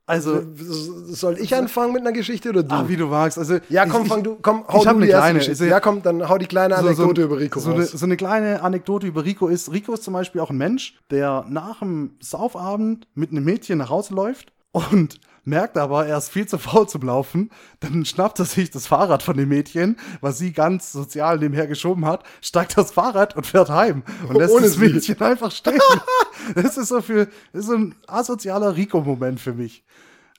Also, 0.08 0.42
Soll 0.54 1.38
ich 1.38 1.54
anfangen 1.54 1.92
mit 1.92 2.00
einer 2.00 2.12
Geschichte 2.12 2.48
oder 2.48 2.62
du? 2.62 2.74
ah, 2.74 2.88
wie 2.88 2.96
du 2.96 3.06
magst. 3.06 3.38
Also, 3.38 3.58
ja, 3.68 3.84
komm, 3.84 4.04
ich, 4.04 4.08
fang 4.08 4.18
ich, 4.20 4.24
du, 4.24 4.38
komm, 4.40 4.64
ich 4.66 4.74
hab 4.74 4.82
du 4.84 4.88
eine 4.88 5.04
die 5.04 5.10
erste 5.10 5.22
kleine. 5.22 5.38
Geschichte. 5.40 5.66
Ja, 5.66 5.80
komm, 5.80 6.02
dann 6.02 6.26
hau 6.28 6.38
die 6.38 6.46
kleine 6.46 6.76
Anekdote 6.76 7.22
über 7.22 7.38
Rico 7.38 7.60
so, 7.60 7.72
eine, 7.72 7.80
raus. 7.80 7.90
so 7.90 8.06
eine 8.06 8.16
kleine 8.16 8.62
Anekdote 8.62 9.06
über 9.06 9.24
Rico 9.24 9.48
ist, 9.48 9.70
Rico 9.70 9.92
ist 9.92 10.04
zum 10.04 10.14
Beispiel 10.14 10.40
auch 10.40 10.48
ein 10.48 10.56
Mensch, 10.56 10.98
der 11.10 11.44
nach 11.50 11.80
dem 11.80 12.12
Saufabend 12.20 13.06
mit 13.14 13.32
einem 13.32 13.44
Mädchen 13.44 13.76
nach 13.78 13.90
Hause 13.90 14.14
läuft 14.14 14.52
und 14.72 15.20
merkt 15.48 15.76
aber, 15.76 16.06
er 16.06 16.18
ist 16.18 16.28
viel 16.28 16.46
zu 16.46 16.58
faul 16.58 16.88
zum 16.88 17.02
Laufen. 17.02 17.50
Dann 17.80 18.04
schnappt 18.04 18.38
er 18.38 18.44
sich 18.44 18.70
das 18.70 18.86
Fahrrad 18.86 19.22
von 19.22 19.36
dem 19.36 19.48
Mädchen, 19.48 19.96
was 20.20 20.38
sie 20.38 20.52
ganz 20.52 20.92
sozial 20.92 21.38
nebenher 21.38 21.66
geschoben 21.66 22.04
hat, 22.04 22.24
steigt 22.40 22.76
das 22.76 22.92
Fahrrad 22.92 23.36
und 23.36 23.46
fährt 23.46 23.70
heim 23.70 24.02
und 24.28 24.36
lässt 24.36 24.54
Ohne 24.54 24.66
das 24.66 24.74
sie. 24.74 24.88
Mädchen 24.88 25.20
einfach 25.20 25.50
stehen. 25.50 25.80
das 26.54 26.76
ist 26.76 26.88
so 26.88 27.00
für, 27.00 27.26
das 27.52 27.62
ist 27.62 27.66
so 27.66 27.74
ein 27.74 27.94
asozialer 28.06 28.76
Rico-Moment 28.76 29.40
für 29.40 29.54
mich. 29.54 29.84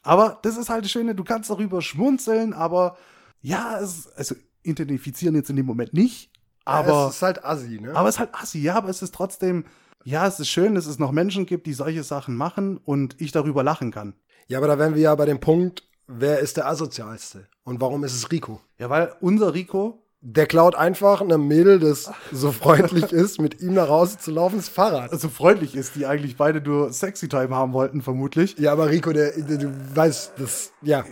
Aber 0.03 0.39
das 0.43 0.57
ist 0.57 0.69
halt 0.69 0.85
das 0.85 0.91
Schöne, 0.91 1.15
du 1.15 1.23
kannst 1.23 1.49
darüber 1.49 1.81
schmunzeln, 1.81 2.53
aber 2.53 2.97
ja, 3.41 3.79
es, 3.79 4.07
also 4.15 4.35
identifizieren 4.63 5.35
jetzt 5.35 5.49
in 5.49 5.55
dem 5.55 5.65
Moment 5.65 5.93
nicht, 5.93 6.31
aber 6.65 7.07
es 7.07 7.15
ist 7.15 7.21
halt 7.21 7.43
assi, 7.43 7.79
ne? 7.81 7.95
aber 7.95 8.09
es 8.09 8.15
ist 8.15 8.19
halt 8.19 8.35
assi, 8.35 8.59
ja, 8.59 8.75
aber 8.75 8.89
es 8.89 9.01
ist 9.01 9.13
trotzdem, 9.13 9.65
ja, 10.03 10.27
es 10.27 10.39
ist 10.39 10.49
schön, 10.49 10.75
dass 10.75 10.85
es 10.85 10.99
noch 10.99 11.11
Menschen 11.11 11.45
gibt, 11.45 11.67
die 11.67 11.73
solche 11.73 12.03
Sachen 12.03 12.35
machen 12.35 12.77
und 12.77 13.19
ich 13.19 13.31
darüber 13.31 13.63
lachen 13.63 13.91
kann. 13.91 14.13
Ja, 14.49 14.57
aber 14.57 14.67
da 14.67 14.79
wären 14.79 14.95
wir 14.95 15.01
ja 15.03 15.15
bei 15.15 15.25
dem 15.25 15.39
Punkt, 15.39 15.83
wer 16.07 16.39
ist 16.39 16.57
der 16.57 16.67
asozialste? 16.67 17.47
Und 17.63 17.79
warum 17.81 18.03
ist 18.03 18.15
es 18.15 18.31
Rico? 18.31 18.59
Ja, 18.79 18.89
weil 18.89 19.13
unser 19.21 19.53
Rico, 19.53 20.01
Der 20.21 20.47
klaut 20.47 20.75
einfach 20.75 21.21
einem 21.21 21.47
Mädel, 21.47 21.79
das 21.79 22.12
so 22.33 22.51
freundlich 22.51 23.13
ist, 23.13 23.39
mit 23.39 23.62
ihm 23.62 23.73
nach 23.75 23.88
Hause 23.88 24.17
zu 24.17 24.31
laufen, 24.31 24.57
das 24.57 24.67
Fahrrad. 24.67 25.12
so 25.17 25.29
freundlich 25.29 25.75
ist, 25.75 25.95
die 25.95 26.05
eigentlich 26.07 26.35
beide 26.35 26.59
nur 26.62 26.91
Sexy 26.91 27.29
Time 27.29 27.55
haben 27.55 27.71
wollten, 27.73 28.01
vermutlich. 28.01 28.57
Ja, 28.57 28.71
aber 28.73 28.89
Rico, 28.89 29.13
der, 29.13 29.31
der 29.31 29.57
du 29.59 29.71
weißt, 29.95 30.33
das, 30.38 30.71
ja, 30.81 31.05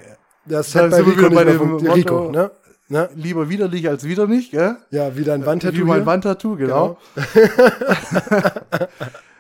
das 0.45 0.71
Da 0.73 0.81
hat 0.83 0.91
bei 0.91 1.01
Rico 1.03 1.29
bei 1.29 1.43
dem. 1.45 1.57
Motto- 1.77 1.93
Rico, 1.93 2.31
ne? 2.31 2.51
ne? 2.89 3.09
Lieber 3.15 3.47
widerlich 3.49 3.87
als 3.87 4.03
wieder 4.03 4.27
nicht, 4.27 4.51
gell? 4.51 4.75
Ja, 4.89 5.15
wie 5.15 5.23
dein 5.23 5.45
Wandtattoo 5.45 5.77
Wie 5.77 5.83
mein. 5.83 6.05
Wandtattoo, 6.05 6.55
genau. 6.57 6.97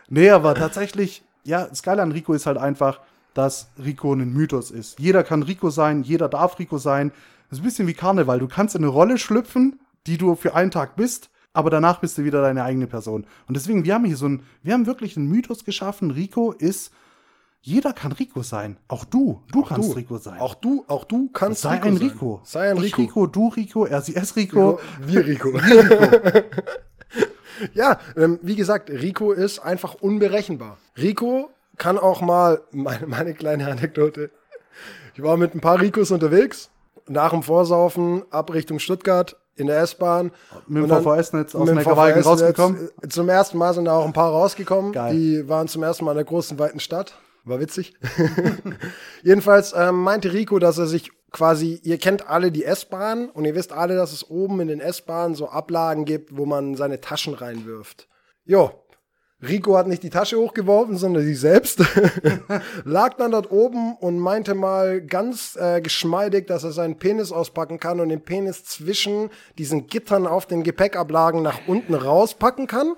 nee, 0.09 0.29
aber 0.29 0.55
tatsächlich, 0.55 1.23
ja, 1.43 1.65
das 1.65 1.83
Geile 1.83 2.01
an 2.03 2.11
Rico 2.11 2.33
ist 2.33 2.45
halt 2.45 2.57
einfach, 2.57 2.99
dass 3.37 3.69
Rico 3.77 4.13
ein 4.13 4.33
Mythos 4.33 4.71
ist. 4.71 4.99
Jeder 4.99 5.23
kann 5.23 5.43
Rico 5.43 5.69
sein, 5.69 6.01
jeder 6.01 6.27
darf 6.27 6.57
Rico 6.57 6.79
sein. 6.79 7.11
Das 7.49 7.59
ist 7.59 7.63
ein 7.63 7.67
bisschen 7.67 7.87
wie 7.87 7.93
Karneval. 7.93 8.39
Du 8.39 8.47
kannst 8.47 8.75
in 8.75 8.83
eine 8.83 8.91
Rolle 8.91 9.19
schlüpfen, 9.19 9.79
die 10.07 10.17
du 10.17 10.35
für 10.35 10.55
einen 10.55 10.71
Tag 10.71 10.95
bist, 10.95 11.29
aber 11.53 11.69
danach 11.69 11.99
bist 11.99 12.17
du 12.17 12.23
wieder 12.23 12.41
deine 12.41 12.63
eigene 12.63 12.87
Person. 12.87 13.27
Und 13.47 13.55
deswegen, 13.55 13.85
wir 13.85 13.93
haben 13.93 14.05
hier 14.05 14.17
so 14.17 14.27
ein, 14.27 14.41
wir 14.63 14.73
haben 14.73 14.87
wirklich 14.87 15.17
einen 15.17 15.27
Mythos 15.27 15.65
geschaffen. 15.65 16.09
Rico 16.09 16.51
ist, 16.51 16.91
jeder 17.61 17.93
kann 17.93 18.11
Rico 18.11 18.41
sein. 18.41 18.77
Auch 18.87 19.05
du, 19.05 19.43
du 19.51 19.61
kannst 19.61 19.91
du. 19.91 19.93
Rico 19.93 20.17
sein. 20.17 20.39
Auch 20.39 20.55
du, 20.55 20.83
auch 20.87 21.03
du 21.03 21.29
kannst 21.29 21.61
Sei 21.61 21.75
Rico 21.75 21.87
ein 21.87 21.97
sein. 21.97 22.07
Rico. 22.07 22.41
Sei 22.43 22.71
ein 22.71 22.77
Ich 22.77 22.83
Rico. 22.83 23.01
Rico, 23.01 23.27
du 23.27 23.47
Rico, 23.49 23.85
er, 23.85 24.01
sie, 24.01 24.15
es 24.15 24.35
Rico. 24.35 24.79
Wir 25.05 25.27
Rico. 25.27 25.49
ja, 27.75 27.99
ähm, 28.15 28.39
wie 28.41 28.55
gesagt, 28.55 28.89
Rico 28.89 29.31
ist 29.31 29.59
einfach 29.59 29.93
unberechenbar. 29.95 30.77
Rico 30.97 31.51
kann 31.77 31.97
auch 31.97 32.21
mal, 32.21 32.61
meine, 32.71 33.07
meine 33.07 33.33
kleine 33.33 33.69
Anekdote. 33.69 34.31
Ich 35.15 35.23
war 35.23 35.37
mit 35.37 35.55
ein 35.55 35.61
paar 35.61 35.79
Ricos 35.81 36.11
unterwegs, 36.11 36.69
nach 37.07 37.31
dem 37.31 37.43
Vorsaufen 37.43 38.23
ab 38.29 38.53
Richtung 38.53 38.79
Stuttgart 38.79 39.35
in 39.55 39.67
der 39.67 39.79
S-Bahn. 39.79 40.31
Mit 40.67 40.83
dem 40.83 40.89
VVS-Netz 40.89 41.55
aus 41.55 41.67
dem 41.67 41.79
VVS-Netz, 41.79 42.25
rausgekommen. 42.25 42.89
äh, 43.01 43.07
Zum 43.07 43.29
ersten 43.29 43.57
Mal 43.57 43.73
sind 43.73 43.85
da 43.85 43.93
auch 43.93 44.05
ein 44.05 44.13
paar 44.13 44.29
rausgekommen. 44.31 44.91
Geil. 44.91 45.13
Die 45.15 45.49
waren 45.49 45.67
zum 45.67 45.81
ersten 45.83 46.05
Mal 46.05 46.11
in 46.11 46.17
der 46.17 46.25
großen, 46.25 46.59
weiten 46.59 46.79
Stadt. 46.79 47.15
War 47.43 47.59
witzig. 47.59 47.95
Jedenfalls 49.23 49.73
ähm, 49.75 50.01
meinte 50.03 50.33
Rico, 50.33 50.59
dass 50.59 50.77
er 50.77 50.85
sich 50.87 51.11
quasi, 51.31 51.79
ihr 51.83 51.97
kennt 51.97 52.29
alle 52.29 52.51
die 52.51 52.65
S-Bahn 52.65 53.29
und 53.29 53.45
ihr 53.45 53.55
wisst 53.55 53.71
alle, 53.73 53.95
dass 53.95 54.11
es 54.11 54.29
oben 54.29 54.59
in 54.59 54.67
den 54.67 54.79
S-Bahnen 54.79 55.33
so 55.33 55.47
Ablagen 55.49 56.05
gibt, 56.05 56.35
wo 56.37 56.45
man 56.45 56.75
seine 56.75 57.01
Taschen 57.01 57.33
reinwirft. 57.33 58.07
Jo, 58.45 58.71
Rico 59.41 59.77
hat 59.77 59.87
nicht 59.87 60.01
die 60.01 60.09
Tasche 60.09 60.37
hochgeworfen, 60.37 60.97
sondern 60.97 61.23
sie 61.23 61.35
selbst. 61.35 61.83
Lag 62.85 63.13
dann 63.17 63.31
dort 63.31 63.51
oben 63.51 63.95
und 63.97 64.17
meinte 64.17 64.55
mal 64.55 64.99
ganz 65.01 65.55
äh, 65.55 65.79
geschmeidig, 65.79 66.47
dass 66.47 66.63
er 66.63 66.71
seinen 66.71 66.97
Penis 66.97 67.31
auspacken 67.31 67.79
kann 67.79 67.99
und 67.99 68.09
den 68.09 68.21
Penis 68.23 68.65
zwischen 68.65 69.29
diesen 69.59 69.85
Gittern 69.87 70.25
auf 70.25 70.47
den 70.47 70.63
Gepäckablagen 70.63 71.43
nach 71.43 71.59
unten 71.67 71.93
rauspacken 71.93 72.65
kann 72.65 72.93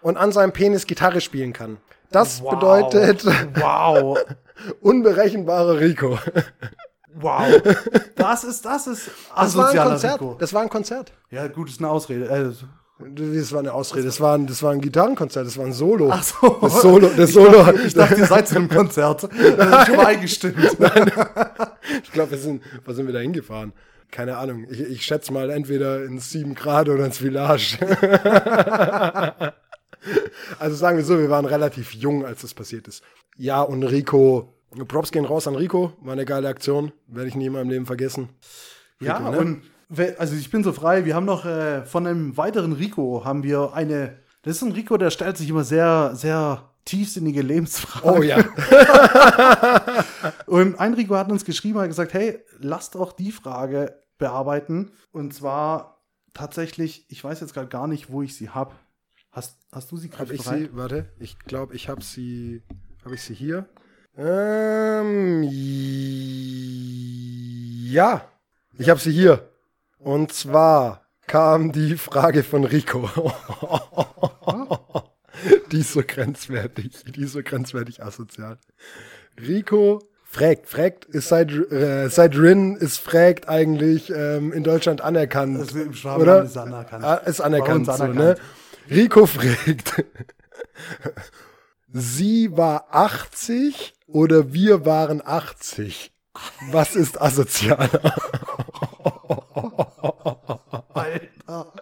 und 0.00 0.16
an 0.16 0.32
seinem 0.32 0.52
Penis 0.52 0.86
Gitarre 0.86 1.20
spielen 1.20 1.52
kann. 1.52 1.76
Das 2.10 2.42
Wow. 2.42 2.50
bedeutet 2.54 3.26
Wow. 3.56 4.18
unberechenbarer 4.80 5.78
Rico. 5.80 6.18
Wow. 7.14 7.48
Das 8.14 8.44
ist, 8.44 8.64
das 8.64 8.86
ist 8.86 9.10
Das 9.34 9.54
war 9.56 9.68
ein 9.70 9.76
Konzert. 9.76 10.20
Rico. 10.20 10.36
Das 10.38 10.54
war 10.54 10.62
ein 10.62 10.68
Konzert. 10.70 11.12
Ja, 11.30 11.46
gut, 11.48 11.68
ist 11.68 11.80
eine 11.80 11.90
Ausrede. 11.90 12.54
Das 12.98 13.52
war 13.52 13.60
eine 13.60 13.74
Ausrede. 13.74 14.06
Das 14.06 14.20
war 14.20 14.36
ein, 14.36 14.46
das 14.46 14.62
war 14.62 14.72
ein 14.72 14.80
Gitarrenkonzert. 14.80 15.46
Das 15.46 15.58
war 15.58 15.66
ein 15.66 15.74
Solo. 15.74 16.08
ach 16.10 16.22
so. 16.22 16.58
Das 16.62 16.80
Solo, 16.80 17.10
das 17.14 17.28
ich 17.28 17.34
Solo. 17.34 17.62
Dachte, 17.62 17.82
ich 17.82 17.94
dachte, 17.94 18.14
ihr 18.20 18.26
seid 18.26 18.48
zu 18.48 18.56
einem 18.56 18.68
Konzert. 18.68 19.28
Das 19.56 19.80
ist 19.82 19.86
schon 19.86 19.96
mal 19.96 20.06
eingestimmt. 20.06 20.56
Ich 22.02 22.10
glaube, 22.10 22.32
wir 22.32 22.38
sind, 22.38 22.62
wo 22.84 22.92
sind 22.92 23.06
wir 23.06 23.12
da 23.12 23.20
hingefahren? 23.20 23.72
Keine 24.10 24.38
Ahnung. 24.38 24.66
Ich, 24.68 24.80
ich 24.80 25.04
schätze 25.04 25.32
mal 25.32 25.50
entweder 25.50 26.04
ins 26.04 26.30
7 26.30 26.54
Grad 26.54 26.88
oder 26.88 27.04
ins 27.04 27.18
Village. 27.18 27.78
also 30.58 30.76
sagen 30.76 30.96
wir 30.96 31.04
so, 31.04 31.18
wir 31.18 31.30
waren 31.30 31.44
relativ 31.44 31.92
jung, 31.92 32.24
als 32.24 32.40
das 32.40 32.54
passiert 32.54 32.88
ist. 32.88 33.04
Ja, 33.36 33.62
und 33.62 33.84
Rico, 33.84 34.54
Props 34.88 35.12
gehen 35.12 35.24
raus 35.24 35.46
an 35.46 35.54
Rico. 35.54 35.92
War 36.00 36.14
eine 36.14 36.24
geile 36.24 36.48
Aktion. 36.48 36.92
Werde 37.06 37.28
ich 37.28 37.36
nie 37.36 37.46
in 37.46 37.52
meinem 37.52 37.70
Leben 37.70 37.86
vergessen. 37.86 38.30
Ja, 39.00 39.18
Rico, 39.18 39.30
ne? 39.30 39.38
und 39.38 39.62
also 40.18 40.34
ich 40.34 40.50
bin 40.50 40.64
so 40.64 40.72
frei. 40.72 41.04
Wir 41.04 41.14
haben 41.14 41.26
noch 41.26 41.44
äh, 41.44 41.84
von 41.84 42.06
einem 42.06 42.36
weiteren 42.36 42.72
Rico 42.72 43.24
haben 43.24 43.42
wir 43.42 43.72
eine. 43.74 44.18
Das 44.42 44.56
ist 44.56 44.62
ein 44.62 44.72
Rico, 44.72 44.96
der 44.96 45.10
stellt 45.10 45.36
sich 45.36 45.48
immer 45.48 45.64
sehr, 45.64 46.12
sehr 46.14 46.70
tiefsinnige 46.84 47.42
Lebensfragen. 47.42 48.10
Oh 48.10 48.22
ja. 48.22 48.38
Und 50.46 50.78
ein 50.78 50.94
Rico 50.94 51.16
hat 51.16 51.30
uns 51.30 51.44
geschrieben, 51.44 51.80
hat 51.80 51.88
gesagt, 51.88 52.14
hey, 52.14 52.38
lasst 52.58 52.96
auch 52.96 53.12
die 53.12 53.32
Frage 53.32 54.02
bearbeiten. 54.18 54.92
Und 55.10 55.34
zwar 55.34 56.00
tatsächlich, 56.32 57.04
ich 57.10 57.22
weiß 57.22 57.40
jetzt 57.40 57.54
gerade 57.54 57.68
gar 57.68 57.88
nicht, 57.88 58.10
wo 58.10 58.22
ich 58.22 58.36
sie 58.36 58.50
habe. 58.50 58.74
Hast, 59.32 59.58
hast 59.72 59.90
du 59.92 59.96
sie 59.96 60.08
gerade 60.08 60.32
ich 60.32 60.42
bereit? 60.42 60.58
sie? 60.58 60.76
Warte, 60.76 61.12
ich 61.18 61.38
glaube, 61.40 61.74
ich 61.74 61.88
habe 61.88 62.02
sie. 62.02 62.62
Habe 63.04 63.16
ich 63.16 63.22
sie 63.22 63.34
hier? 63.34 63.68
Ähm, 64.16 65.42
ja, 67.90 68.28
ich 68.78 68.88
habe 68.88 68.98
sie 69.00 69.12
hier. 69.12 69.50
Und 70.06 70.32
zwar 70.32 71.02
kam 71.26 71.72
die 71.72 71.96
Frage 71.96 72.44
von 72.44 72.62
Rico. 72.62 73.10
die 75.72 75.80
ist 75.80 75.94
so 75.94 76.02
grenzwertig, 76.06 77.02
die 77.08 77.22
ist 77.22 77.32
so 77.32 77.42
grenzwertig 77.42 78.04
asozial. 78.04 78.56
Rico 79.36 80.00
fragt, 80.22 80.68
fragt 80.68 81.06
ist 81.06 81.26
seit, 81.26 81.50
äh, 81.50 82.08
seit 82.08 82.36
Rin 82.36 82.76
ist 82.76 82.98
fragt 82.98 83.48
eigentlich 83.48 84.08
ähm, 84.10 84.52
in 84.52 84.62
Deutschland 84.62 85.00
anerkannt. 85.00 85.58
Das 85.58 85.72
ist 85.72 86.04
im 86.04 86.20
oder? 86.20 86.44
ist 86.44 86.56
anerkannt. 86.56 87.04
Ah, 87.04 87.16
ist 87.16 87.40
anerkannt, 87.40 87.86
Bei 87.86 87.92
uns 87.92 87.98
so, 87.98 88.04
anerkannt. 88.04 88.40
ne? 88.88 88.96
Rico 88.96 89.26
fragt, 89.26 90.04
sie 91.92 92.56
war 92.56 92.86
80 92.92 93.92
oder 94.06 94.52
wir 94.52 94.86
waren 94.86 95.20
80? 95.26 96.12
Was 96.70 96.94
ist 96.94 97.20
asozialer? 97.20 98.14
Alter. 100.94 101.72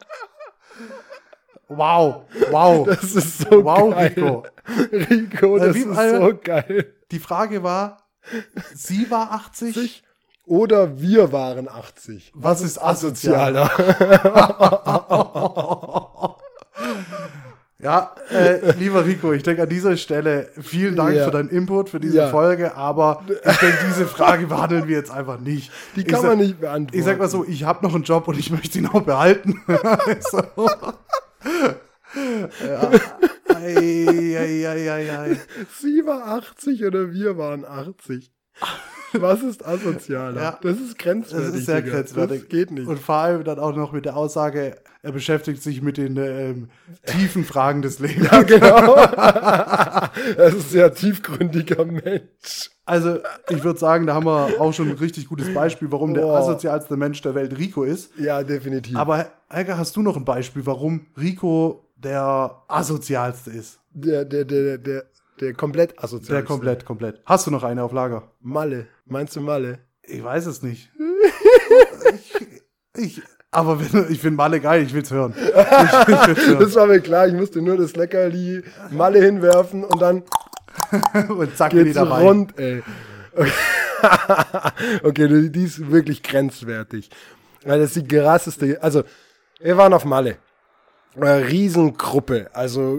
Wow, 1.69 2.25
wow. 2.51 2.87
Das 2.87 3.15
ist 3.15 3.39
so 3.39 3.65
Wow, 3.65 3.95
geil. 3.95 4.13
Rico. 4.17 4.45
Rico, 4.93 5.59
das 5.59 5.77
ist 5.77 5.95
so 5.95 6.39
geil. 6.43 6.95
Die 7.11 7.19
Frage 7.19 7.63
war, 7.63 7.99
sie 8.75 9.11
war 9.11 9.33
80? 9.33 10.03
Oder 10.47 11.01
wir 11.01 11.33
waren 11.33 11.69
80. 11.69 12.33
Was 12.35 12.61
ist 12.61 12.79
asozialer? 12.79 13.71
Ja, 17.85 18.15
äh, 18.31 18.73
lieber 18.79 19.05
Rico, 19.05 19.33
ich 19.35 19.43
denke 19.43 19.63
an 19.63 19.69
dieser 19.69 19.99
Stelle 19.99 20.49
vielen 20.59 20.97
Dank 20.97 21.15
Ja. 21.15 21.27
für 21.27 21.31
deinen 21.31 21.51
Input, 21.51 21.91
für 21.91 22.01
diese 22.01 22.17
Ja. 22.17 22.29
Folge, 22.31 22.75
aber 22.77 23.23
ich 23.29 23.57
denke, 23.59 23.77
diese 23.89 24.07
Frage 24.07 24.47
behandeln 24.47 24.89
wir 24.89 24.97
jetzt 24.97 25.11
einfach 25.11 25.39
nicht. 25.39 25.71
Die 25.95 26.03
kann 26.03 26.23
sag- 26.23 26.31
man 26.31 26.39
nicht 26.39 26.59
beantworten. 26.61 26.99
Ich 26.99 27.05
sag 27.05 27.19
mal 27.19 27.29
so, 27.29 27.45
ich 27.45 27.65
habe 27.65 27.85
noch 27.85 27.95
einen 27.95 28.05
Job 28.05 28.27
und 28.27 28.39
ich 28.39 28.51
möchte 28.51 28.79
ihn 28.79 28.87
auch 28.87 29.03
behalten. 29.03 29.61
so. 30.21 30.39
ja. 32.67 32.91
ei, 33.55 34.37
ei, 34.39 34.67
ei, 34.67 34.91
ei, 34.91 35.19
ei. 35.19 35.37
Sie 35.79 36.07
war 36.07 36.27
80 36.39 36.85
oder 36.87 37.13
wir 37.13 37.37
waren 37.37 37.67
80. 37.67 38.33
Was 39.21 39.43
ist 39.43 39.67
asozialer? 39.67 40.41
Ja. 40.41 40.59
Das 40.61 40.79
ist 40.79 40.99
grenzwertig. 40.99 41.47
Das 41.49 41.57
ist 41.57 41.67
sehr 41.67 41.83
grenzwertig. 41.83 42.41
Das 42.41 42.49
geht 42.49 42.71
nicht. 42.71 42.87
Und 42.87 42.99
vor 42.99 43.17
allem 43.17 43.45
dann 43.45 43.59
auch 43.59 43.75
noch 43.75 43.93
mit 43.93 44.05
der 44.05 44.17
Aussage, 44.17 44.77
er 45.03 45.13
beschäftigt 45.13 45.63
sich 45.63 45.83
mit 45.83 45.97
den 45.97 46.17
ähm, 46.17 46.69
tiefen 47.07 47.45
Fragen 47.45 47.83
des 47.83 47.99
Lebens. 47.99 48.29
ja, 48.31 48.43
genau. 48.43 48.97
das 48.97 50.19
ist 50.55 50.55
ein 50.55 50.61
sehr 50.61 50.95
tiefgründiger 50.95 51.85
Mensch. 51.85 52.71
Also, 52.87 53.19
ich 53.49 53.65
würde 53.65 53.79
sagen, 53.79 54.07
da 54.07 54.15
haben 54.15 54.27
wir 54.27 54.61
auch 54.61 54.73
schon 54.75 54.91
ein 54.91 54.99
richtig 54.99 55.29
gutes 55.29 55.53
Beispiel, 55.55 55.91
warum 55.91 56.13
der 56.13 56.23
Boah. 56.23 56.39
asozialste 56.39 56.97
Mensch 56.97 57.23
der 57.23 57.35
Welt 57.35 57.57
Rico 57.57 57.83
ist. 57.83 58.11
Ja, 58.19 58.43
definitiv. 58.43 58.97
Aber 58.97 59.27
Helga, 59.49 59.79
hast 59.79 59.97
du 59.97 60.03
noch 60.03 60.17
ein 60.17 60.25
Beispiel, 60.25 60.67
warum 60.67 61.07
Rico 61.17 61.87
der 61.97 62.63
asozialste 62.69 63.51
ist? 63.51 63.81
der, 63.95 64.25
der, 64.25 64.45
der, 64.45 64.79
der, 64.79 65.05
der 65.41 65.55
komplett 65.55 66.03
asozial. 66.03 66.39
Der 66.39 66.45
komplett, 66.45 66.85
komplett. 66.85 67.21
Hast 67.25 67.47
du 67.47 67.51
noch 67.51 67.63
eine 67.63 67.83
auf 67.83 67.93
Lager? 67.93 68.31
Malle. 68.41 68.87
Meinst 69.07 69.37
du 69.37 69.41
Malle? 69.41 69.81
Ich 70.03 70.23
weiß 70.23 70.47
es 70.47 70.63
nicht. 70.63 70.91
ich, 72.15 72.63
ich, 73.19 73.23
aber 73.51 73.81
wenn, 73.81 74.11
ich 74.11 74.21
finde 74.21 74.37
Malle 74.37 74.61
geil, 74.61 74.83
ich 74.83 74.95
will's 74.95 75.11
hören. 75.11 75.35
Ich, 75.39 75.47
will's 76.27 76.47
hören. 76.47 76.61
Das 76.61 76.75
war 76.75 76.87
mir 76.87 77.01
klar, 77.01 77.29
ich 77.29 77.35
musste 77.35 77.63
nur 77.63 77.77
das 77.77 77.97
Leckerli 77.97 78.63
Malle 78.91 79.23
hinwerfen 79.23 79.85
und 79.85 80.01
dann 80.01 80.25
Und 81.29 81.57
zack, 81.57 81.73
geht's 81.73 81.95
dabei. 81.95 82.23
rund, 82.23 82.59
ey. 82.59 82.83
Okay, 83.33 83.53
okay 85.03 85.29
die, 85.29 85.51
die 85.51 85.65
ist 85.65 85.91
wirklich 85.91 86.23
grenzwertig. 86.23 87.11
Weil 87.65 87.81
das 87.81 87.97
ist 87.97 88.11
die 88.11 88.17
krasseste, 88.17 88.83
also 88.83 89.03
wir 89.61 89.77
waren 89.77 89.93
auf 89.93 90.05
Malle. 90.05 90.39
Riesengruppe, 91.17 92.51
also 92.53 92.99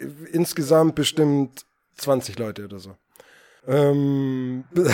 äh, 0.00 0.06
insgesamt 0.32 0.96
bestimmt 0.96 1.64
20 1.96 2.38
Leute 2.38 2.64
oder 2.64 2.80
so. 2.80 2.96
Ähm, 3.66 4.64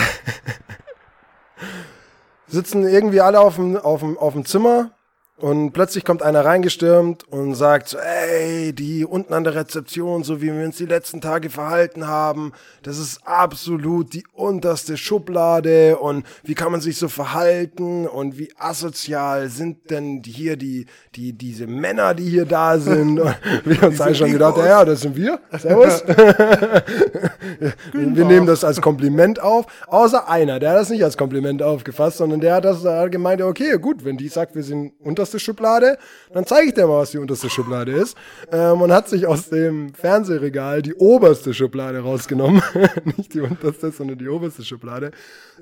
sitzen 2.47 2.87
irgendwie 2.87 3.21
alle 3.21 3.39
auf 3.39 3.55
dem, 3.55 3.77
auf 3.77 4.01
dem, 4.01 4.17
auf 4.17 4.33
dem 4.33 4.45
Zimmer 4.45 4.91
und 5.39 5.71
plötzlich 5.71 6.03
kommt 6.03 6.21
einer 6.21 6.43
reingestürmt 6.43 7.23
und 7.31 7.55
sagt 7.55 7.87
so, 7.87 7.97
ey, 7.97 8.73
die 8.73 9.05
unten 9.05 9.33
an 9.33 9.45
der 9.45 9.55
Rezeption, 9.55 10.23
so 10.23 10.41
wie 10.41 10.53
wir 10.53 10.65
uns 10.65 10.75
die 10.75 10.85
letzten 10.85 11.21
Tage 11.21 11.49
verhalten 11.49 12.07
haben, 12.07 12.51
das 12.83 12.97
ist 12.97 13.25
absolut 13.25 14.13
die 14.13 14.25
unterste 14.33 14.97
Schublade. 14.97 15.97
Und 15.97 16.25
wie 16.43 16.55
kann 16.55 16.73
man 16.73 16.81
sich 16.81 16.97
so 16.97 17.07
verhalten? 17.07 18.05
Und 18.05 18.37
wie 18.37 18.51
asozial 18.57 19.47
sind 19.47 19.89
denn 19.89 20.21
hier 20.25 20.57
die, 20.57 20.87
die, 21.15 21.31
diese 21.31 21.67
Männer, 21.67 22.13
die 22.13 22.29
hier 22.29 22.45
da 22.45 22.77
sind? 22.77 23.19
Und 23.19 23.35
wir 23.63 23.77
haben 23.81 23.89
uns 23.89 24.01
eigentlich 24.01 24.17
schon 24.17 24.31
gedacht, 24.33 24.57
ja, 24.57 24.65
ja, 24.65 24.83
das 24.85 25.01
sind 25.01 25.15
wir, 25.15 25.39
servus. 25.57 26.03
wir 27.93 28.25
nehmen 28.25 28.45
das 28.45 28.65
als 28.65 28.81
Kompliment 28.81 29.41
auf, 29.41 29.67
außer 29.87 30.27
einer, 30.27 30.59
der 30.59 30.71
hat 30.71 30.77
das 30.79 30.89
nicht 30.89 31.03
als 31.03 31.15
Kompliment 31.15 31.63
aufgefasst, 31.63 32.17
sondern 32.17 32.41
der 32.41 32.55
hat 32.55 32.65
das 32.65 32.83
gemeint, 33.09 33.41
okay, 33.41 33.77
gut, 33.77 34.03
wenn 34.03 34.17
die 34.17 34.27
sagt, 34.27 34.55
wir 34.55 34.63
sind 34.63 34.93
unterste 34.99 35.28
Schublade, 35.37 35.97
dann 36.33 36.45
zeige 36.45 36.69
ich 36.69 36.73
dir 36.73 36.87
mal, 36.87 37.01
was 37.01 37.11
die 37.11 37.19
unterste 37.19 37.49
Schublade 37.49 37.91
ist. 37.91 38.17
Ähm, 38.51 38.81
und 38.81 38.91
hat 38.91 39.07
sich 39.09 39.27
aus 39.27 39.49
dem 39.49 39.93
Fernsehregal 39.93 40.81
die 40.81 40.95
oberste 40.95 41.53
Schublade 41.53 41.99
rausgenommen, 41.99 42.63
nicht 43.17 43.33
die 43.33 43.41
unterste, 43.41 43.91
sondern 43.91 44.17
die 44.17 44.29
oberste 44.29 44.63
Schublade, 44.63 45.11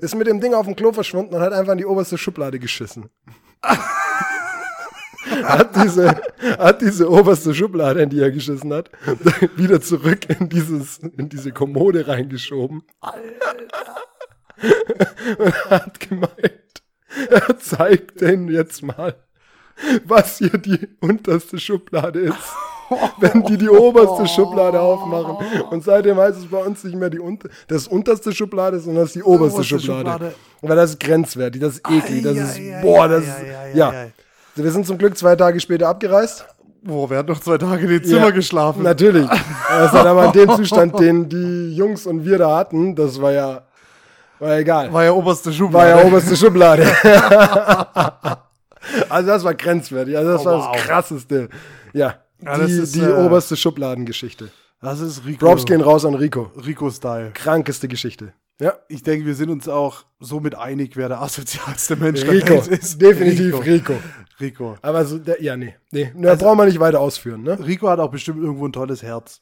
ist 0.00 0.14
mit 0.14 0.28
dem 0.28 0.40
Ding 0.40 0.54
auf 0.54 0.66
dem 0.66 0.76
Klo 0.76 0.92
verschwunden 0.92 1.34
und 1.34 1.40
hat 1.40 1.52
einfach 1.52 1.72
in 1.72 1.78
die 1.78 1.86
oberste 1.86 2.16
Schublade 2.16 2.58
geschissen. 2.58 3.10
hat 5.44 5.76
diese, 5.76 6.20
hat 6.58 6.80
diese 6.80 7.10
oberste 7.10 7.54
Schublade, 7.54 8.02
in 8.02 8.10
die 8.10 8.20
er 8.20 8.30
geschissen 8.30 8.72
hat, 8.72 8.90
wieder 9.56 9.80
zurück 9.80 10.28
in 10.28 10.48
dieses, 10.48 10.98
in 10.98 11.28
diese 11.28 11.52
Kommode 11.52 12.06
reingeschoben. 12.06 12.82
Und 15.38 15.70
hat 15.70 16.00
gemeint, 16.00 16.82
er 17.30 17.58
zeigt 17.58 18.20
denen 18.20 18.48
jetzt 18.48 18.82
mal, 18.82 19.16
was 20.04 20.38
hier 20.38 20.56
die 20.58 20.88
unterste 21.00 21.58
Schublade 21.58 22.20
ist. 22.20 22.36
wenn 23.18 23.42
die 23.42 23.58
die 23.58 23.68
oberste 23.68 24.26
Schublade 24.26 24.80
aufmachen. 24.80 25.36
Und 25.70 25.84
seitdem 25.84 26.16
heißt 26.16 26.38
es 26.38 26.46
bei 26.46 26.58
uns 26.58 26.84
nicht 26.84 26.96
mehr 26.96 27.10
die 27.10 27.18
unter 27.18 27.48
das 27.66 27.86
unterste 27.86 28.32
Schublade, 28.32 28.80
sondern 28.80 29.02
das 29.02 29.10
ist 29.10 29.16
die 29.16 29.22
oberste, 29.22 29.56
oberste 29.56 29.80
Schublade. 29.80 30.10
Schublade. 30.10 30.34
Weil 30.62 30.76
das 30.76 30.90
ist 30.90 31.00
grenzwertig, 31.00 31.60
das 31.60 31.74
ist 31.74 31.90
eklig, 31.90 32.22
das 32.22 32.36
ist, 32.36 32.60
boah, 32.82 33.08
das 33.08 33.24
ist, 33.24 33.34
ja. 33.74 33.90
ei. 33.90 34.12
Wir 34.54 34.70
sind 34.72 34.86
zum 34.86 34.98
Glück 34.98 35.16
zwei 35.16 35.36
Tage 35.36 35.60
später 35.60 35.88
abgereist. 35.88 36.44
Boah, 36.82 37.08
wir 37.10 37.18
hatten 37.18 37.30
noch 37.30 37.40
zwei 37.40 37.58
Tage 37.58 37.82
in 37.82 37.90
den 37.90 38.04
Zimmer 38.04 38.26
Ja, 38.26 38.30
geschlafen. 38.30 38.82
Natürlich. 38.82 39.28
Also 39.68 39.96
dann 39.98 40.06
aber 40.06 40.26
in 40.26 40.32
dem 40.32 40.50
Zustand, 40.56 40.98
den 41.00 41.28
die 41.28 41.76
Jungs 41.76 42.06
und 42.06 42.24
wir 42.24 42.38
da 42.38 42.56
hatten, 42.56 42.96
das 42.96 43.20
war 43.20 43.32
ja, 43.32 43.62
war 44.38 44.50
ja 44.50 44.58
egal. 44.58 44.92
War 44.92 45.04
ja 45.04 45.12
oberste 45.12 45.50
War 45.50 45.54
Schublade. 45.54 45.90
ja 45.90 46.04
oberste 46.04 46.36
Schublade. 46.36 46.86
also 49.08 49.28
das 49.28 49.44
war 49.44 49.54
grenzwertig. 49.54 50.16
Also 50.16 50.32
das 50.32 50.42
Oh, 50.42 50.44
war 50.46 50.58
wow. 50.58 50.72
das 50.76 50.82
Krasseste. 50.84 51.48
Ja, 51.92 52.16
Ja, 52.42 52.58
das 52.58 52.66
die, 52.66 52.72
ist, 52.72 52.94
die 52.94 53.00
äh, 53.00 53.12
oberste 53.26 53.56
Schubladengeschichte. 53.56 54.50
Das 54.80 55.00
ist 55.00 55.24
Rico. 55.26 55.44
Props 55.46 55.64
gehen 55.64 55.80
raus 55.80 56.04
an 56.04 56.14
Rico. 56.14 56.52
Rico-Style. 56.64 57.32
Krankeste 57.34 57.88
Geschichte. 57.88 58.32
Ja, 58.60 58.74
Ich 58.88 59.02
denke, 59.02 59.24
wir 59.26 59.34
sind 59.34 59.50
uns 59.50 59.68
auch 59.68 60.04
somit 60.20 60.56
einig, 60.56 60.96
wer 60.96 61.08
der 61.08 61.20
asozialste 61.22 61.96
Mensch 61.96 62.22
Rico. 62.24 62.54
Ist. 62.54 63.00
Definitiv 63.00 63.64
Rico. 63.64 63.94
Rico. 64.40 64.76
Aber 64.82 65.04
so, 65.04 65.18
der, 65.18 65.42
ja, 65.42 65.56
nee. 65.56 65.74
nee. 65.90 66.12
Da 66.16 66.30
Also- 66.30 66.44
brauchen 66.44 66.58
wir 66.58 66.64
nicht 66.66 66.80
weiter 66.80 67.00
ausführen, 67.00 67.42
ne? 67.42 67.58
Rico 67.64 67.88
hat 67.88 67.98
auch 68.00 68.10
bestimmt 68.10 68.40
irgendwo 68.42 68.66
ein 68.66 68.72
tolles 68.72 69.02
Herz. 69.02 69.40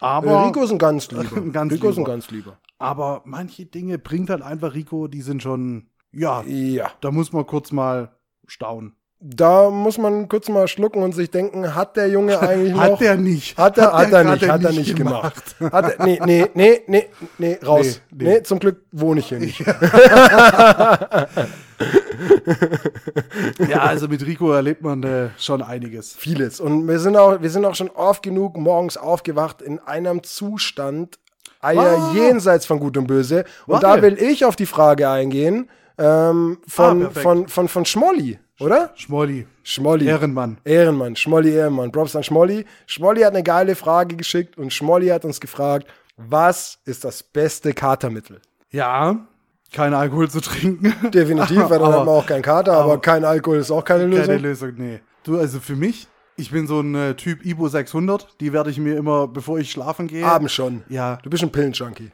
Aber 0.00 0.46
Rico 0.46 0.62
ist 0.62 0.70
ein 0.70 0.78
ganz 0.78 1.10
lieber. 1.10 1.36
Ein 1.36 1.52
ganz 1.52 1.72
Rico 1.72 1.88
ist 1.88 1.96
ein 1.96 2.00
lieber. 2.00 2.10
ganz 2.12 2.30
lieber. 2.30 2.58
aber 2.78 3.22
manche 3.24 3.66
Dinge 3.66 3.98
bringt 3.98 4.30
halt 4.30 4.42
einfach 4.42 4.72
Rico, 4.74 5.08
die 5.08 5.22
sind 5.22 5.42
schon, 5.42 5.88
ja, 6.12 6.42
Ja. 6.44 6.90
da 7.00 7.10
muss 7.10 7.32
man 7.32 7.46
kurz 7.46 7.72
mal 7.72 8.12
staunen. 8.48 8.94
Da 9.20 9.68
muss 9.68 9.98
man 9.98 10.28
kurz 10.28 10.48
mal 10.48 10.68
schlucken 10.68 11.02
und 11.02 11.12
sich 11.12 11.28
denken, 11.30 11.74
hat 11.74 11.96
der 11.96 12.08
Junge 12.08 12.38
eigentlich 12.40 12.72
noch... 12.72 12.82
Hat 12.82 13.00
der 13.00 13.16
nicht. 13.16 13.58
Hat 13.58 13.76
er, 13.76 13.92
hat 13.92 14.12
er 14.12 14.24
hat 14.28 14.40
nicht, 14.40 14.48
hat 14.48 14.64
er 14.64 14.72
nicht 14.72 14.94
gemacht. 14.94 15.56
Hat 15.72 15.98
er, 15.98 16.04
nee, 16.06 16.20
nee, 16.24 16.48
nee, 16.54 16.82
nee, 16.86 17.08
nee, 17.38 17.58
raus. 17.66 18.00
Nee, 18.12 18.24
Nee, 18.24 18.34
nee. 18.34 18.42
zum 18.44 18.60
Glück 18.60 18.82
wohne 18.92 19.18
ich 19.20 19.28
hier 19.28 19.40
nicht. 19.40 19.64
Ja, 23.68 23.82
also 23.82 24.08
mit 24.08 24.24
Rico 24.26 24.52
erlebt 24.52 24.82
man 24.82 25.02
äh, 25.02 25.28
schon 25.38 25.62
einiges. 25.62 26.14
Vieles. 26.14 26.60
Und 26.60 26.88
wir 26.88 26.98
sind 26.98 27.16
auch, 27.16 27.40
wir 27.40 27.50
sind 27.50 27.64
auch 27.64 27.74
schon 27.74 27.90
oft 27.90 28.22
genug 28.22 28.56
morgens 28.56 28.96
aufgewacht 28.96 29.62
in 29.62 29.78
einem 29.80 30.22
Zustand, 30.22 31.18
Eier 31.60 31.80
Ah. 31.98 32.12
jenseits 32.14 32.66
von 32.66 32.80
Gut 32.80 32.96
und 32.96 33.06
Böse. 33.06 33.44
Und 33.66 33.82
Warte. 33.82 33.86
da 33.86 34.02
will 34.02 34.18
ich 34.18 34.44
auf 34.44 34.56
die 34.56 34.66
Frage 34.66 35.08
eingehen 35.08 35.68
ähm, 35.98 36.58
Ah, 36.60 36.64
von, 36.68 36.98
perfekt. 37.00 37.22
von, 37.22 37.48
von, 37.48 37.68
von 37.68 37.84
Schmolli, 37.84 38.38
oder? 38.60 38.92
Schmolli, 38.94 39.46
Schmolli. 39.62 40.06
Ehrenmann. 40.06 40.58
Ehrenmann, 40.64 41.16
Schmolli 41.16 41.50
Ehrenmann. 41.50 41.90
Props 41.92 42.14
an 42.16 42.22
Schmolli. 42.22 42.64
Schmolli 42.86 43.22
hat 43.22 43.34
eine 43.34 43.42
geile 43.42 43.74
Frage 43.74 44.16
geschickt 44.16 44.56
und 44.58 44.72
Schmolli 44.72 45.08
hat 45.08 45.24
uns 45.24 45.40
gefragt, 45.40 45.86
was 46.16 46.78
ist 46.84 47.04
das 47.04 47.22
beste 47.22 47.72
Katermittel? 47.72 48.40
Ja, 48.70 49.26
kein 49.72 49.94
Alkohol 49.94 50.28
zu 50.30 50.40
trinken. 50.40 50.92
Definitiv, 51.10 51.58
weil 51.68 51.78
dann 51.78 51.82
Aber- 51.82 51.92
haben 52.00 52.06
wir 52.06 52.12
auch 52.12 52.26
keinen 52.26 52.42
Kater, 52.42 52.72
aber, 52.72 52.92
aber- 52.94 53.00
kein 53.00 53.24
Alkohol 53.24 53.58
ist 53.58 53.70
auch 53.70 53.84
keine 53.84 54.06
Lösung. 54.06 54.26
Keine 54.26 54.38
Lösung, 54.38 54.72
nee. 54.76 55.00
Du, 55.24 55.38
also 55.38 55.60
für 55.60 55.76
mich, 55.76 56.08
ich 56.36 56.50
bin 56.50 56.66
so 56.66 56.80
ein 56.80 56.94
äh, 56.94 57.14
Typ 57.14 57.44
Ibo 57.44 57.68
600, 57.68 58.40
die 58.40 58.52
werde 58.52 58.70
ich 58.70 58.78
mir 58.78 58.96
immer, 58.96 59.26
bevor 59.28 59.58
ich 59.58 59.70
schlafen 59.70 60.06
gehe. 60.06 60.24
Abends 60.24 60.52
schon. 60.52 60.82
Ja, 60.88 61.18
Du 61.22 61.28
bist 61.30 61.42
ein 61.42 61.50
Pillenjunkie. 61.52 62.10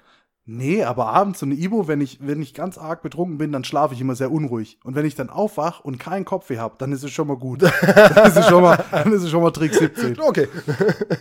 Nee, 0.46 0.84
aber 0.84 1.08
abends 1.08 1.40
so 1.40 1.46
eine 1.46 1.54
Ibo, 1.54 1.88
wenn 1.88 2.00
ich, 2.00 2.18
wenn 2.20 2.42
ich 2.42 2.54
ganz 2.54 2.78
arg 2.78 3.02
betrunken 3.02 3.38
bin, 3.38 3.52
dann 3.52 3.64
schlafe 3.64 3.94
ich 3.94 4.00
immer 4.00 4.14
sehr 4.14 4.30
unruhig. 4.30 4.78
Und 4.84 4.94
wenn 4.94 5.06
ich 5.06 5.14
dann 5.14 5.30
aufwach 5.30 5.80
und 5.80 5.98
keinen 5.98 6.24
Kopfweh 6.24 6.58
habe, 6.58 6.76
dann 6.78 6.92
ist 6.92 7.02
es 7.02 7.10
schon 7.10 7.28
mal 7.28 7.36
gut. 7.36 7.62
dann, 7.82 8.26
ist 8.26 8.36
es 8.36 8.46
schon 8.46 8.62
mal, 8.62 8.82
dann 8.90 9.12
ist 9.12 9.22
es 9.22 9.30
schon 9.30 9.42
mal 9.42 9.50
Trick 9.50 9.74
17. 9.74 10.20
Okay. 10.20 10.48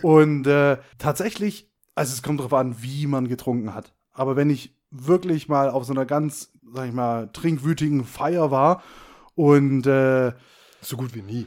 Und 0.02 0.46
äh, 0.46 0.78
tatsächlich, 0.98 1.70
also 1.94 2.12
es 2.12 2.22
kommt 2.22 2.40
darauf 2.40 2.54
an, 2.54 2.76
wie 2.80 3.06
man 3.06 3.28
getrunken 3.28 3.74
hat. 3.74 3.94
Aber 4.12 4.36
wenn 4.36 4.50
ich 4.50 4.76
wirklich 4.90 5.48
mal 5.48 5.70
auf 5.70 5.84
so 5.84 5.92
einer 5.92 6.06
ganz, 6.06 6.50
sag 6.72 6.88
ich 6.88 6.94
mal, 6.94 7.28
trinkwütigen 7.32 8.04
Feier 8.04 8.50
war 8.50 8.82
und 9.34 9.86
äh, 9.86 10.32
So 10.80 10.96
gut 10.96 11.14
wie 11.14 11.22
nie. 11.22 11.46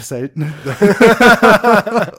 selten. 0.00 0.52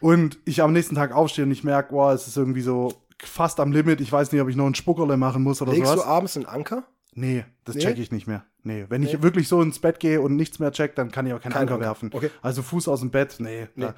und 0.00 0.38
ich 0.44 0.62
am 0.62 0.72
nächsten 0.72 0.94
Tag 0.94 1.12
aufstehe 1.12 1.44
und 1.44 1.50
ich 1.50 1.64
merke, 1.64 1.94
wow, 1.94 2.12
es 2.12 2.28
ist 2.28 2.36
irgendwie 2.36 2.62
so 2.62 2.92
fast 3.24 3.60
am 3.60 3.72
Limit. 3.72 4.00
Ich 4.00 4.10
weiß 4.12 4.32
nicht, 4.32 4.40
ob 4.40 4.48
ich 4.48 4.56
noch 4.56 4.66
ein 4.66 4.74
Spuckerle 4.74 5.16
machen 5.16 5.42
muss 5.42 5.60
oder 5.62 5.72
Legst 5.72 5.86
du 5.92 5.96
sowas. 5.96 6.06
abends 6.06 6.36
einen 6.36 6.46
Anker? 6.46 6.84
Nee, 7.12 7.44
das 7.64 7.74
Nee? 7.74 7.82
check 7.82 7.98
ich 7.98 8.12
nicht 8.12 8.26
mehr. 8.28 8.44
Nee, 8.62 8.86
wenn 8.88 9.02
ich 9.02 9.14
Nee? 9.14 9.22
wirklich 9.22 9.48
so 9.48 9.60
ins 9.62 9.78
Bett 9.80 9.98
gehe 9.98 10.20
und 10.20 10.36
nichts 10.36 10.58
mehr 10.60 10.70
check, 10.70 10.94
dann 10.94 11.10
kann 11.10 11.26
ich 11.26 11.32
auch 11.32 11.40
keinen 11.40 11.52
Kein 11.52 11.62
Anker 11.62 11.74
Anker. 11.74 11.84
werfen. 11.86 12.10
Okay. 12.12 12.30
Also 12.42 12.62
Fuß 12.62 12.86
aus 12.88 13.00
dem 13.00 13.10
Bett, 13.10 13.36
nee. 13.38 13.66
Nee. 13.74 13.88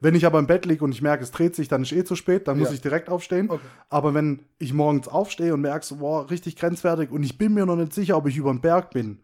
Wenn 0.00 0.14
ich 0.14 0.24
aber 0.26 0.38
im 0.38 0.46
Bett 0.46 0.66
liege 0.66 0.84
und 0.84 0.92
ich 0.92 1.02
merke, 1.02 1.24
es 1.24 1.30
dreht 1.32 1.56
sich, 1.56 1.66
dann 1.68 1.82
ist 1.82 1.90
eh 1.92 2.04
zu 2.04 2.14
spät, 2.14 2.46
dann 2.46 2.58
muss 2.58 2.68
Ja. 2.68 2.74
ich 2.74 2.80
direkt 2.80 3.08
aufstehen. 3.08 3.50
Okay. 3.50 3.64
Aber 3.88 4.14
wenn 4.14 4.44
ich 4.58 4.72
morgens 4.72 5.08
aufstehe 5.08 5.52
und 5.54 5.62
merke, 5.62 5.94
boah, 5.96 6.30
richtig 6.30 6.54
grenzwertig 6.56 7.10
und 7.10 7.22
ich 7.24 7.38
bin 7.38 7.54
mir 7.54 7.66
noch 7.66 7.76
nicht 7.76 7.92
sicher, 7.92 8.16
ob 8.16 8.26
ich 8.28 8.36
über 8.36 8.50
den 8.52 8.60
Berg 8.60 8.90
bin, 8.90 9.18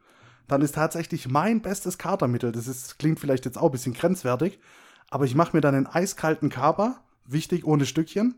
dann 0.48 0.62
ist 0.62 0.74
tatsächlich 0.74 1.28
mein 1.28 1.60
bestes 1.60 1.98
Katermittel, 1.98 2.50
das 2.52 2.66
ist, 2.66 2.98
klingt 2.98 3.20
vielleicht 3.20 3.44
jetzt 3.44 3.58
auch 3.58 3.66
ein 3.66 3.72
bisschen 3.72 3.92
grenzwertig, 3.94 4.58
aber 5.10 5.24
ich 5.24 5.34
mache 5.36 5.54
mir 5.56 5.60
dann 5.60 5.74
einen 5.74 5.86
eiskalten 5.86 6.48
Kaba, 6.48 7.00
wichtig, 7.26 7.64
ohne 7.66 7.84
Stückchen, 7.86 8.34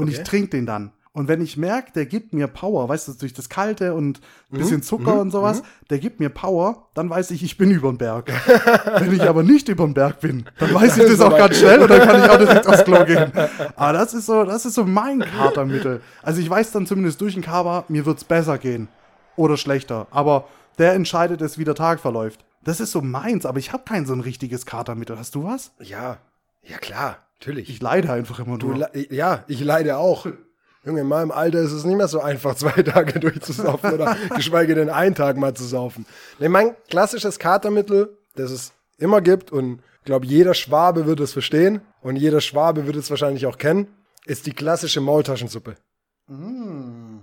und 0.00 0.08
Okay. 0.08 0.16
ich 0.18 0.22
trinke 0.22 0.48
den 0.50 0.66
dann. 0.66 0.92
Und 1.12 1.26
wenn 1.26 1.40
ich 1.40 1.56
merke, 1.56 1.90
der 1.92 2.06
gibt 2.06 2.32
mir 2.32 2.46
Power, 2.46 2.88
weißt 2.88 3.08
du, 3.08 3.12
durch 3.14 3.32
das 3.32 3.48
Kalte 3.48 3.94
und 3.94 4.18
ein 4.18 4.22
Mhm. 4.50 4.58
bisschen 4.58 4.82
Zucker 4.82 5.20
und 5.20 5.32
sowas, 5.32 5.62
der 5.90 5.98
gibt 5.98 6.20
mir 6.20 6.28
Power, 6.28 6.86
dann 6.94 7.10
weiß 7.10 7.32
ich, 7.32 7.42
ich 7.42 7.58
bin 7.58 7.72
über 7.72 7.90
den 7.90 7.98
Berg. 7.98 8.28
wenn 9.00 9.12
ich 9.12 9.22
aber 9.22 9.42
nicht 9.42 9.68
über 9.68 9.84
den 9.86 9.94
Berg 9.94 10.20
bin, 10.20 10.44
dann 10.60 10.72
weiß 10.72 10.98
ich 10.98 11.06
das 11.10 11.20
auch 11.20 11.36
ganz 11.36 11.56
schnell 11.58 11.80
und 11.82 11.90
dann 11.90 12.00
kann 12.02 12.22
ich 12.22 12.30
auch 12.30 12.38
direkt 12.38 12.64
aufs 12.68 12.84
Klo 12.84 13.04
gehen. 13.04 13.32
Aber 13.74 13.92
das 13.98 14.14
ist 14.14 14.26
so, 14.26 14.44
das 14.44 14.64
ist 14.64 14.74
so 14.74 14.84
mein 14.84 15.18
Katermittel. 15.18 16.00
Also 16.22 16.40
ich 16.40 16.48
weiß 16.48 16.70
dann 16.70 16.86
zumindest 16.86 17.20
durch 17.20 17.34
den 17.34 17.42
Kaba, 17.42 17.84
mir 17.88 18.06
wird's 18.06 18.22
besser 18.22 18.56
gehen. 18.58 18.86
Oder 19.34 19.56
schlechter. 19.56 20.06
Aber 20.12 20.46
der 20.78 20.92
entscheidet 20.94 21.40
es, 21.40 21.58
wie 21.58 21.64
der 21.64 21.74
Tag 21.74 21.98
verläuft. 21.98 22.44
Das 22.62 22.78
ist 22.78 22.92
so 22.92 23.00
meins, 23.02 23.46
aber 23.46 23.58
ich 23.58 23.72
habe 23.72 23.82
kein 23.84 24.06
so 24.06 24.12
ein 24.12 24.20
richtiges 24.20 24.64
Katermittel. 24.64 25.18
Hast 25.18 25.34
du 25.34 25.42
was? 25.42 25.72
Ja. 25.80 26.18
Ja, 26.62 26.78
klar. 26.78 27.16
Natürlich. 27.40 27.70
Ich 27.70 27.80
leide 27.80 28.12
einfach 28.12 28.38
immer 28.40 28.58
du, 28.58 28.74
nur. 28.74 28.88
ja, 29.10 29.44
ich 29.48 29.60
leide 29.60 29.96
auch. 29.96 30.26
Junge, 30.84 31.00
in 31.00 31.06
meinem 31.06 31.30
Alter 31.30 31.60
ist 31.60 31.72
es 31.72 31.84
nicht 31.84 31.96
mehr 31.96 32.06
so 32.06 32.20
einfach, 32.20 32.54
zwei 32.56 32.82
Tage 32.82 33.18
durchzusaufen 33.18 33.92
oder 33.92 34.14
geschweige 34.36 34.74
denn 34.74 34.90
einen 34.90 35.14
Tag 35.14 35.38
mal 35.38 35.54
zu 35.54 35.64
saufen. 35.64 36.04
Nee, 36.38 36.50
mein 36.50 36.76
klassisches 36.90 37.38
Katermittel, 37.38 38.18
das 38.34 38.50
es 38.50 38.72
immer 38.98 39.22
gibt 39.22 39.52
und 39.52 39.80
ich 40.00 40.04
glaube, 40.04 40.26
jeder 40.26 40.52
Schwabe 40.52 41.06
wird 41.06 41.20
es 41.20 41.32
verstehen 41.32 41.80
und 42.02 42.16
jeder 42.16 42.42
Schwabe 42.42 42.86
wird 42.86 42.96
es 42.96 43.08
wahrscheinlich 43.08 43.46
auch 43.46 43.56
kennen, 43.56 43.88
ist 44.26 44.46
die 44.46 44.52
klassische 44.52 45.00
Maultaschensuppe. 45.00 45.76
Mm. 46.26 47.20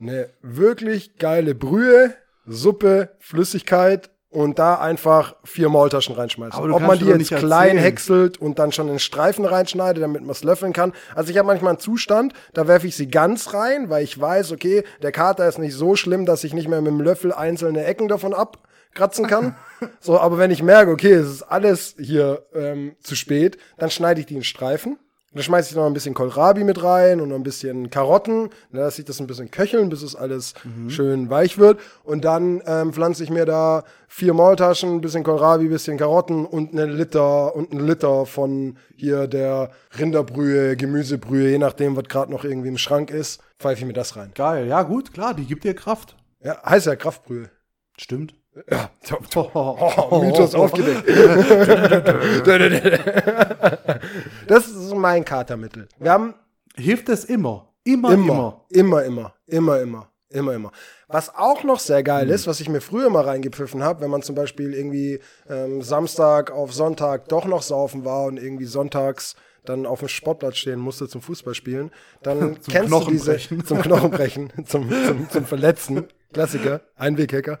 Eine 0.00 0.30
wirklich 0.40 1.18
geile 1.18 1.54
Brühe, 1.54 2.14
Suppe, 2.46 3.14
Flüssigkeit 3.18 4.10
und 4.30 4.60
da 4.60 4.76
einfach 4.76 5.34
vier 5.42 5.68
Maultaschen 5.68 6.14
reinschmeißen. 6.14 6.72
Ob 6.72 6.82
man 6.82 6.98
die 6.98 7.06
jetzt 7.06 7.30
klein 7.30 7.76
häckselt 7.76 8.38
und 8.38 8.60
dann 8.60 8.70
schon 8.70 8.88
in 8.88 9.00
Streifen 9.00 9.44
reinschneidet, 9.44 10.02
damit 10.02 10.22
man 10.22 10.30
es 10.30 10.44
löffeln 10.44 10.72
kann. 10.72 10.92
Also 11.16 11.32
ich 11.32 11.38
habe 11.38 11.48
manchmal 11.48 11.70
einen 11.70 11.80
Zustand, 11.80 12.32
da 12.54 12.68
werfe 12.68 12.86
ich 12.86 12.94
sie 12.94 13.10
ganz 13.10 13.52
rein, 13.54 13.90
weil 13.90 14.04
ich 14.04 14.18
weiß, 14.18 14.52
okay, 14.52 14.84
der 15.02 15.10
Kater 15.10 15.48
ist 15.48 15.58
nicht 15.58 15.74
so 15.74 15.96
schlimm, 15.96 16.26
dass 16.26 16.44
ich 16.44 16.54
nicht 16.54 16.68
mehr 16.68 16.80
mit 16.80 16.92
dem 16.92 17.00
Löffel 17.00 17.32
einzelne 17.32 17.84
Ecken 17.84 18.06
davon 18.06 18.32
abkratzen 18.32 19.26
kann. 19.26 19.56
so, 20.00 20.20
aber 20.20 20.38
wenn 20.38 20.52
ich 20.52 20.62
merke, 20.62 20.92
okay, 20.92 21.12
es 21.12 21.28
ist 21.28 21.42
alles 21.42 21.96
hier 21.98 22.46
ähm, 22.54 22.94
zu 23.02 23.16
spät, 23.16 23.58
dann 23.78 23.90
schneide 23.90 24.20
ich 24.20 24.26
die 24.26 24.36
in 24.36 24.44
Streifen. 24.44 24.96
Dann 25.32 25.44
schmeiße 25.44 25.70
ich 25.70 25.76
noch 25.76 25.86
ein 25.86 25.92
bisschen 25.92 26.14
Kohlrabi 26.14 26.64
mit 26.64 26.82
rein 26.82 27.20
und 27.20 27.28
noch 27.28 27.36
ein 27.36 27.44
bisschen 27.44 27.88
Karotten. 27.88 28.50
Dann 28.72 28.80
lasse 28.80 29.00
ich 29.00 29.06
das 29.06 29.20
ein 29.20 29.28
bisschen 29.28 29.50
köcheln, 29.50 29.88
bis 29.88 30.02
es 30.02 30.16
alles 30.16 30.54
schön 30.88 31.30
weich 31.30 31.56
wird. 31.56 31.78
Und 32.02 32.24
dann 32.24 32.60
ähm, 32.66 32.92
pflanze 32.92 33.22
ich 33.22 33.30
mir 33.30 33.44
da 33.44 33.84
vier 34.08 34.34
Maultaschen, 34.34 34.96
ein 34.96 35.00
bisschen 35.00 35.22
Kohlrabi, 35.22 35.66
ein 35.66 35.70
bisschen 35.70 35.98
Karotten 35.98 36.44
und 36.44 36.72
eine 36.72 36.86
Liter 36.86 37.54
und 37.54 37.70
einen 37.70 37.86
Liter 37.86 38.26
von 38.26 38.76
hier 38.96 39.28
der 39.28 39.70
Rinderbrühe, 39.96 40.76
Gemüsebrühe, 40.76 41.50
je 41.50 41.58
nachdem, 41.58 41.96
was 41.96 42.08
gerade 42.08 42.32
noch 42.32 42.44
irgendwie 42.44 42.68
im 42.68 42.78
Schrank 42.78 43.12
ist, 43.12 43.40
pfeife 43.60 43.80
ich 43.80 43.86
mir 43.86 43.92
das 43.92 44.16
rein. 44.16 44.32
Geil, 44.34 44.66
ja 44.66 44.82
gut, 44.82 45.12
klar, 45.12 45.34
die 45.34 45.46
gibt 45.46 45.62
dir 45.62 45.74
Kraft. 45.74 46.16
Ja, 46.42 46.60
heißt 46.64 46.86
ja 46.86 46.96
Kraftbrühe. 46.96 47.50
Stimmt. 47.96 48.39
Ja, 48.70 48.90
top, 49.06 49.30
top. 49.30 49.54
Oh, 49.54 50.22
Mythos 50.24 50.54
aufgedeckt. 50.54 51.08
das 54.48 54.68
ist 54.68 54.94
mein 54.94 55.24
Katermittel. 55.24 55.88
Wir 55.98 56.10
haben 56.10 56.34
Hilft 56.76 57.08
es 57.08 57.24
immer. 57.24 57.72
Immer, 57.84 58.12
Immer, 58.12 58.24
immer. 58.24 58.64
immer, 58.68 59.04
immer, 59.04 59.34
immer, 59.80 60.08
immer, 60.28 60.54
immer. 60.54 60.72
Was 61.08 61.34
auch 61.34 61.64
noch 61.64 61.78
sehr 61.78 62.02
geil 62.02 62.30
ist, 62.30 62.46
was 62.46 62.60
ich 62.60 62.68
mir 62.68 62.80
früher 62.80 63.10
mal 63.10 63.24
reingepfiffen 63.24 63.82
habe, 63.82 64.02
wenn 64.02 64.10
man 64.10 64.22
zum 64.22 64.34
Beispiel 64.34 64.74
irgendwie 64.74 65.20
ähm, 65.48 65.82
Samstag 65.82 66.50
auf 66.50 66.72
Sonntag 66.72 67.28
doch 67.28 67.46
noch 67.46 67.62
saufen 67.62 68.04
war 68.04 68.24
und 68.24 68.36
irgendwie 68.36 68.66
sonntags 68.66 69.34
dann 69.64 69.86
auf 69.86 70.00
dem 70.00 70.08
Sportplatz 70.08 70.56
stehen 70.56 70.78
musste 70.78 71.08
zum 71.08 71.20
Fußballspielen, 71.22 71.90
dann 72.22 72.58
kennst 72.68 72.92
du 72.92 73.10
diese 73.10 73.36
zum 73.64 73.80
Knochenbrechen, 73.82 74.52
zum, 74.66 74.90
zum, 74.90 75.30
zum 75.30 75.44
Verletzen, 75.44 76.06
Klassiker, 76.32 76.80
Einweghacker. 76.96 77.58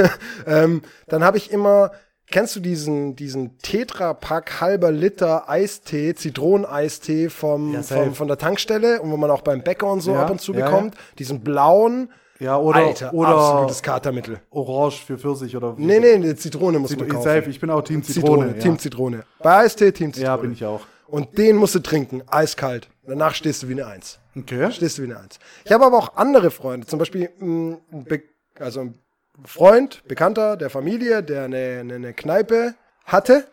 ähm, 0.46 0.82
dann 1.08 1.24
habe 1.24 1.38
ich 1.38 1.50
immer 1.50 1.92
kennst 2.30 2.56
du 2.56 2.60
diesen, 2.60 3.16
diesen 3.16 3.58
Tetra-Pack 3.58 4.60
halber 4.60 4.92
Liter 4.92 5.48
Eistee, 5.50 6.14
Zitroneneistee 6.14 7.28
vom, 7.28 7.74
Ja, 7.74 7.82
vom, 7.82 8.14
von 8.14 8.28
der 8.28 8.38
Tankstelle 8.38 9.00
und 9.02 9.10
wo 9.10 9.16
man 9.16 9.30
auch 9.30 9.42
beim 9.42 9.62
Bäcker 9.62 9.90
und 9.90 10.00
so 10.00 10.12
Ja, 10.12 10.22
ab 10.22 10.30
und 10.30 10.40
zu 10.40 10.52
ja, 10.54 10.64
bekommt? 10.64 10.94
Diesen 11.18 11.40
blauen, 11.40 12.10
Ja, 12.38 12.56
oder, 12.56 12.78
Alter, 12.86 13.12
oder 13.12 13.28
absolutes 13.30 13.82
Katermittel. 13.82 14.40
Orange 14.50 15.04
für 15.04 15.18
Pfirsich 15.18 15.56
oder 15.56 15.74
Nee, 15.76 15.98
nee, 16.00 16.12
eine 16.14 16.36
Zitrone 16.36 16.78
muss 16.78 16.90
man 16.96 17.00
Zit- 17.00 17.08
kaufen. 17.10 17.24
Safe, 17.24 17.50
ich 17.50 17.60
bin 17.60 17.70
auch 17.70 17.82
Team 17.82 18.02
Zitrone. 18.02 18.44
Zitrone. 18.46 18.58
Team 18.58 18.78
Zitrone. 18.78 19.24
Bei 19.42 19.56
Eistee 19.58 19.92
Team 19.92 20.12
Zitrone. 20.12 20.26
ja, 20.32 20.36
bin 20.36 20.52
ich 20.52 20.64
auch. 20.64 20.82
Und 21.10 21.38
den 21.38 21.56
musst 21.56 21.74
du 21.74 21.80
trinken, 21.80 22.22
eiskalt. 22.28 22.88
Danach 23.06 23.34
stehst 23.34 23.62
du 23.62 23.68
wie 23.68 23.72
eine 23.72 23.86
Eins. 23.86 24.18
Okay. 24.36 24.70
Stehst 24.70 24.98
du 24.98 25.02
wie 25.02 25.06
eine 25.06 25.18
Eins. 25.18 25.38
Ich 25.64 25.72
habe 25.72 25.84
aber 25.84 25.98
auch 25.98 26.16
andere 26.16 26.50
Freunde, 26.50 26.86
zum 26.86 26.98
Beispiel 26.98 27.30
mh, 27.38 27.78
ein 27.92 28.04
Be 28.04 28.22
also 28.58 28.80
ein 28.80 28.98
Freund, 29.44 30.02
Bekannter 30.06 30.56
der 30.56 30.68
Familie, 30.68 31.22
der 31.22 31.44
eine, 31.44 31.78
eine, 31.80 31.94
eine 31.94 32.12
Kneipe 32.12 32.74
hatte. 33.04 33.46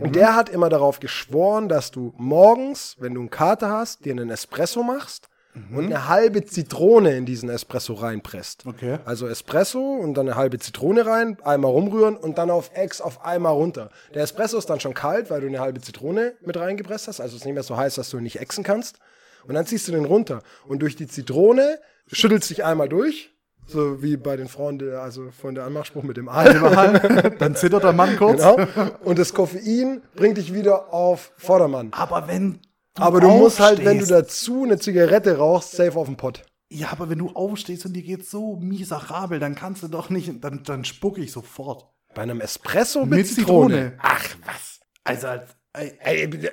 Und 0.00 0.16
der 0.16 0.34
hat 0.34 0.48
immer 0.48 0.68
darauf 0.68 0.98
geschworen, 0.98 1.68
dass 1.68 1.92
du 1.92 2.12
morgens, 2.16 2.96
wenn 2.98 3.14
du 3.14 3.20
einen 3.20 3.30
Kater 3.30 3.70
hast, 3.70 4.04
dir 4.04 4.12
einen 4.12 4.30
Espresso 4.30 4.82
machst 4.82 5.28
und 5.72 5.86
eine 5.86 6.08
halbe 6.08 6.44
Zitrone 6.44 7.16
in 7.16 7.26
diesen 7.26 7.48
Espresso 7.48 7.94
reinpresst. 7.94 8.64
Okay. 8.66 8.98
Also 9.04 9.26
Espresso 9.26 9.80
und 9.80 10.14
dann 10.14 10.28
eine 10.28 10.36
halbe 10.36 10.58
Zitrone 10.58 11.06
rein, 11.06 11.38
einmal 11.42 11.70
rumrühren 11.70 12.16
und 12.16 12.38
dann 12.38 12.50
auf 12.50 12.70
Ex 12.74 13.00
auf 13.00 13.24
einmal 13.24 13.52
runter. 13.52 13.90
Der 14.14 14.22
Espresso 14.22 14.58
ist 14.58 14.68
dann 14.68 14.80
schon 14.80 14.94
kalt, 14.94 15.30
weil 15.30 15.40
du 15.40 15.46
eine 15.46 15.60
halbe 15.60 15.80
Zitrone 15.80 16.34
mit 16.44 16.56
reingepresst 16.56 17.08
hast. 17.08 17.20
Also 17.20 17.34
es 17.34 17.42
ist 17.42 17.46
nicht 17.46 17.54
mehr 17.54 17.62
so 17.62 17.76
heiß, 17.76 17.94
dass 17.94 18.10
du 18.10 18.18
ihn 18.18 18.24
nicht 18.24 18.40
exen 18.40 18.64
kannst. 18.64 18.98
Und 19.46 19.54
dann 19.54 19.66
ziehst 19.66 19.88
du 19.88 19.92
den 19.92 20.04
runter. 20.04 20.42
Und 20.66 20.80
durch 20.80 20.96
die 20.96 21.06
Zitrone 21.06 21.78
schüttelst 22.10 22.50
dich 22.50 22.64
einmal 22.64 22.88
durch. 22.88 23.32
So 23.68 24.00
wie 24.00 24.16
bei 24.16 24.36
den 24.36 24.46
Frauen, 24.46 24.80
also 24.94 25.30
von 25.30 25.56
der 25.56 25.64
Anmachspruch 25.64 26.04
mit 26.04 26.16
dem 26.16 26.28
Aal. 26.28 27.34
Dann 27.38 27.56
zittert 27.56 27.82
der 27.82 27.92
Mann 27.92 28.16
kurz. 28.16 28.40
genau. 28.40 28.58
Und 29.02 29.18
das 29.18 29.34
Koffein 29.34 30.02
bringt 30.14 30.38
dich 30.38 30.54
wieder 30.54 30.94
auf 30.94 31.32
Vordermann. 31.36 31.88
Aber 31.90 32.28
wenn 32.28 32.60
Aber 32.98 33.20
du 33.20 33.28
musst 33.28 33.60
halt, 33.60 33.84
wenn 33.84 33.98
du 33.98 34.06
dazu 34.06 34.64
eine 34.64 34.78
Zigarette 34.78 35.38
rauchst, 35.38 35.72
safe 35.72 35.96
auf 35.98 36.06
den 36.06 36.16
Pott. 36.16 36.42
Ja, 36.68 36.88
aber 36.90 37.08
wenn 37.10 37.18
du 37.18 37.30
aufstehst 37.30 37.86
und 37.86 37.92
dir 37.92 38.02
geht's 38.02 38.30
so 38.30 38.56
miserabel, 38.56 39.38
dann 39.38 39.54
kannst 39.54 39.82
du 39.82 39.88
doch 39.88 40.10
nicht, 40.10 40.32
dann, 40.42 40.62
dann 40.64 40.84
spucke 40.84 41.20
ich 41.20 41.30
sofort. 41.32 41.86
Bei 42.14 42.22
einem 42.22 42.40
Espresso 42.40 43.00
mit, 43.00 43.18
Mit 43.18 43.26
Zitrone. 43.28 43.74
Zitrone. 43.74 43.98
Ach, 44.00 44.24
was? 44.46 44.80
Also, 45.04 45.26
als- 45.28 45.56
ey, 45.74 45.92
Ey. 46.00 46.50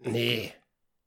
Nee. 0.00 0.52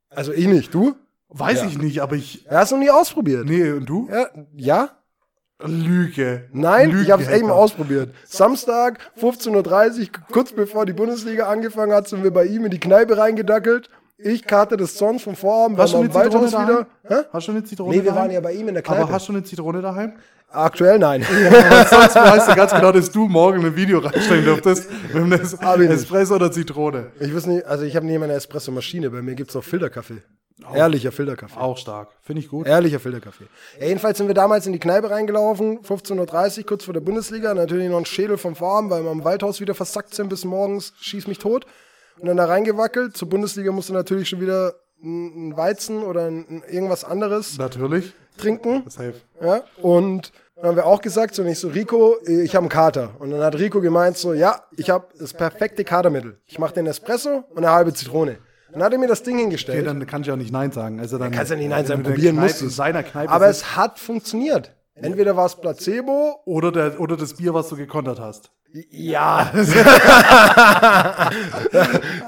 Also 0.09 0.32
ich 0.34 0.47
nicht, 0.47 0.73
du? 0.73 0.95
weiß 1.27 1.59
Ja. 1.61 1.67
ich 1.67 1.77
nicht, 1.77 2.01
aber 2.01 2.15
ich. 2.15 2.43
Ja, 2.45 2.51
hast 2.59 2.71
du 2.71 2.75
noch 2.77 2.84
nie 2.84 2.89
ausprobiert? 2.89 3.45
Nee, 3.45 3.69
und 3.71 3.86
du? 3.86 4.09
Ja? 4.11 4.27
ja? 4.55 4.89
Lüge. 5.61 6.49
Nein, 6.53 6.89
Lüge, 6.89 7.03
ich 7.03 7.11
habe 7.11 7.21
es 7.21 7.30
eben 7.30 7.51
ausprobiert. 7.51 8.15
Samstag, 8.25 8.99
15.30 9.19 9.99
Uhr, 9.99 10.07
kurz 10.32 10.53
bevor 10.53 10.86
die 10.86 10.93
Bundesliga 10.93 11.47
angefangen 11.49 11.93
hat, 11.93 12.07
sind 12.07 12.23
wir 12.23 12.32
bei 12.32 12.45
ihm 12.45 12.65
in 12.65 12.71
die 12.71 12.80
Kneipe 12.80 13.17
reingedackelt. 13.17 13.89
Ich 14.22 14.45
karte 14.45 14.76
des 14.76 14.97
Sons 14.97 15.24
vom 15.24 15.36
Vorabend, 15.36 15.78
Hast 15.80 15.93
du 15.93 15.97
eine 15.97 16.07
Zitrone 16.09 16.26
Waldhaus 16.34 16.51
daheim? 16.51 16.67
wieder. 16.67 16.88
Hä? 17.07 17.24
Hast 17.32 17.47
du 17.47 17.51
eine 17.51 17.63
Zitrone 17.63 17.89
Nee, 17.91 18.03
wir 18.03 18.11
daheim? 18.11 18.17
waren 18.24 18.32
ja 18.32 18.39
bei 18.41 18.53
ihm 18.53 18.67
in 18.67 18.74
der 18.74 18.84
Kneipe. 18.84 19.03
Aber 19.03 19.11
hast 19.13 19.28
du 19.30 19.34
eine 19.34 19.43
Zitrone 19.43 19.82
daheim? 19.82 20.13
Aktuell 20.51 20.99
nein. 20.99 21.24
Aber 21.26 21.86
sonst 21.86 22.15
weißt 22.15 22.49
du 22.49 22.55
ganz 22.55 22.72
genau, 22.74 22.91
dass 22.91 23.11
du 23.11 23.28
morgen 23.28 23.65
ein 23.65 23.76
Video 23.76 23.99
reinstellen 23.99 24.43
dürftest. 24.43 24.89
Mit 25.13 25.15
einem 25.15 25.32
Es-. 25.34 25.53
Espresso 26.01 26.36
oder 26.36 26.51
Zitrone. 26.51 27.11
Ich 27.20 27.34
weiß 27.34 27.45
nicht, 27.45 27.65
also 27.65 27.86
ich 27.86 27.95
habe 27.95 28.05
nicht 28.05 28.17
mal 28.20 28.26
eine 28.26 28.34
Espresso-Maschine, 28.34 29.09
bei 29.09 29.22
mir 29.22 29.36
gibt's 29.36 29.55
auch 29.55 29.63
Filterkaffee. 29.63 30.22
Ehrlicher 30.74 31.13
Filterkaffee. 31.13 31.57
Auch 31.57 31.78
stark. 31.78 32.09
Finde 32.22 32.41
ich 32.41 32.49
gut. 32.49 32.67
Ehrlicher 32.67 32.99
Filterkaffee. 32.99 33.45
Ja, 33.80 33.86
jedenfalls 33.88 34.17
sind 34.17 34.28
wir 34.28 34.34
damals 34.34 34.67
in 34.67 34.74
die 34.74 34.80
Kneipe 34.80 35.09
reingelaufen, 35.09 35.80
15.30 35.80 36.57
Uhr, 36.59 36.65
kurz 36.65 36.84
vor 36.84 36.93
der 36.93 36.99
Bundesliga. 37.01 37.53
Natürlich 37.53 37.89
noch 37.89 37.97
ein 37.99 38.05
Schädel 38.05 38.38
vom 38.38 38.55
Farm, 38.57 38.89
weil 38.89 39.03
wir 39.03 39.11
am 39.11 39.24
Waldhaus 39.24 39.61
wieder 39.61 39.74
versackt 39.74 40.13
sind 40.13 40.28
bis 40.28 40.43
morgens, 40.43 40.91
schieß 40.99 41.28
mich 41.28 41.38
tot. 41.39 41.65
Und 42.20 42.28
dann 42.28 42.38
da 42.38 42.45
reingewackelt. 42.45 43.15
Zur 43.15 43.30
Bundesliga 43.30 43.72
musste 43.72 43.93
natürlich 43.93 44.30
schon 44.30 44.41
wieder 44.41 44.76
ein 45.03 45.49
ein 45.49 45.57
Weizen 45.57 46.03
oder 46.03 46.26
ein, 46.26 46.63
irgendwas 46.70 47.03
anderes 47.03 47.57
Natürlich. 47.57 48.13
trinken. 48.38 48.84
Safe. 48.89 49.15
Ja, 49.41 49.63
und 49.82 50.32
dann 50.55 50.65
haben 50.65 50.76
wir 50.76 50.86
auch 50.86 51.01
gesagt, 51.01 51.36
so 51.36 51.43
nicht 51.43 51.59
so, 51.59 51.70
Rico, 51.70 52.17
ich 52.26 52.55
habe 52.55 52.63
einen 52.63 52.70
Kater. 52.70 53.11
Und 53.20 53.32
dann 53.32 53.41
hat 53.41 53.55
Rico 53.55 53.80
gemeint 53.80 54.17
so, 54.17 54.34
ja, 54.34 54.63
ich 54.76 54.89
habe 54.89 55.07
das 55.17 55.34
perfekte 55.34 55.84
Katermittel. 55.86 56.38
Ich 56.45 56.59
mache 56.59 56.74
den 56.74 56.88
Espresso 56.88 57.45
und 57.49 57.57
eine 57.57 57.72
halbe 57.72 57.93
Zitrone. 57.93 58.38
Dann 58.72 58.84
hat 58.84 58.91
er 58.91 58.99
mir 58.99 59.07
das 59.07 59.24
Ding 59.24 59.38
hingestellt. 59.38 59.80
Okay, 59.80 59.88
dann 59.88 60.05
kann 60.05 60.22
ich 60.22 60.32
auch 60.32 60.36
nicht 60.36 60.51
Nein 60.51 60.72
sagen. 60.72 60.99
Also 60.99 61.17
dann 61.17 61.32
Kannst 61.32 61.49
ja 61.49 61.57
nicht 61.57 61.70
Nein 61.70 61.86
sagen, 61.86 62.03
du 62.03 62.11
probieren 62.11 62.36
musst 62.36 62.61
du 62.61 62.65
In 62.65 62.72
seiner 62.72 63.01
Kneipe 63.01 63.32
Aber 63.32 63.47
es 63.47 63.76
hat 63.76 63.97
funktioniert. 63.97 64.76
Entweder 65.02 65.36
war 65.36 65.45
es 65.45 65.56
Placebo. 65.56 66.41
oder, 66.45 66.72
der, 66.72 67.00
oder 67.00 67.18
das 67.18 67.34
Bier, 67.36 67.54
was 67.54 67.70
du 67.70 67.76
gekontert 67.76 68.20
hast. 68.20 68.52
Ja. 68.91 69.52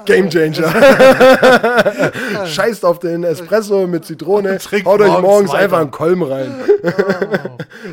Game 0.06 0.28
Changer. 0.28 0.72
Scheißt 2.46 2.84
auf 2.84 2.98
den 2.98 3.22
Espresso 3.24 3.86
mit 3.86 4.04
Zitrone. 4.04 4.58
Trinkt 4.62 4.86
Haut 4.86 5.00
euch 5.00 5.06
morgens 5.08 5.22
morgens 5.22 5.50
weiter. 5.52 5.62
einfach 5.62 5.78
einen 5.80 5.90
Kolben 5.90 6.22
rein. 6.24 6.52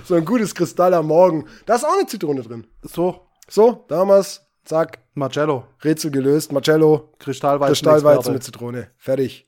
so 0.06 0.16
ein 0.16 0.26
gutes 0.26 0.56
Kristall 0.56 0.94
am 0.94 1.08
Morgen. 1.08 1.46
Da 1.66 1.76
ist 1.76 1.86
auch 1.86 1.94
eine 1.98 2.08
Zitrone 2.08 2.42
drin. 2.42 2.66
So, 2.82 3.28
So, 3.48 3.86
damals, 3.88 4.42
zack, 4.66 5.00
Marcello, 5.14 5.66
Rätsel 5.84 6.12
gelöst. 6.12 6.52
Marcello, 6.52 7.14
Kristallweizen. 7.20 7.74
Kristallweizen 7.74 8.34
mit 8.34 8.44
Zitrone. 8.44 8.88
Fertig. 8.98 9.48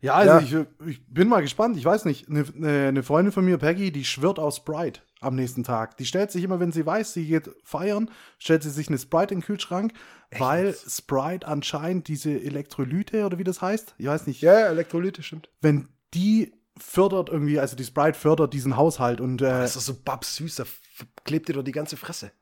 Ja, 0.00 0.14
also 0.14 0.56
Ja. 0.58 0.66
Ich, 0.80 0.88
ich 0.88 1.06
bin 1.06 1.28
mal 1.28 1.40
gespannt. 1.42 1.76
Ich 1.76 1.84
weiß 1.84 2.04
nicht. 2.06 2.28
Eine, 2.28 2.44
eine 2.88 3.02
Freundin 3.02 3.32
von 3.32 3.44
mir, 3.44 3.58
Peggy, 3.58 3.92
die 3.92 4.04
schwört 4.04 4.38
auf 4.38 4.54
Sprite 4.56 5.00
am 5.20 5.34
nächsten 5.36 5.62
Tag. 5.64 5.96
Die 5.98 6.06
stellt 6.06 6.30
sich 6.30 6.42
immer, 6.42 6.60
wenn 6.60 6.72
sie 6.72 6.86
weiß, 6.86 7.12
sie 7.12 7.26
geht 7.26 7.50
feiern, 7.62 8.10
stellt 8.38 8.62
sie 8.62 8.70
sich 8.70 8.88
eine 8.88 8.98
Sprite 8.98 9.34
in 9.34 9.40
den 9.40 9.46
Kühlschrank, 9.46 9.92
weil 10.38 10.74
Sprite 10.74 11.46
anscheinend 11.46 12.08
diese 12.08 12.30
Elektrolyte 12.30 13.26
oder 13.26 13.36
wie 13.38 13.44
das 13.44 13.60
heißt, 13.60 13.94
ich 13.98 14.06
weiß 14.06 14.26
nicht, 14.26 14.40
Ja, 14.40 14.58
ja, 14.58 14.66
Elektrolyte, 14.68 15.22
stimmt. 15.22 15.50
wenn 15.60 15.88
die 16.14 16.54
fördert 16.78 17.28
irgendwie, 17.28 17.60
also 17.60 17.76
die 17.76 17.84
Sprite 17.84 18.18
fördert 18.18 18.54
diesen 18.54 18.78
Haushalt 18.78 19.20
und 19.20 19.42
äh, 19.42 19.44
Das 19.44 19.76
ist 19.76 19.84
so 19.84 19.94
babsüß, 20.02 20.54
da 20.54 20.64
klebt 21.24 21.48
dir 21.48 21.52
doch 21.52 21.64
die 21.64 21.72
ganze 21.72 21.98
Fresse. 21.98 22.32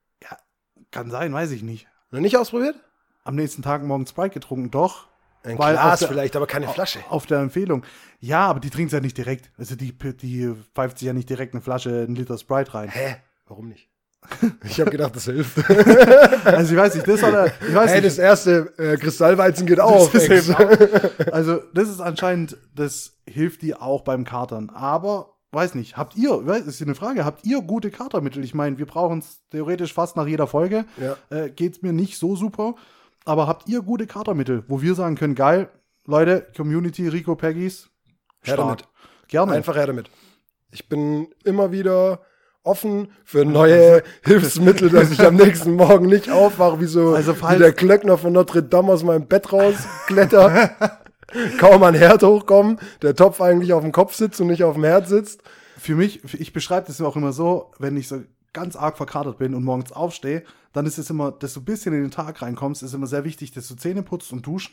kann 0.92 1.10
sein, 1.10 1.32
weiß 1.32 1.50
ich 1.50 1.62
nicht. 1.64 1.88
Noch 2.12 2.20
nicht 2.20 2.36
ausprobiert? 2.36 2.76
Am 3.24 3.34
nächsten 3.34 3.62
Tag 3.62 3.82
morgen 3.82 4.06
Sprite 4.06 4.34
getrunken, 4.34 4.70
doch. 4.70 5.08
Ein 5.48 5.58
Weil 5.58 5.74
Glas 5.74 5.92
auf 5.94 5.98
der- 6.00 6.08
vielleicht, 6.08 6.36
aber 6.36 6.46
keine 6.46 6.68
Flasche. 6.68 7.00
Auf 7.08 7.26
der 7.26 7.38
Empfehlung. 7.40 7.84
Ja, 8.20 8.46
aber 8.46 8.60
die 8.60 8.70
trinkt 8.70 8.92
ja 8.92 9.00
nicht 9.00 9.16
direkt. 9.16 9.50
Also 9.56 9.76
die, 9.76 9.92
die 9.96 10.52
pfeift 10.74 10.98
sich 10.98 11.06
ja 11.06 11.12
nicht 11.12 11.28
direkt 11.30 11.54
eine 11.54 11.62
Flasche, 11.62 11.90
einen 11.90 12.16
Liter 12.16 12.36
Sprite 12.38 12.74
rein. 12.74 12.88
Hä? 12.88 13.16
Warum 13.46 13.68
nicht? 13.68 13.88
Ich 14.64 14.80
habe 14.80 14.90
gedacht, 14.90 15.14
das 15.16 15.24
hilft. 15.24 15.56
Also 16.44 16.74
ich 16.74 16.78
weiß 16.80 16.94
nicht, 16.96 17.06
das 17.06 17.22
oder 17.22 17.46
ich 17.46 17.74
weiß 17.74 17.90
hey, 17.90 17.96
nicht. 18.00 18.06
das 18.06 18.18
erste 18.18 18.72
äh, 18.78 18.96
Kristallweizen 18.96 19.66
geht 19.66 19.78
eben 19.78 19.82
Also 21.32 21.60
das 21.74 21.88
ist 21.88 22.00
anscheinend, 22.00 22.56
das 22.74 23.18
hilft 23.26 23.62
dir 23.62 23.80
auch 23.82 24.02
beim 24.02 24.24
Katern. 24.24 24.70
Aber 24.70 25.36
weiß 25.52 25.74
nicht, 25.76 25.96
habt 25.96 26.16
ihr, 26.16 26.46
weiß, 26.46 26.66
ist 26.66 26.82
eine 26.82 26.94
Frage, 26.94 27.24
habt 27.24 27.44
ihr 27.46 27.60
gute 27.62 27.90
Katermittel? 27.90 28.42
Ich 28.44 28.54
meine, 28.54 28.78
wir 28.78 28.86
brauchen 28.86 29.20
es 29.20 29.40
theoretisch 29.50 29.94
fast 29.94 30.16
nach 30.16 30.26
jeder 30.26 30.46
Folge. 30.46 30.84
Ja. 30.96 31.16
Äh, 31.30 31.50
geht's 31.50 31.82
mir 31.82 31.92
nicht 31.92 32.18
so 32.18 32.34
super. 32.36 32.74
Aber 33.28 33.46
habt 33.46 33.68
ihr 33.68 33.82
gute 33.82 34.06
Katermittel, 34.06 34.64
wo 34.68 34.80
wir 34.80 34.94
sagen 34.94 35.14
können, 35.14 35.34
geil, 35.34 35.68
Leute, 36.06 36.46
Community, 36.56 37.08
Rico 37.08 37.36
Peggies, 37.36 37.90
Her 38.40 38.56
damit. 38.56 38.84
Gerne. 39.28 39.52
Einfach 39.52 39.76
her 39.76 39.86
damit. 39.86 40.08
Ich 40.70 40.88
bin 40.88 41.28
immer 41.44 41.70
wieder 41.70 42.22
offen 42.62 43.12
für 43.24 43.44
neue 43.44 44.02
Hilfsmittel, 44.24 44.88
dass 44.88 45.10
ich 45.10 45.20
am 45.20 45.36
nächsten 45.36 45.74
Morgen 45.74 46.06
nicht 46.06 46.30
aufwache, 46.30 46.80
wie 46.80 46.86
so 46.86 47.14
Also 47.14 47.36
wie 47.36 47.58
der 47.58 47.74
Klöckner 47.74 48.16
von 48.16 48.32
Notre 48.32 48.62
Dame 48.62 48.92
aus 48.92 49.02
meinem 49.02 49.26
Bett 49.26 49.52
rauskletter. 49.52 50.70
Kaum 51.58 51.82
an 51.82 51.94
Herd 51.94 52.22
hochkommen, 52.22 52.78
der 53.02 53.14
Topf 53.14 53.42
eigentlich 53.42 53.74
auf 53.74 53.82
dem 53.82 53.92
Kopf 53.92 54.14
sitzt 54.14 54.40
und 54.40 54.46
nicht 54.46 54.64
auf 54.64 54.72
dem 54.76 54.84
Herd 54.84 55.06
sitzt. 55.06 55.42
für 55.76 55.96
mich, 55.96 56.22
ich 56.32 56.54
beschreibe 56.54 56.86
das 56.86 56.98
auch 57.02 57.16
immer 57.16 57.32
so, 57.32 57.72
wenn 57.78 57.98
ich 57.98 58.08
so 58.08 58.22
ganz 58.54 58.74
arg 58.74 58.96
verkatert 58.96 59.36
bin 59.36 59.54
und 59.54 59.64
morgens 59.64 59.92
aufstehe, 59.92 60.44
dann 60.78 60.86
ist 60.86 60.96
es 60.98 61.10
immer, 61.10 61.32
dass 61.32 61.54
du 61.54 61.60
ein 61.60 61.64
bisschen 61.64 61.92
in 61.92 62.02
den 62.02 62.10
Tag 62.12 62.40
reinkommst, 62.40 62.84
ist 62.84 62.94
immer 62.94 63.08
sehr 63.08 63.24
wichtig, 63.24 63.50
dass 63.52 63.66
du 63.66 63.74
Zähne 63.74 64.04
putzt 64.04 64.32
und 64.32 64.46
duschen. 64.46 64.72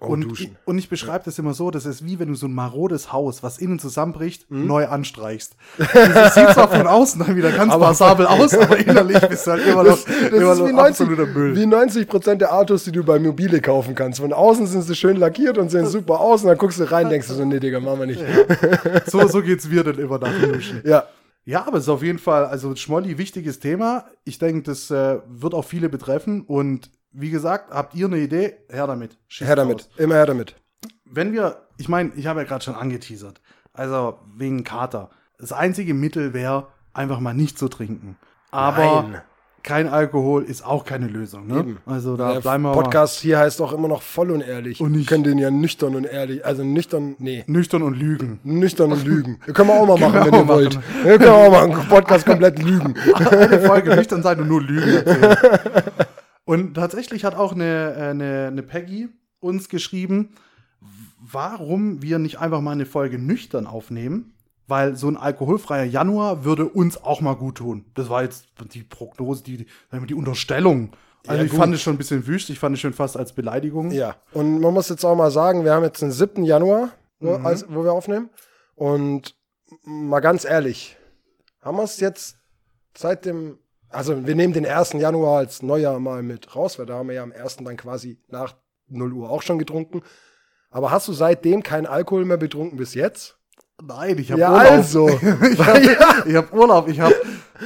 und, 0.00 0.20
duschen. 0.22 0.50
Ich, 0.60 0.68
und 0.68 0.76
ich 0.76 0.90
beschreibe 0.90 1.24
das 1.24 1.38
immer 1.38 1.54
so, 1.54 1.70
das 1.70 1.86
ist 1.86 2.04
wie 2.04 2.18
wenn 2.18 2.28
du 2.28 2.34
so 2.34 2.46
ein 2.46 2.52
marodes 2.52 3.10
Haus, 3.10 3.42
was 3.42 3.56
innen 3.56 3.78
zusammenbricht, 3.78 4.50
neu 4.50 4.86
anstreichst. 4.86 5.56
Das 5.78 6.34
sieht 6.34 6.50
zwar 6.50 6.68
von 6.68 6.86
außen 6.86 7.24
dann 7.24 7.36
wieder 7.36 7.52
ganz 7.52 7.72
passabel 7.72 8.26
aus, 8.26 8.52
aber 8.58 8.76
innerlich 8.76 9.18
bist 9.26 9.46
du 9.46 9.52
halt 9.52 9.66
immer 9.66 9.84
noch, 9.84 9.96
Das, 9.96 10.04
das 10.04 10.32
immer 10.32 10.54
noch 10.56 10.68
wie 10.68 10.72
90, 10.72 10.78
absoluter 11.00 11.26
Müll. 11.26 11.56
wie 11.56 11.64
90 11.66 12.06
Prozent 12.08 12.40
der 12.42 12.52
Autos, 12.54 12.84
die 12.84 12.92
du 12.92 13.02
bei 13.02 13.18
Mobile 13.18 13.62
kaufen 13.62 13.94
kannst. 13.94 14.20
Von 14.20 14.34
außen 14.34 14.66
sind 14.66 14.82
sie 14.82 14.94
schön 14.94 15.16
lackiert 15.16 15.56
und 15.56 15.70
sehen 15.70 15.86
super 15.86 16.20
aus 16.20 16.42
und 16.42 16.48
dann 16.48 16.58
guckst 16.58 16.80
du 16.80 16.84
rein, 16.90 17.08
denkst 17.08 17.28
du 17.28 17.34
so, 17.34 17.46
nee, 17.46 17.60
Digga, 17.60 17.80
machen 17.80 18.00
wir 18.00 18.06
nicht. 18.06 18.22
so, 19.06 19.26
so 19.26 19.40
geht's 19.40 19.66
mir 19.68 19.84
dann 19.84 19.98
immer 19.98 20.18
nach 20.18 20.38
dem 20.38 20.52
Duschen. 20.52 20.82
Ja, 20.84 21.04
Ja, 21.44 21.66
aber 21.66 21.76
es 21.76 21.84
ist 21.84 21.90
auf 21.90 22.02
jeden 22.02 22.18
Fall, 22.18 22.46
also 22.46 22.74
Schmolli, 22.74 23.18
wichtiges 23.18 23.60
Thema. 23.60 24.06
Ich 24.24 24.38
denke, 24.38 24.62
das 24.62 24.90
äh, 24.90 25.20
wird 25.26 25.54
auch 25.54 25.64
viele 25.64 25.88
betreffen. 25.88 26.42
Und 26.42 26.90
wie 27.12 27.30
gesagt, 27.30 27.70
habt 27.70 27.94
ihr 27.94 28.06
eine 28.06 28.18
Idee? 28.18 28.54
Her 28.68 28.86
damit. 28.86 29.18
Schießt 29.28 29.48
her 29.48 29.56
damit. 29.56 29.80
raus. 29.80 29.90
Immer 29.98 30.14
her 30.14 30.26
damit. 30.26 30.56
Wenn 31.04 31.32
wir, 31.32 31.68
ich 31.76 31.88
meine, 31.88 32.12
ich 32.14 32.26
habe 32.26 32.40
ja 32.40 32.46
gerade 32.46 32.64
schon 32.64 32.74
angeteasert. 32.74 33.40
Also 33.72 34.18
wegen 34.36 34.64
Kater. 34.64 35.10
Das 35.38 35.52
einzige 35.52 35.94
Mittel 35.94 36.32
wäre, 36.32 36.68
einfach 36.92 37.20
mal 37.20 37.34
nicht 37.34 37.58
zu 37.58 37.68
trinken. 37.68 38.16
Aber 38.50 39.02
Nein. 39.02 39.22
Kein 39.64 39.88
Alkohol 39.88 40.44
ist 40.44 40.64
auch 40.64 40.84
keine 40.84 41.08
Lösung. 41.08 41.46
Ne? 41.46 41.60
Eben. 41.60 41.78
Also 41.86 42.16
da 42.16 42.34
Der 42.34 42.40
bleiben 42.40 42.62
wir 42.64 42.72
Podcast 42.72 43.18
hier 43.20 43.38
heißt 43.38 43.60
auch 43.62 43.72
immer 43.72 43.88
noch 43.88 44.02
voll 44.02 44.30
und 44.30 44.42
ehrlich. 44.42 44.80
Und 44.80 44.94
Wir 44.96 45.06
können 45.06 45.24
den 45.24 45.38
ja 45.38 45.50
nüchtern 45.50 45.96
und 45.96 46.04
ehrlich, 46.04 46.44
also 46.44 46.62
nüchtern, 46.62 47.16
nee, 47.18 47.44
nüchtern 47.46 47.82
und 47.82 47.98
lügen. 47.98 48.38
nüchtern 48.44 48.92
und 48.92 49.04
lügen. 49.04 49.40
Können 49.40 49.68
wir 49.70 49.80
auch 49.80 49.86
mal 49.86 49.98
machen, 50.12 50.30
wenn 50.30 50.40
ihr 50.40 50.48
wollt. 50.48 50.78
Wir 51.02 51.18
können 51.18 51.30
auch 51.30 51.50
mal 51.50 51.64
einen 51.64 51.88
Podcast 51.88 52.26
komplett 52.26 52.62
lügen. 52.62 52.94
Eine 53.14 53.60
Folge 53.60 53.96
nüchtern 53.96 54.22
sein 54.22 54.38
und 54.38 54.48
nur 54.48 54.62
Lügen. 54.62 55.02
Und 56.44 56.74
tatsächlich 56.74 57.24
hat 57.24 57.34
auch 57.34 57.52
eine, 57.52 57.94
äh, 57.96 58.02
eine, 58.10 58.46
eine 58.48 58.62
Peggy 58.62 59.08
uns 59.40 59.70
geschrieben, 59.70 60.30
warum 61.20 62.02
wir 62.02 62.18
nicht 62.18 62.38
einfach 62.38 62.60
mal 62.60 62.72
eine 62.72 62.86
Folge 62.86 63.18
nüchtern 63.18 63.66
aufnehmen. 63.66 64.33
Weil 64.66 64.96
so 64.96 65.08
ein 65.08 65.16
alkoholfreier 65.18 65.84
Januar 65.84 66.44
würde 66.44 66.66
uns 66.66 66.96
auch 67.02 67.20
mal 67.20 67.34
gut 67.34 67.56
tun. 67.58 67.84
Das 67.94 68.08
war 68.08 68.22
jetzt 68.22 68.46
die 68.72 68.82
Prognose, 68.82 69.42
die, 69.42 69.66
die 70.08 70.14
Unterstellung. 70.14 70.92
Also 71.26 71.38
Ja, 71.40 71.44
ich 71.44 71.50
gut. 71.50 71.60
fand 71.60 71.74
es 71.74 71.82
schon 71.82 71.94
ein 71.94 71.98
bisschen 71.98 72.26
wüst, 72.26 72.48
ich 72.50 72.58
fand 72.58 72.74
es 72.74 72.80
schon 72.80 72.92
fast 72.94 73.16
als 73.16 73.32
Beleidigung. 73.34 73.90
Ja, 73.90 74.16
und 74.32 74.60
man 74.60 74.72
muss 74.72 74.88
jetzt 74.88 75.04
auch 75.04 75.14
mal 75.16 75.30
sagen, 75.30 75.64
wir 75.64 75.72
haben 75.74 75.84
jetzt 75.84 76.00
den 76.02 76.10
7. 76.12 76.44
Januar, 76.44 76.90
wo, 77.20 77.38
Mhm. 77.38 77.46
als, 77.46 77.66
wo 77.68 77.82
wir 77.84 77.92
aufnehmen. 77.92 78.30
Und 78.74 79.36
mal 79.84 80.20
ganz 80.20 80.44
ehrlich, 80.44 80.96
haben 81.60 81.76
wir 81.76 81.84
es 81.84 82.00
jetzt 82.00 82.36
seit 82.96 83.24
dem, 83.26 83.58
also 83.90 84.26
wir 84.26 84.34
nehmen 84.34 84.52
den 84.54 84.66
1. 84.66 84.94
Januar 84.98 85.38
als 85.38 85.62
Neujahr 85.62 85.98
mal 86.00 86.22
mit 86.22 86.54
raus, 86.56 86.78
weil 86.78 86.86
da 86.86 86.94
haben 86.94 87.08
wir 87.08 87.16
ja 87.16 87.22
am 87.22 87.32
1. 87.32 87.58
dann 87.64 87.76
quasi 87.76 88.18
nach 88.28 88.54
0 88.88 89.12
Uhr 89.12 89.30
auch 89.30 89.42
schon 89.42 89.58
getrunken. 89.58 90.02
Aber 90.70 90.90
hast 90.90 91.06
du 91.08 91.12
seitdem 91.12 91.62
keinen 91.62 91.86
Alkohol 91.86 92.24
mehr 92.24 92.36
betrunken 92.36 92.76
bis 92.78 92.94
jetzt? 92.94 93.38
Nein, 93.82 94.18
ich 94.18 94.30
habe 94.30 94.40
Ja, 94.40 94.52
Urlaub. 94.52 94.70
also. 94.70 95.08
ich 95.52 95.58
habe 95.58 95.80
ich 96.26 96.36
hab 96.36 96.52
Urlaub. 96.52 96.88
Ich 96.88 97.00
habe 97.00 97.14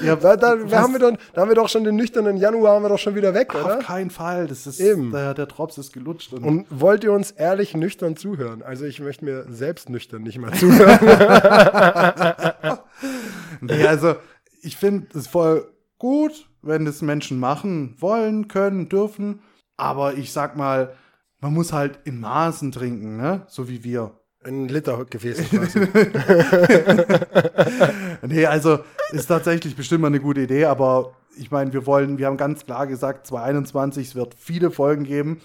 hab, 0.06 0.20
Da, 0.20 0.36
da, 0.36 0.70
wir 0.70 0.78
haben 0.78 0.92
wir 0.92 1.00
doch, 1.00 1.12
da 1.34 1.42
haben 1.42 1.48
wir 1.48 1.54
doch 1.54 1.68
schon 1.68 1.84
den 1.84 1.96
nüchternen 1.96 2.36
Januar 2.38 2.74
haben 2.76 2.82
wir 2.82 2.88
doch 2.88 2.98
schon 2.98 3.14
wieder 3.14 3.34
weg, 3.34 3.54
auf 3.54 3.64
oder? 3.64 3.78
keinen 3.78 4.10
Fall. 4.10 4.46
Das 4.46 4.66
ist 4.66 4.80
Eben. 4.80 5.10
Der, 5.12 5.34
der 5.34 5.46
Drops 5.46 5.76
ist 5.76 5.92
gelutscht. 5.92 6.32
Und, 6.32 6.44
Und 6.44 6.66
wollt 6.70 7.04
ihr 7.04 7.12
uns 7.12 7.30
ehrlich 7.32 7.74
nüchtern 7.74 8.16
zuhören? 8.16 8.62
Also 8.62 8.84
ich 8.86 9.00
möchte 9.00 9.24
mir 9.24 9.44
selbst 9.50 9.90
nüchtern 9.90 10.22
nicht 10.22 10.38
mal 10.38 10.52
zuhören. 10.54 10.98
nee, 13.60 13.86
also 13.86 14.16
ich 14.62 14.76
finde 14.76 15.06
es 15.18 15.26
voll 15.26 15.68
gut, 15.98 16.48
wenn 16.62 16.84
das 16.84 17.02
Menschen 17.02 17.38
machen 17.38 17.96
wollen, 17.98 18.48
können, 18.48 18.88
dürfen. 18.88 19.40
Aber 19.76 20.14
ich 20.14 20.32
sag 20.32 20.56
mal, 20.56 20.94
man 21.40 21.52
muss 21.54 21.72
halt 21.72 22.00
in 22.04 22.18
Maßen 22.20 22.72
trinken, 22.72 23.16
ne? 23.16 23.42
So 23.48 23.68
wie 23.68 23.84
wir. 23.84 24.12
Ein 24.44 24.68
Liter 24.68 25.04
quasi. 25.10 25.44
Nee, 28.26 28.46
also 28.46 28.78
ist 29.10 29.26
tatsächlich 29.26 29.74
bestimmt 29.76 30.02
mal 30.02 30.08
eine 30.08 30.20
gute 30.20 30.42
Idee, 30.42 30.64
aber 30.66 31.12
ich 31.36 31.50
meine, 31.50 31.72
wir 31.72 31.86
wollen, 31.86 32.18
wir 32.18 32.26
haben 32.26 32.36
ganz 32.36 32.64
klar 32.64 32.86
gesagt, 32.86 33.26
2021, 33.26 34.08
es 34.08 34.14
wird 34.14 34.34
viele 34.38 34.70
Folgen 34.70 35.04
geben 35.04 35.40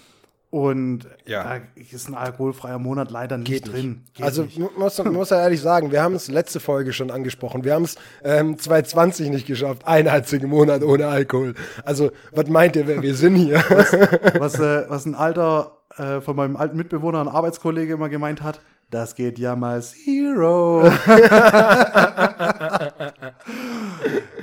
und 0.50 1.08
Ja. 1.26 1.42
da 1.42 1.60
ist 1.90 2.08
ein 2.08 2.14
alkoholfreier 2.14 2.78
Monat 2.78 3.10
leider 3.10 3.36
nicht 3.38 3.48
Geht 3.48 3.72
drin. 3.72 4.04
Geht 4.14 4.24
also 4.24 4.42
nicht. 4.44 4.60
muss, 4.78 5.02
muss 5.04 5.30
ja 5.30 5.40
ehrlich 5.42 5.60
sagen, 5.60 5.90
wir 5.90 6.02
haben 6.02 6.14
es 6.14 6.28
letzte 6.28 6.60
Folge 6.60 6.92
schon 6.92 7.10
angesprochen. 7.10 7.64
Wir 7.64 7.74
haben 7.74 7.84
es 7.84 7.96
ähm, 8.22 8.58
2020 8.58 9.30
nicht 9.30 9.46
geschafft, 9.46 9.86
einen 9.86 10.08
einzigen 10.08 10.48
Monat 10.48 10.82
ohne 10.84 11.08
Alkohol. 11.08 11.54
Also 11.84 12.12
was 12.32 12.48
meint 12.48 12.76
ihr, 12.76 12.86
wer 12.86 13.02
wir 13.02 13.14
sind 13.16 13.34
hier? 13.36 13.56
was, 14.38 14.54
äh, 14.60 14.84
was 14.88 15.04
ein 15.06 15.14
alter 15.16 15.78
äh, 15.96 16.20
von 16.20 16.36
meinem 16.36 16.56
alten 16.56 16.76
Mitbewohner, 16.76 17.20
ein 17.20 17.28
Arbeitskollege 17.28 17.92
immer 17.94 18.08
gemeint 18.08 18.42
hat, 18.42 18.60
das 18.94 19.14
geht 19.16 19.40
ja 19.40 19.56
mal 19.56 19.82
Zero. 19.82 20.86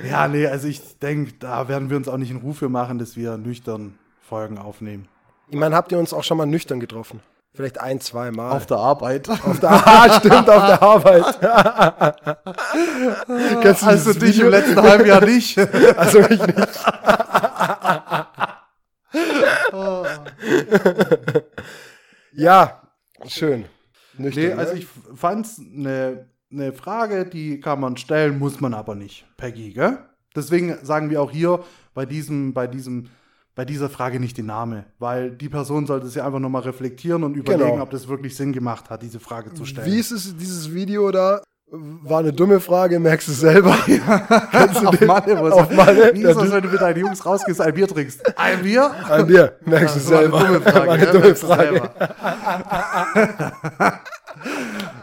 ja, 0.04 0.28
nee, 0.28 0.46
also 0.46 0.68
ich 0.68 0.98
denke, 0.98 1.32
da 1.38 1.68
werden 1.68 1.88
wir 1.88 1.96
uns 1.96 2.06
auch 2.06 2.18
nicht 2.18 2.30
in 2.30 2.36
Ruf 2.36 2.58
für 2.58 2.68
machen, 2.68 2.98
dass 2.98 3.16
wir 3.16 3.38
nüchtern 3.38 3.98
Folgen 4.20 4.58
aufnehmen. 4.58 5.08
Ich 5.48 5.58
meine, 5.58 5.74
habt 5.74 5.90
ihr 5.90 5.98
uns 5.98 6.12
auch 6.12 6.22
schon 6.22 6.36
mal 6.36 6.44
nüchtern 6.44 6.80
getroffen? 6.80 7.20
Vielleicht 7.54 7.80
ein, 7.80 7.98
zwei 8.00 8.30
Mal. 8.30 8.52
Auf 8.52 8.66
der 8.66 8.76
Arbeit. 8.76 9.30
Auf 9.30 9.58
der 9.58 9.70
ah, 9.86 10.18
stimmt, 10.18 10.50
auf 10.50 10.66
der 10.66 10.82
Arbeit. 10.82 11.40
Kennst 13.62 13.82
du 13.82 13.86
also 13.86 14.12
dich 14.12 14.34
Video? 14.34 14.44
im 14.46 14.50
letzten 14.50 14.82
halben 14.82 15.06
Jahr 15.06 15.24
nicht. 15.24 15.56
Also 15.96 16.18
ich 16.20 16.46
nicht. 16.46 16.84
ja, 22.32 22.82
schön. 23.26 23.64
Nüchtern, 24.18 24.44
Nee, 24.44 24.52
also 24.52 24.72
ne? 24.74 24.78
ich 24.80 24.86
fand's 25.14 25.58
eine 25.60 26.26
ne 26.50 26.72
Frage, 26.72 27.24
die 27.26 27.60
kann 27.60 27.80
man 27.80 27.96
stellen, 27.96 28.38
muss 28.38 28.60
man 28.60 28.74
aber 28.74 28.94
nicht, 28.94 29.24
Peggy, 29.36 29.72
gell? 29.72 29.98
Deswegen 30.34 30.76
sagen 30.82 31.10
wir 31.10 31.20
auch 31.22 31.30
hier 31.30 31.62
bei 31.94 32.06
diesem, 32.06 32.54
bei 32.54 32.66
diesem, 32.66 33.08
bei 33.54 33.64
dieser 33.66 33.90
Frage 33.90 34.18
nicht 34.18 34.38
den 34.38 34.46
Namen, 34.46 34.84
weil 34.98 35.30
die 35.30 35.48
Person 35.50 35.86
sollte 35.86 36.06
sich 36.06 36.22
einfach 36.22 36.38
nochmal 36.38 36.62
reflektieren 36.62 37.22
und 37.22 37.36
überlegen, 37.36 37.70
Genau. 37.72 37.82
ob 37.82 37.90
das 37.90 38.08
wirklich 38.08 38.34
Sinn 38.34 38.52
gemacht 38.52 38.88
hat, 38.88 39.02
diese 39.02 39.20
Frage 39.20 39.52
zu 39.52 39.64
stellen. 39.66 39.86
Wie 39.90 39.98
ist 39.98 40.10
es, 40.10 40.34
dieses 40.36 40.72
Video 40.74 41.10
da? 41.10 41.42
War 41.74 42.18
eine 42.18 42.34
dumme 42.34 42.60
Frage, 42.60 43.00
merkst 43.00 43.28
du 43.28 43.32
selber. 43.32 43.74
Kennst 44.50 44.82
du 44.82 44.88
auf 44.88 44.96
den? 44.98 45.06
Malle, 45.08 45.40
was, 45.42 45.52
Auf 45.54 45.70
Malle? 45.70 46.12
Wie 46.12 46.22
ist 46.22 46.36
das, 46.38 46.52
wenn 46.52 46.62
du 46.62 46.68
mit 46.68 46.78
deinen 46.78 46.98
Jungs 47.00 47.24
rausgehst, 47.24 47.62
ein 47.62 47.72
Bier 47.72 47.88
trinkst? 47.88 48.38
Ein 48.38 48.62
Bier? 48.62 48.90
An 49.08 49.26
dir, 49.26 49.56
merkst 49.64 49.96
du 49.96 50.00
Das 50.00 50.10
war 50.10 50.18
eine 50.18 50.28
selber. 50.30 50.44
dumme 50.44 50.60
Frage. 50.60 50.86
War 50.86 50.94
eine 50.94 51.06
dumme 51.06 51.34
Frage. 51.34 51.62
selber. 51.62 51.90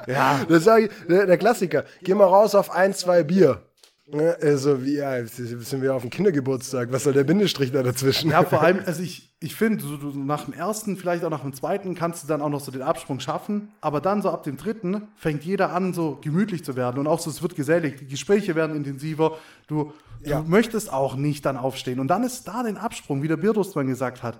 ja, 0.07 0.39
Das 0.47 0.63
sag 0.63 0.82
ich, 0.84 0.91
der, 1.09 1.26
der 1.26 1.38
Klassiker. 1.39 1.86
Geh 2.03 2.13
mal 2.13 2.26
raus 2.26 2.53
auf 2.53 2.70
ein, 2.70 2.93
zwei 2.93 3.24
Bier. 3.24 3.63
Ne, 4.12 4.36
Also, 4.41 4.84
wie, 4.84 4.95
ja, 4.95 5.24
sind 5.26 5.82
wir 5.82 5.93
auf 5.93 6.01
dem 6.01 6.10
Kindergeburtstag? 6.10 6.91
Was 6.91 7.03
soll 7.03 7.14
der 7.14 7.24
Bindestrich 7.24 7.72
da 7.72 7.84
dazwischen? 7.84 8.32
Ja, 8.32 8.43
vor 8.43 8.62
allem, 8.62 8.80
also 8.86 9.03
ich, 9.03 9.36
ich 9.39 9.55
finde, 9.55 9.84
so, 9.84 9.95
nach 10.10 10.45
dem 10.45 10.53
ersten, 10.53 10.97
vielleicht 10.97 11.24
auch 11.24 11.30
nach 11.30 11.41
dem 11.41 11.53
zweiten, 11.53 11.95
kannst 11.95 12.24
du 12.24 12.28
dann 12.28 12.41
auch 12.41 12.49
noch 12.49 12.60
so 12.60 12.72
den 12.72 12.82
Absprung 12.82 13.20
schaffen. 13.20 13.72
Aber 13.82 14.01
dann 14.01 14.22
so 14.22 14.30
ab 14.32 14.43
dem 14.43 14.57
dritten 14.57 15.07
fängt 15.16 15.43
jeder 15.43 15.72
an, 15.74 15.93
so 15.93 16.18
gemütlich 16.22 16.64
zu 16.66 16.76
werden. 16.76 16.97
Und 16.99 17.07
auch 17.07 17.20
so, 17.20 17.30
es 17.30 17.41
wird 17.41 17.55
gesellig. 17.55 17.97
Die 17.99 18.07
Gespräche 18.07 18.55
werden 18.55 18.76
intensiver. 18.76 19.38
Du, 19.68 19.93
Ja. 20.24 20.41
du 20.41 20.49
möchtest 20.49 20.91
auch 20.91 21.16
nicht 21.16 21.45
dann 21.45 21.57
aufstehen. 21.57 21.99
Und 21.99 22.07
dann 22.07 22.24
ist 22.24 22.47
da 22.47 22.64
den 22.64 22.78
Absprung, 22.78 23.22
wie 23.22 23.28
der 23.28 23.38
Bierdurstmann 23.38 23.88
gesagt 23.88 24.24
hat. 24.24 24.39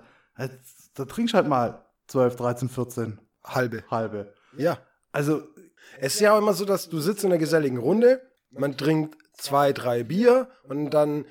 Da 0.94 1.04
trinkst 1.04 1.34
halt 1.34 1.46
mal 1.48 1.84
12, 2.08 2.36
13, 2.36 2.68
14 2.68 3.18
Halbe. 3.44 3.84
halbe. 3.90 4.32
Ja. 4.56 4.78
Also, 5.12 5.42
Es 5.98 6.14
ist 6.14 6.20
ja 6.20 6.34
auch 6.34 6.38
immer 6.38 6.54
so, 6.54 6.64
dass 6.64 6.88
du 6.88 6.98
sitzt 7.00 7.24
in 7.24 7.30
einer 7.30 7.38
geselligen 7.38 7.78
Runde, 7.78 8.20
man 8.52 8.76
trinkt 8.76 9.16
zwei, 9.40 9.72
drei 9.72 10.02
Bier 10.02 10.48
und 10.68 10.90
dann 10.90 11.24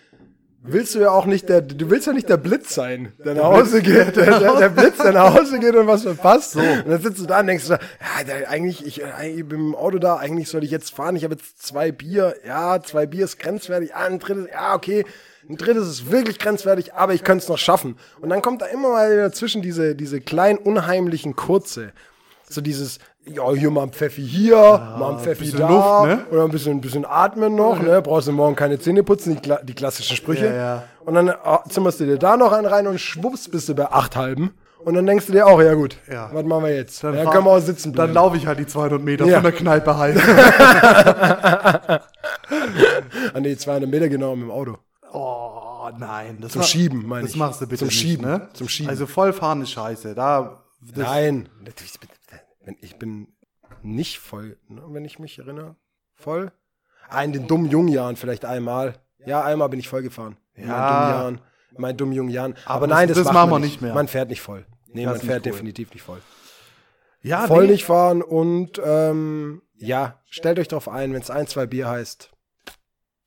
willst 0.61 0.95
du 0.95 0.99
ja 0.99 1.11
auch 1.11 1.25
nicht 1.25 1.47
der, 1.47 1.61
du 1.61 1.89
willst 1.89 2.07
ja 2.07 2.13
nicht 2.13 2.27
der 2.27 2.37
Blitz 2.37 2.73
sein, 2.75 3.13
der 3.23 3.35
nach 3.35 3.45
Hause 3.45 3.81
geht, 3.81 4.15
der, 4.15 4.39
der, 4.39 4.55
der 4.55 4.69
Blitz, 4.69 4.97
der 4.97 5.13
nach 5.13 5.33
Hause 5.33 5.59
geht 5.59 5.75
und 5.75 5.87
was 5.87 6.03
verpasst. 6.03 6.51
So. 6.51 6.59
Und 6.59 6.89
dann 6.89 7.01
sitzt 7.01 7.21
du 7.21 7.25
da 7.25 7.39
und 7.39 7.47
denkst, 7.47 7.69
ja, 7.69 7.79
der, 8.27 8.49
eigentlich, 8.49 8.85
ich, 8.85 9.01
ich 9.01 9.47
bin 9.47 9.59
im 9.59 9.75
Auto 9.75 9.99
da, 9.99 10.17
eigentlich 10.17 10.49
soll 10.49 10.63
ich 10.63 10.71
jetzt 10.71 10.93
fahren, 10.93 11.15
ich 11.15 11.23
habe 11.23 11.35
jetzt 11.35 11.61
zwei 11.61 11.91
Bier, 11.91 12.35
ja, 12.45 12.81
zwei 12.81 13.05
Bier 13.05 13.25
ist 13.25 13.39
grenzwertig, 13.39 13.95
ah, 13.95 14.05
ein 14.05 14.19
drittes, 14.19 14.47
ja, 14.51 14.75
okay, 14.75 15.05
ein 15.49 15.55
drittes 15.55 15.87
ist 15.87 16.11
wirklich 16.11 16.39
grenzwertig, 16.39 16.93
aber 16.93 17.13
ich 17.13 17.23
könnte 17.23 17.43
es 17.43 17.49
noch 17.49 17.57
schaffen. 17.57 17.97
Und 18.19 18.29
dann 18.29 18.41
kommt 18.41 18.61
da 18.61 18.65
immer 18.65 18.89
mal 18.89 19.15
dazwischen 19.17 19.61
diese, 19.61 19.95
diese 19.95 20.19
kleinen, 20.21 20.59
unheimlichen 20.59 21.35
Kurze. 21.35 21.91
So 22.47 22.61
dieses, 22.61 22.99
ja, 23.25 23.51
hier 23.51 23.69
mal 23.71 23.83
ein 23.83 23.91
Pfeffi 23.91 24.25
hier, 24.27 24.55
mal 24.55 25.13
ein 25.13 25.19
Pfeffi 25.19 25.51
da, 25.51 25.67
Luft, 25.69 26.05
ne? 26.07 26.25
oder 26.31 26.43
ein 26.45 26.51
bisschen, 26.51 26.73
ein 26.77 26.81
bisschen 26.81 27.05
atmen 27.05 27.55
noch, 27.55 27.79
ne? 27.81 28.01
Brauchst 28.01 28.27
du 28.27 28.31
morgen 28.31 28.55
keine 28.55 28.79
Zähne 28.79 29.03
putzen, 29.03 29.39
die, 29.41 29.53
die 29.63 29.73
klassischen 29.75 30.15
Sprüche. 30.15 30.45
Ja, 30.47 30.53
ja. 30.55 30.83
Und 31.05 31.13
dann 31.15 31.29
ah, 31.29 31.63
zimmerst 31.69 31.99
du 31.99 32.05
dir 32.05 32.17
da 32.17 32.37
noch 32.37 32.51
einen 32.51 32.65
rein 32.65 32.87
und 32.87 32.99
schwupps 32.99 33.49
bist 33.49 33.69
du 33.69 33.75
bei 33.75 33.91
acht 33.91 34.15
halben. 34.15 34.53
Und 34.85 34.93
dann 34.93 35.05
denkst 35.05 35.25
du 35.25 35.33
dir 35.33 35.45
auch, 35.45 35.61
ja 35.61 35.73
gut, 35.73 35.97
Ja. 36.09 36.29
was 36.33 36.45
machen 36.45 36.63
wir 36.63 36.73
jetzt? 36.75 37.03
dann 37.03 37.13
ja, 37.13 37.29
können 37.29 37.43
wir 37.45 37.51
auch 37.51 37.59
sitzen 37.59 37.89
Dann 37.91 38.11
bleiben. 38.11 38.13
laufe 38.13 38.37
ich 38.37 38.47
halt 38.47 38.59
die 38.59 38.65
200 38.65 39.01
Meter 39.01 39.25
Ja. 39.25 39.35
von 39.41 39.43
der 39.43 39.51
Kneipe 39.51 39.97
halt. 39.97 40.17
An 43.33 43.43
die 43.43 43.57
200 43.57 43.89
Meter 43.89 44.07
genau 44.09 44.35
mit 44.35 44.45
dem 44.47 44.51
Auto. 44.51 44.77
Oh, 45.11 45.89
nein. 45.97 46.37
Das 46.41 46.53
Zum 46.53 46.61
ma- 46.61 46.65
Schieben, 46.67 47.05
meine 47.07 47.23
Das 47.23 47.31
ich. 47.31 47.37
machst 47.37 47.59
du 47.61 47.65
bitte 47.65 47.79
Zum 47.79 47.87
nicht, 47.87 47.99
Schieben, 47.99 48.25
Ne? 48.25 48.47
zum 48.53 48.67
Schieben. 48.69 48.89
Also 48.89 49.05
vollfahren 49.05 49.61
ist 49.63 49.71
scheiße. 49.71 50.15
Da, 50.15 50.63
das, 50.95 51.07
Nein, 51.07 51.49
Wenn- 52.69 52.77
ich 52.81 52.97
bin 52.97 53.27
nicht 53.81 54.19
voll, 54.19 54.57
ne, 54.67 54.81
wenn 54.89 55.05
ich 55.05 55.19
mich 55.19 55.37
erinnere. 55.39 55.75
Voll? 56.15 56.51
Ah, 57.09 57.23
in 57.23 57.33
den 57.33 57.47
dummen 57.47 57.69
jungen 57.69 57.87
Jahren 57.89 58.15
vielleicht 58.15 58.45
einmal. 58.45 58.95
Ja, 59.25 59.43
einmal 59.43 59.69
bin 59.69 59.79
ich 59.79 59.87
voll 59.89 60.01
gefahren. 60.03 60.37
In 60.53 60.67
meinen 60.67 60.77
Ja. 60.77 60.89
dummen 60.89 61.09
Jahren. 61.19 61.41
In 61.75 61.81
meinen 61.81 61.97
dummen 61.97 62.13
jungen 62.13 62.29
Jahren. 62.31 62.53
Aber, 62.65 62.75
Aber 62.75 62.87
nein, 62.87 63.07
das- 63.07 63.17
das, 63.17 63.31
machen 63.31 63.49
wir 63.51 63.59
nicht 63.59 63.81
mehr. 63.81 63.93
Man 63.93 64.07
fährt 64.07 64.29
nicht 64.29 64.41
voll. 64.41 64.65
Nee, 64.87 65.05
Das 65.05 65.17
man 65.19 65.27
fährt 65.27 65.45
nicht 65.45 65.53
cool. 65.53 65.57
definitiv 65.57 65.93
nicht 65.93 66.03
voll. 66.03 66.21
Ja, 67.21 67.47
voll 67.47 67.65
nee. 67.65 67.71
nicht 67.73 67.85
fahren 67.85 68.21
und 68.21 68.81
ähm, 68.83 69.61
ja, 69.75 70.21
stellt 70.29 70.57
euch 70.59 70.67
darauf 70.67 70.87
ein, 70.87 71.13
wenn 71.13 71.21
es 71.21 71.29
ein, 71.29 71.47
zwei 71.47 71.65
Bier 71.65 71.87
heißt. 71.89 72.31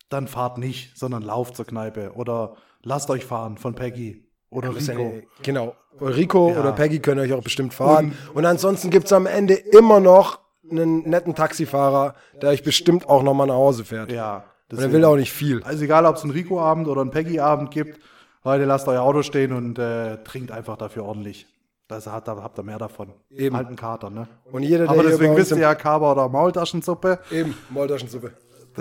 Dann 0.09 0.29
fahrt 0.29 0.59
nicht, 0.59 0.97
sondern 0.99 1.23
lauft 1.23 1.57
zur 1.57 1.67
Kneipe. 1.67 2.13
Oder 2.15 2.57
lasst 2.83 3.11
euch 3.11 3.25
fahren 3.25 3.59
von 3.59 3.75
Peggy. 3.75 4.25
Oder 4.53 4.75
Rico. 4.75 4.93
eine- 4.93 5.23
Genau. 5.43 5.75
Rico 6.01 6.51
Ja. 6.51 6.61
oder 6.61 6.73
Peggy 6.73 7.01
können 7.01 7.21
euch 7.21 7.33
auch 7.33 7.43
bestimmt 7.43 7.75
fahren. 7.75 8.17
Und, 8.35 8.45
ansonsten 8.47 8.91
gibt 8.91 9.07
es 9.07 9.13
am 9.13 9.27
Ende 9.27 9.55
immer 9.55 10.01
noch 10.01 10.39
einen 10.71 11.09
netten 11.09 11.35
Taxifahrer, 11.35 12.15
der 12.41 12.51
euch 12.51 12.63
bestimmt 12.63 13.09
auch 13.09 13.23
nochmal 13.23 13.47
nach 13.49 13.55
Hause 13.55 13.85
fährt. 13.85 14.11
Ja. 14.11 14.45
Und 14.71 14.79
er 14.81 14.91
will 14.93 15.05
auch 15.05 15.17
nicht 15.17 15.33
viel. 15.33 15.63
Also 15.65 15.85
egal, 15.85 16.07
ob 16.07 16.17
es 16.17 16.23
einen 16.23 16.33
Rico-Abend 16.33 16.89
oder 16.89 17.03
einen 17.03 17.11
Peggy-Abend 17.11 17.71
gibt, 17.71 18.01
Leute, 18.45 18.65
lasst 18.65 18.89
euer 18.89 19.03
Auto 19.03 19.23
stehen 19.23 19.53
und 19.53 19.79
äh, 19.79 20.17
trinkt 20.25 20.51
einfach 20.51 20.77
dafür 20.79 21.05
ordentlich. 21.05 21.47
Das 21.89 22.07
hat, 22.07 22.27
da 22.27 22.37
habt 22.43 22.59
ihr 22.59 22.63
mehr 22.63 22.79
davon. 22.79 23.13
Eben. 23.31 23.55
Alten 23.55 23.77
Kater, 23.77 24.09
ne? 24.09 24.27
Und 24.51 24.63
jeder, 24.63 24.85
der 24.85 24.91
Aber 24.91 25.03
hier 25.03 25.11
deswegen 25.11 25.37
wisst 25.37 25.51
ihr 25.51 25.59
ja 25.59 25.75
Kaber 25.75 26.13
oder 26.13 26.29
Maultaschensuppe. 26.29 27.19
Eben, 27.31 27.55
Maultaschensuppe. 27.69 28.33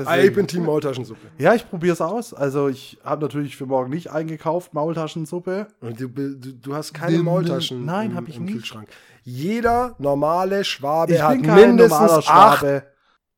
Ah, 0.06 0.18
ich 0.18 0.34
bin 0.34 0.48
Team 0.48 0.66
Maultaschensuppe. 0.66 1.28
Ja, 1.38 1.54
ich 1.54 1.70
probiere 1.70 1.94
es 1.94 2.02
aus. 2.02 2.34
Also 2.34 2.68
ich 2.70 2.98
habe 3.04 3.22
natürlich 3.22 3.56
für 3.58 3.66
morgen 3.66 3.89
nicht 3.89 4.12
eingekauft, 4.12 4.74
Maultaschensuppe. 4.74 5.68
Und 5.82 6.00
du, 6.00 6.08
du, 6.08 6.36
du 6.54 6.74
hast 6.76 6.94
keine 6.94 7.18
Nee, 7.18 7.24
Maultaschen 7.24 7.86
nein, 7.86 8.16
hab 8.16 8.28
ich 8.28 8.38
im 8.38 8.46
nicht. 8.46 8.56
Kühlschrank. 8.56 8.88
Jeder 9.24 9.96
normale 10.00 10.64
Schwabe 10.64 11.14
Ich 11.14 11.22
hat 11.22 11.42
bin 11.42 11.54
mindestens 11.54 12.28
acht. 12.28 12.60
Schwabe. 12.60 12.84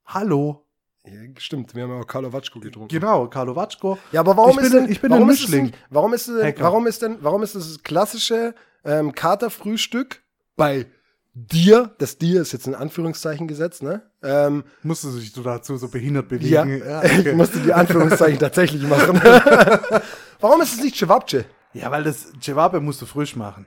Hallo. 0.06 0.60
Ja, 1.06 1.12
stimmt, 1.38 1.76
wir 1.76 1.84
haben 1.84 1.92
ja 1.92 2.00
auch 2.00 2.08
Carlo 2.08 2.32
Watschko 2.32 2.60
getrunken. 2.62 2.88
Genau, 2.88 3.28
Carlo 3.28 3.54
Watschko. 3.56 3.98
Ja, 4.14 4.22
aber 4.22 4.38
warum 4.38 4.52
ich 4.52 4.56
bin, 4.58 4.66
ist 4.66 4.74
denn, 4.74 4.90
ich 4.90 5.02
bin 5.02 5.12
warum 5.12 5.28
ein 5.28 5.34
ist 5.34 5.42
Mischling. 5.42 5.66
denn, 5.72 5.76
warum 5.90 6.14
ist 6.14 6.28
denn, 6.30 6.56
warum 6.62 6.88
ist 6.88 7.02
denn, 7.02 7.18
warum 7.20 7.44
ist 7.44 7.56
das 7.56 7.84
klassische 7.84 8.56
ähm, 8.86 9.14
Katerfrühstück 9.14 10.22
bei 10.56 10.86
dir, 11.34 11.92
das 11.98 12.18
dir 12.18 12.42
ist 12.42 12.52
jetzt 12.52 12.68
in 12.68 12.76
Anführungszeichen 12.76 13.48
gesetzt, 13.48 13.82
ne? 13.82 14.04
Ähm, 14.22 14.64
Musstest 14.84 15.16
du 15.16 15.20
dich 15.20 15.34
so 15.34 15.42
dazu 15.42 15.78
so 15.78 15.88
behindert 15.88 16.32
ja, 16.32 16.64
bewegen? 16.64 16.84
Ja, 16.88 17.04
ich 17.04 17.20
okay. 17.20 17.34
musste 17.34 17.60
die 17.60 17.74
Anführungszeichen 17.74 18.40
tatsächlich 18.40 18.84
machen. 18.84 19.20
warum 20.40 20.62
ist 20.62 20.76
es 20.76 20.84
nicht 20.84 20.96
Cevapce? 20.96 21.46
ja, 21.74 21.90
weil 21.92 22.04
das 22.04 22.32
Cevape 22.40 22.80
musst 22.80 23.02
du 23.02 23.06
frisch 23.06 23.36
machen. 23.36 23.66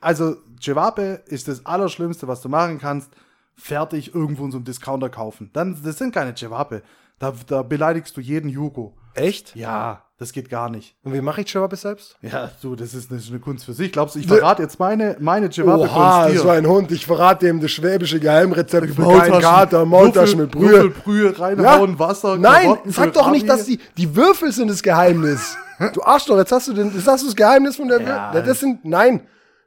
Also 0.00 0.36
Cevape 0.60 1.22
ist 1.26 1.48
das 1.48 1.64
Allerschlimmste, 1.64 2.28
was 2.28 2.42
du 2.42 2.48
machen 2.48 2.78
kannst. 2.78 3.10
Fertig 3.56 4.14
irgendwo 4.14 4.44
in 4.44 4.50
so 4.50 4.58
einem 4.58 4.64
Discounter 4.64 5.08
kaufen. 5.08 5.50
Dann, 5.52 5.80
das 5.82 5.98
sind 5.98 6.12
keine 6.12 6.34
Cevape. 6.34 6.82
Da, 7.18 7.32
da 7.46 7.62
beleidigst 7.62 8.16
du 8.16 8.20
jeden 8.20 8.48
Jugo. 8.50 8.94
Echt? 9.14 9.54
Ja, 9.56 10.02
das 10.18 10.32
geht 10.32 10.48
gar 10.48 10.68
nicht. 10.70 10.96
Und 11.02 11.12
wie 11.12 11.20
mache 11.20 11.40
ich 11.40 11.48
Cevape 11.50 11.76
selbst? 11.76 12.16
Ja, 12.22 12.50
du, 12.62 12.74
das 12.76 12.94
ist, 12.94 13.10
ist 13.10 13.30
eine 13.30 13.38
Kunst 13.40 13.64
für 13.64 13.72
sich. 13.72 13.92
Glaubst 13.92 14.14
du, 14.14 14.20
ich 14.20 14.26
verrate 14.26 14.62
jetzt 14.62 14.78
meine, 14.78 15.16
meine 15.20 15.46
Oha, 15.46 15.52
Cevape-Kunst 15.52 16.38
so 16.42 16.48
ein 16.50 16.66
Hund. 16.66 16.90
Ich 16.92 17.06
verrate 17.06 17.48
ihm 17.48 17.60
das 17.60 17.70
schwäbische 17.70 18.20
Geheimrezept 18.20 18.90
für 18.94 19.02
keinen 19.02 19.40
Kater, 19.40 19.84
Maultaschen 19.84 20.40
mit 20.40 20.50
Brühe. 20.50 20.70
Würfelbrühe, 20.70 21.38
reinhauen, 21.38 21.98
Wasser, 21.98 22.36
Nein, 22.36 22.62
Karotten, 22.62 22.92
sag 22.92 23.12
doch 23.12 23.30
nicht, 23.30 23.48
dass 23.48 23.64
die, 23.66 23.78
die 23.96 24.14
Würfel 24.16 24.52
sind 24.52 24.68
das 24.68 24.82
Geheimnis. 24.82 25.56
Du 25.92 26.02
Arschloch, 26.02 26.38
jetzt 26.38 26.52
hast 26.52 26.68
du, 26.68 26.72
den, 26.72 26.94
jetzt 26.94 27.06
hast 27.06 27.22
du 27.22 27.26
das 27.26 27.36
Geheimnis 27.36 27.76
von 27.76 27.88
der 27.88 28.00
Ja. 28.00 28.32
Würfel. 28.32 28.46
Das 28.48 28.60
sind, 28.60 28.84
nein, 28.84 29.22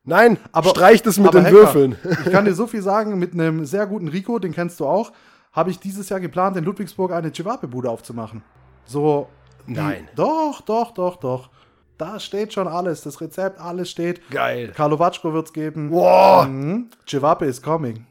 nein, 0.05 0.37
Aber- 0.53 0.69
streich 0.69 1.01
das 1.03 1.19
mit 1.19 1.33
den 1.33 1.43
Hacker, 1.45 1.53
Würfeln. 1.53 1.95
Ich 2.25 2.31
kann 2.31 2.45
dir 2.45 2.53
so 2.53 2.67
viel 2.67 2.81
sagen, 2.81 3.19
mit 3.19 3.33
einem 3.33 3.65
sehr 3.65 3.85
guten 3.85 4.07
Rico, 4.07 4.39
den 4.39 4.53
kennst 4.53 4.79
du 4.79 4.85
auch, 4.85 5.11
habe 5.51 5.69
ich 5.71 5.79
dieses 5.79 6.07
Jahr 6.09 6.19
geplant, 6.21 6.55
in 6.55 6.63
Ludwigsburg 6.63 7.11
eine 7.11 7.33
Cevape-Bude 7.33 7.89
aufzumachen. 7.89 8.41
So. 8.85 9.27
Nein. 9.67 10.07
Doch, 10.15 10.61
doch, 10.61 10.91
doch, 10.93 11.17
doch. 11.17 11.49
Da 11.97 12.19
steht 12.19 12.53
schon 12.53 12.67
alles. 12.67 13.01
Das 13.01 13.19
Rezept, 13.21 13.59
alles 13.59 13.89
steht. 13.89 14.29
Geil. 14.29 14.71
Carlo 14.75 14.97
Vatschko 14.97 15.33
wird's 15.33 15.51
geben. 15.53 15.89
Boah, 15.89 16.45
Mhm. 16.45 16.89
Cevape 17.07 17.45
is 17.45 17.61
coming. 17.61 18.05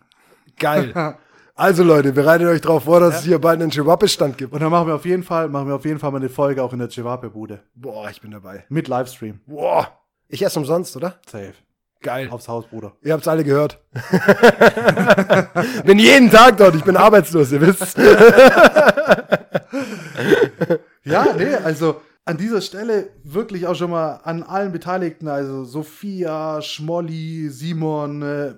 geil. 0.58 1.16
Also 1.58 1.84
Leute, 1.84 2.12
bereitet 2.12 2.48
euch 2.48 2.60
darauf 2.60 2.84
vor, 2.84 3.00
dass 3.00 3.20
es 3.20 3.24
hier 3.24 3.38
bald 3.38 3.62
einen 3.62 3.70
Chihuahua-Stand 3.70 4.36
gibt. 4.36 4.52
Und 4.52 4.60
dann 4.60 4.70
machen 4.70 4.88
wir 4.88 4.94
auf 4.94 5.06
jeden 5.06 5.22
Fall, 5.22 5.48
machen 5.48 5.68
wir 5.68 5.76
auf 5.76 5.86
jeden 5.86 5.98
Fall 5.98 6.10
mal 6.10 6.18
eine 6.18 6.28
Folge 6.28 6.62
auch 6.62 6.70
in 6.74 6.80
der 6.80 6.90
Cevape-Bude. 6.90 7.62
Boah, 7.74 8.10
ich 8.10 8.20
bin 8.20 8.30
dabei. 8.30 8.66
Mit 8.68 8.88
Livestream. 8.88 9.40
Boah, 9.46 9.88
ich 10.28 10.42
esse 10.44 10.58
umsonst, 10.58 10.94
oder? 10.98 11.14
Safe. 11.26 11.54
Geil. 12.02 12.28
Aufs 12.30 12.46
Haus, 12.46 12.66
Bruder. 12.66 12.92
Ihr 13.00 13.14
habt's 13.14 13.26
alle 13.26 13.42
gehört. 13.42 13.78
bin 15.86 15.98
jeden 15.98 16.30
Tag 16.30 16.58
dort, 16.58 16.74
ich 16.74 16.84
bin 16.84 16.94
arbeitslos, 16.94 17.50
ihr 17.50 17.62
wisst. 17.62 17.96
Ja, 21.06 21.34
nee, 21.36 21.54
also 21.54 22.00
an 22.24 22.36
dieser 22.36 22.60
Stelle 22.60 23.10
wirklich 23.22 23.66
auch 23.66 23.76
schon 23.76 23.90
mal 23.92 24.20
an 24.24 24.42
allen 24.42 24.72
Beteiligten, 24.72 25.28
also 25.28 25.64
Sophia, 25.64 26.60
Schmolli, 26.60 27.48
Simon, 27.48 28.22
äh, 28.22 28.54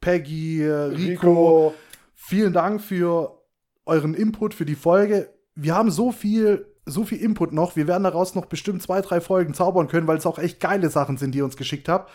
Peggy, 0.00 0.62
äh, 0.62 0.72
Rico, 0.72 1.74
vielen 2.14 2.52
Dank 2.52 2.80
für 2.80 3.40
euren 3.84 4.14
Input 4.14 4.54
für 4.54 4.66
die 4.66 4.74
Folge. 4.74 5.30
Wir 5.54 5.76
haben 5.76 5.92
so 5.92 6.10
viel, 6.10 6.66
so 6.84 7.04
viel 7.04 7.18
Input 7.18 7.52
noch. 7.52 7.76
Wir 7.76 7.86
werden 7.86 8.02
daraus 8.02 8.34
noch 8.34 8.46
bestimmt 8.46 8.82
zwei, 8.82 9.00
drei 9.00 9.20
Folgen 9.20 9.54
zaubern 9.54 9.86
können, 9.86 10.08
weil 10.08 10.18
es 10.18 10.26
auch 10.26 10.40
echt 10.40 10.58
geile 10.58 10.90
Sachen 10.90 11.16
sind, 11.16 11.32
die 11.32 11.38
ihr 11.38 11.44
uns 11.44 11.56
geschickt 11.56 11.88
habt. 11.88 12.10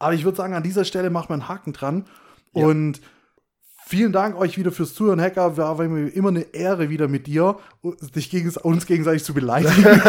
Aber 0.00 0.14
ich 0.14 0.24
würde 0.24 0.36
sagen, 0.36 0.54
an 0.54 0.64
dieser 0.64 0.84
Stelle 0.84 1.10
macht 1.10 1.30
man 1.30 1.40
einen 1.40 1.48
Haken 1.48 1.72
dran. 1.72 2.04
Und 2.52 3.00
vielen 3.86 4.12
Dank 4.12 4.36
euch 4.36 4.56
wieder 4.58 4.72
fürs 4.72 4.94
Zuhören, 4.94 5.20
Hacker. 5.20 5.56
War 5.56 5.76
mir 5.76 6.08
immer 6.08 6.28
eine 6.30 6.42
Ehre 6.54 6.88
wieder 6.90 7.08
mit 7.08 7.26
dir, 7.26 7.58
dich 8.14 8.30
gegen, 8.30 8.50
uns 8.62 8.86
gegenseitig 8.86 9.24
zu 9.24 9.34
beleidigen. 9.34 9.84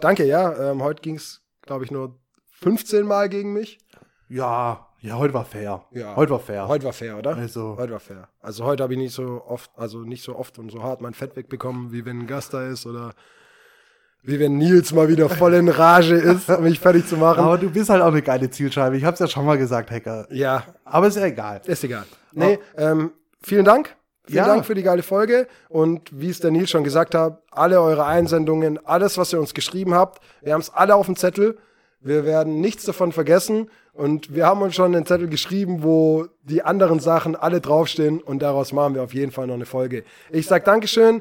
Danke, 0.00 0.24
ja. 0.24 0.70
Ähm, 0.70 0.82
heute 0.82 1.02
ging's, 1.02 1.42
glaube 1.62 1.84
ich, 1.84 1.90
nur 1.90 2.18
15 2.60 3.06
Mal 3.06 3.28
gegen 3.28 3.52
mich. 3.52 3.78
ja, 4.28 4.86
ja, 5.00 5.18
heute 5.18 5.34
war 5.34 5.44
fair. 5.44 5.84
Ja. 5.90 6.16
Heute 6.16 6.30
war 6.32 6.40
fair. 6.40 6.66
Heute 6.66 6.86
war 6.86 6.94
fair, 6.94 7.18
oder? 7.18 7.36
Also- 7.36 7.76
Heute 7.78 7.92
war 7.92 8.00
fair. 8.00 8.26
Also 8.40 8.64
heute 8.64 8.82
habe 8.82 8.94
ich 8.94 8.98
nicht 8.98 9.12
so 9.14 9.42
oft, 9.46 9.70
also 9.76 9.98
nicht 10.00 10.22
so 10.24 10.34
oft 10.34 10.58
und 10.58 10.70
so 10.72 10.82
hart 10.82 11.02
mein 11.02 11.12
Fett 11.12 11.36
wegbekommen, 11.36 11.92
wie 11.92 12.06
wenn 12.06 12.20
ein 12.20 12.26
Gast 12.26 12.54
da 12.54 12.66
ist 12.66 12.86
oder 12.86 13.12
wie 14.24 14.40
wenn 14.40 14.56
Nils 14.58 14.92
mal 14.92 15.08
wieder 15.08 15.28
voll 15.28 15.54
in 15.54 15.68
Rage 15.68 16.14
ist, 16.14 16.48
um 16.48 16.64
mich 16.64 16.80
fertig 16.80 17.06
zu 17.06 17.16
machen. 17.16 17.44
Aber 17.44 17.58
du 17.58 17.70
bist 17.70 17.90
halt 17.90 18.02
auch 18.02 18.08
eine 18.08 18.22
geile 18.22 18.50
Zielscheibe. 18.50 18.96
Ich 18.96 19.04
hab's 19.04 19.20
ja 19.20 19.26
schon 19.28 19.44
mal 19.44 19.58
gesagt, 19.58 19.90
Hacker. 19.90 20.26
ja, 20.30 20.64
Aber 20.84 21.06
ist 21.08 21.16
ja 21.16 21.24
egal. 21.26 21.60
ist 21.66 21.84
egal. 21.84 22.04
Nee, 22.32 22.58
ähm, 22.76 23.12
vielen 23.42 23.64
Dank. 23.64 23.94
Vielen 24.26 24.38
Ja. 24.38 24.46
Dank 24.46 24.64
für 24.64 24.74
die 24.74 24.82
geile 24.82 25.02
Folge. 25.02 25.46
Und 25.68 26.08
wie 26.18 26.30
es 26.30 26.40
der 26.40 26.50
Nils 26.50 26.70
schon 26.70 26.82
gesagt 26.84 27.14
hat, 27.14 27.42
alle 27.50 27.80
eure 27.82 28.06
Einsendungen, 28.06 28.78
alles, 28.86 29.18
was 29.18 29.32
ihr 29.34 29.38
uns 29.40 29.52
geschrieben 29.52 29.92
habt, 29.94 30.22
wir 30.42 30.54
haben 30.54 30.62
es 30.62 30.70
alle 30.72 30.94
auf 30.94 31.04
dem 31.06 31.16
Zettel. 31.16 31.58
Wir 32.00 32.24
werden 32.24 32.60
nichts 32.60 32.84
davon 32.84 33.12
vergessen. 33.12 33.68
Und 33.92 34.34
wir 34.34 34.46
haben 34.46 34.62
uns 34.62 34.74
schon 34.74 34.94
einen 34.94 35.04
Zettel 35.06 35.28
geschrieben, 35.28 35.82
wo 35.82 36.26
die 36.42 36.62
anderen 36.62 37.00
Sachen 37.00 37.36
alle 37.36 37.60
draufstehen. 37.60 38.20
Und 38.20 38.40
daraus 38.40 38.72
machen 38.72 38.94
wir 38.94 39.02
auf 39.02 39.12
jeden 39.12 39.30
Fall 39.30 39.46
noch 39.46 39.54
eine 39.54 39.66
Folge. 39.66 40.04
Ich 40.30 40.46
sag 40.46 40.64
Dankeschön. 40.64 41.20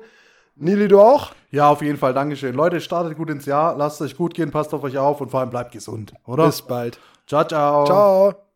Nili, 0.56 0.88
du 0.88 1.00
auch? 1.00 1.32
Ja, 1.52 1.70
auf 1.70 1.82
jeden 1.82 1.98
Fall. 1.98 2.14
Dankeschön. 2.14 2.56
Leute, 2.56 2.80
startet 2.82 3.18
gut 3.18 3.30
ins 3.30 3.46
Jahr. 3.46 3.76
Lasst 3.76 4.02
euch 4.02 4.16
gut 4.16 4.34
gehen, 4.34 4.52
passt 4.52 4.74
auf 4.74 4.84
euch 4.84 4.98
auf 4.98 5.22
und 5.22 5.30
vor 5.30 5.40
allem 5.40 5.50
bleibt 5.50 5.72
gesund, 5.72 6.14
oder? 6.26 6.46
Bis 6.46 6.62
bald. 6.62 7.00
Ciao, 7.28 7.44
ciao. 7.44 7.86
Ciao. 7.86 8.34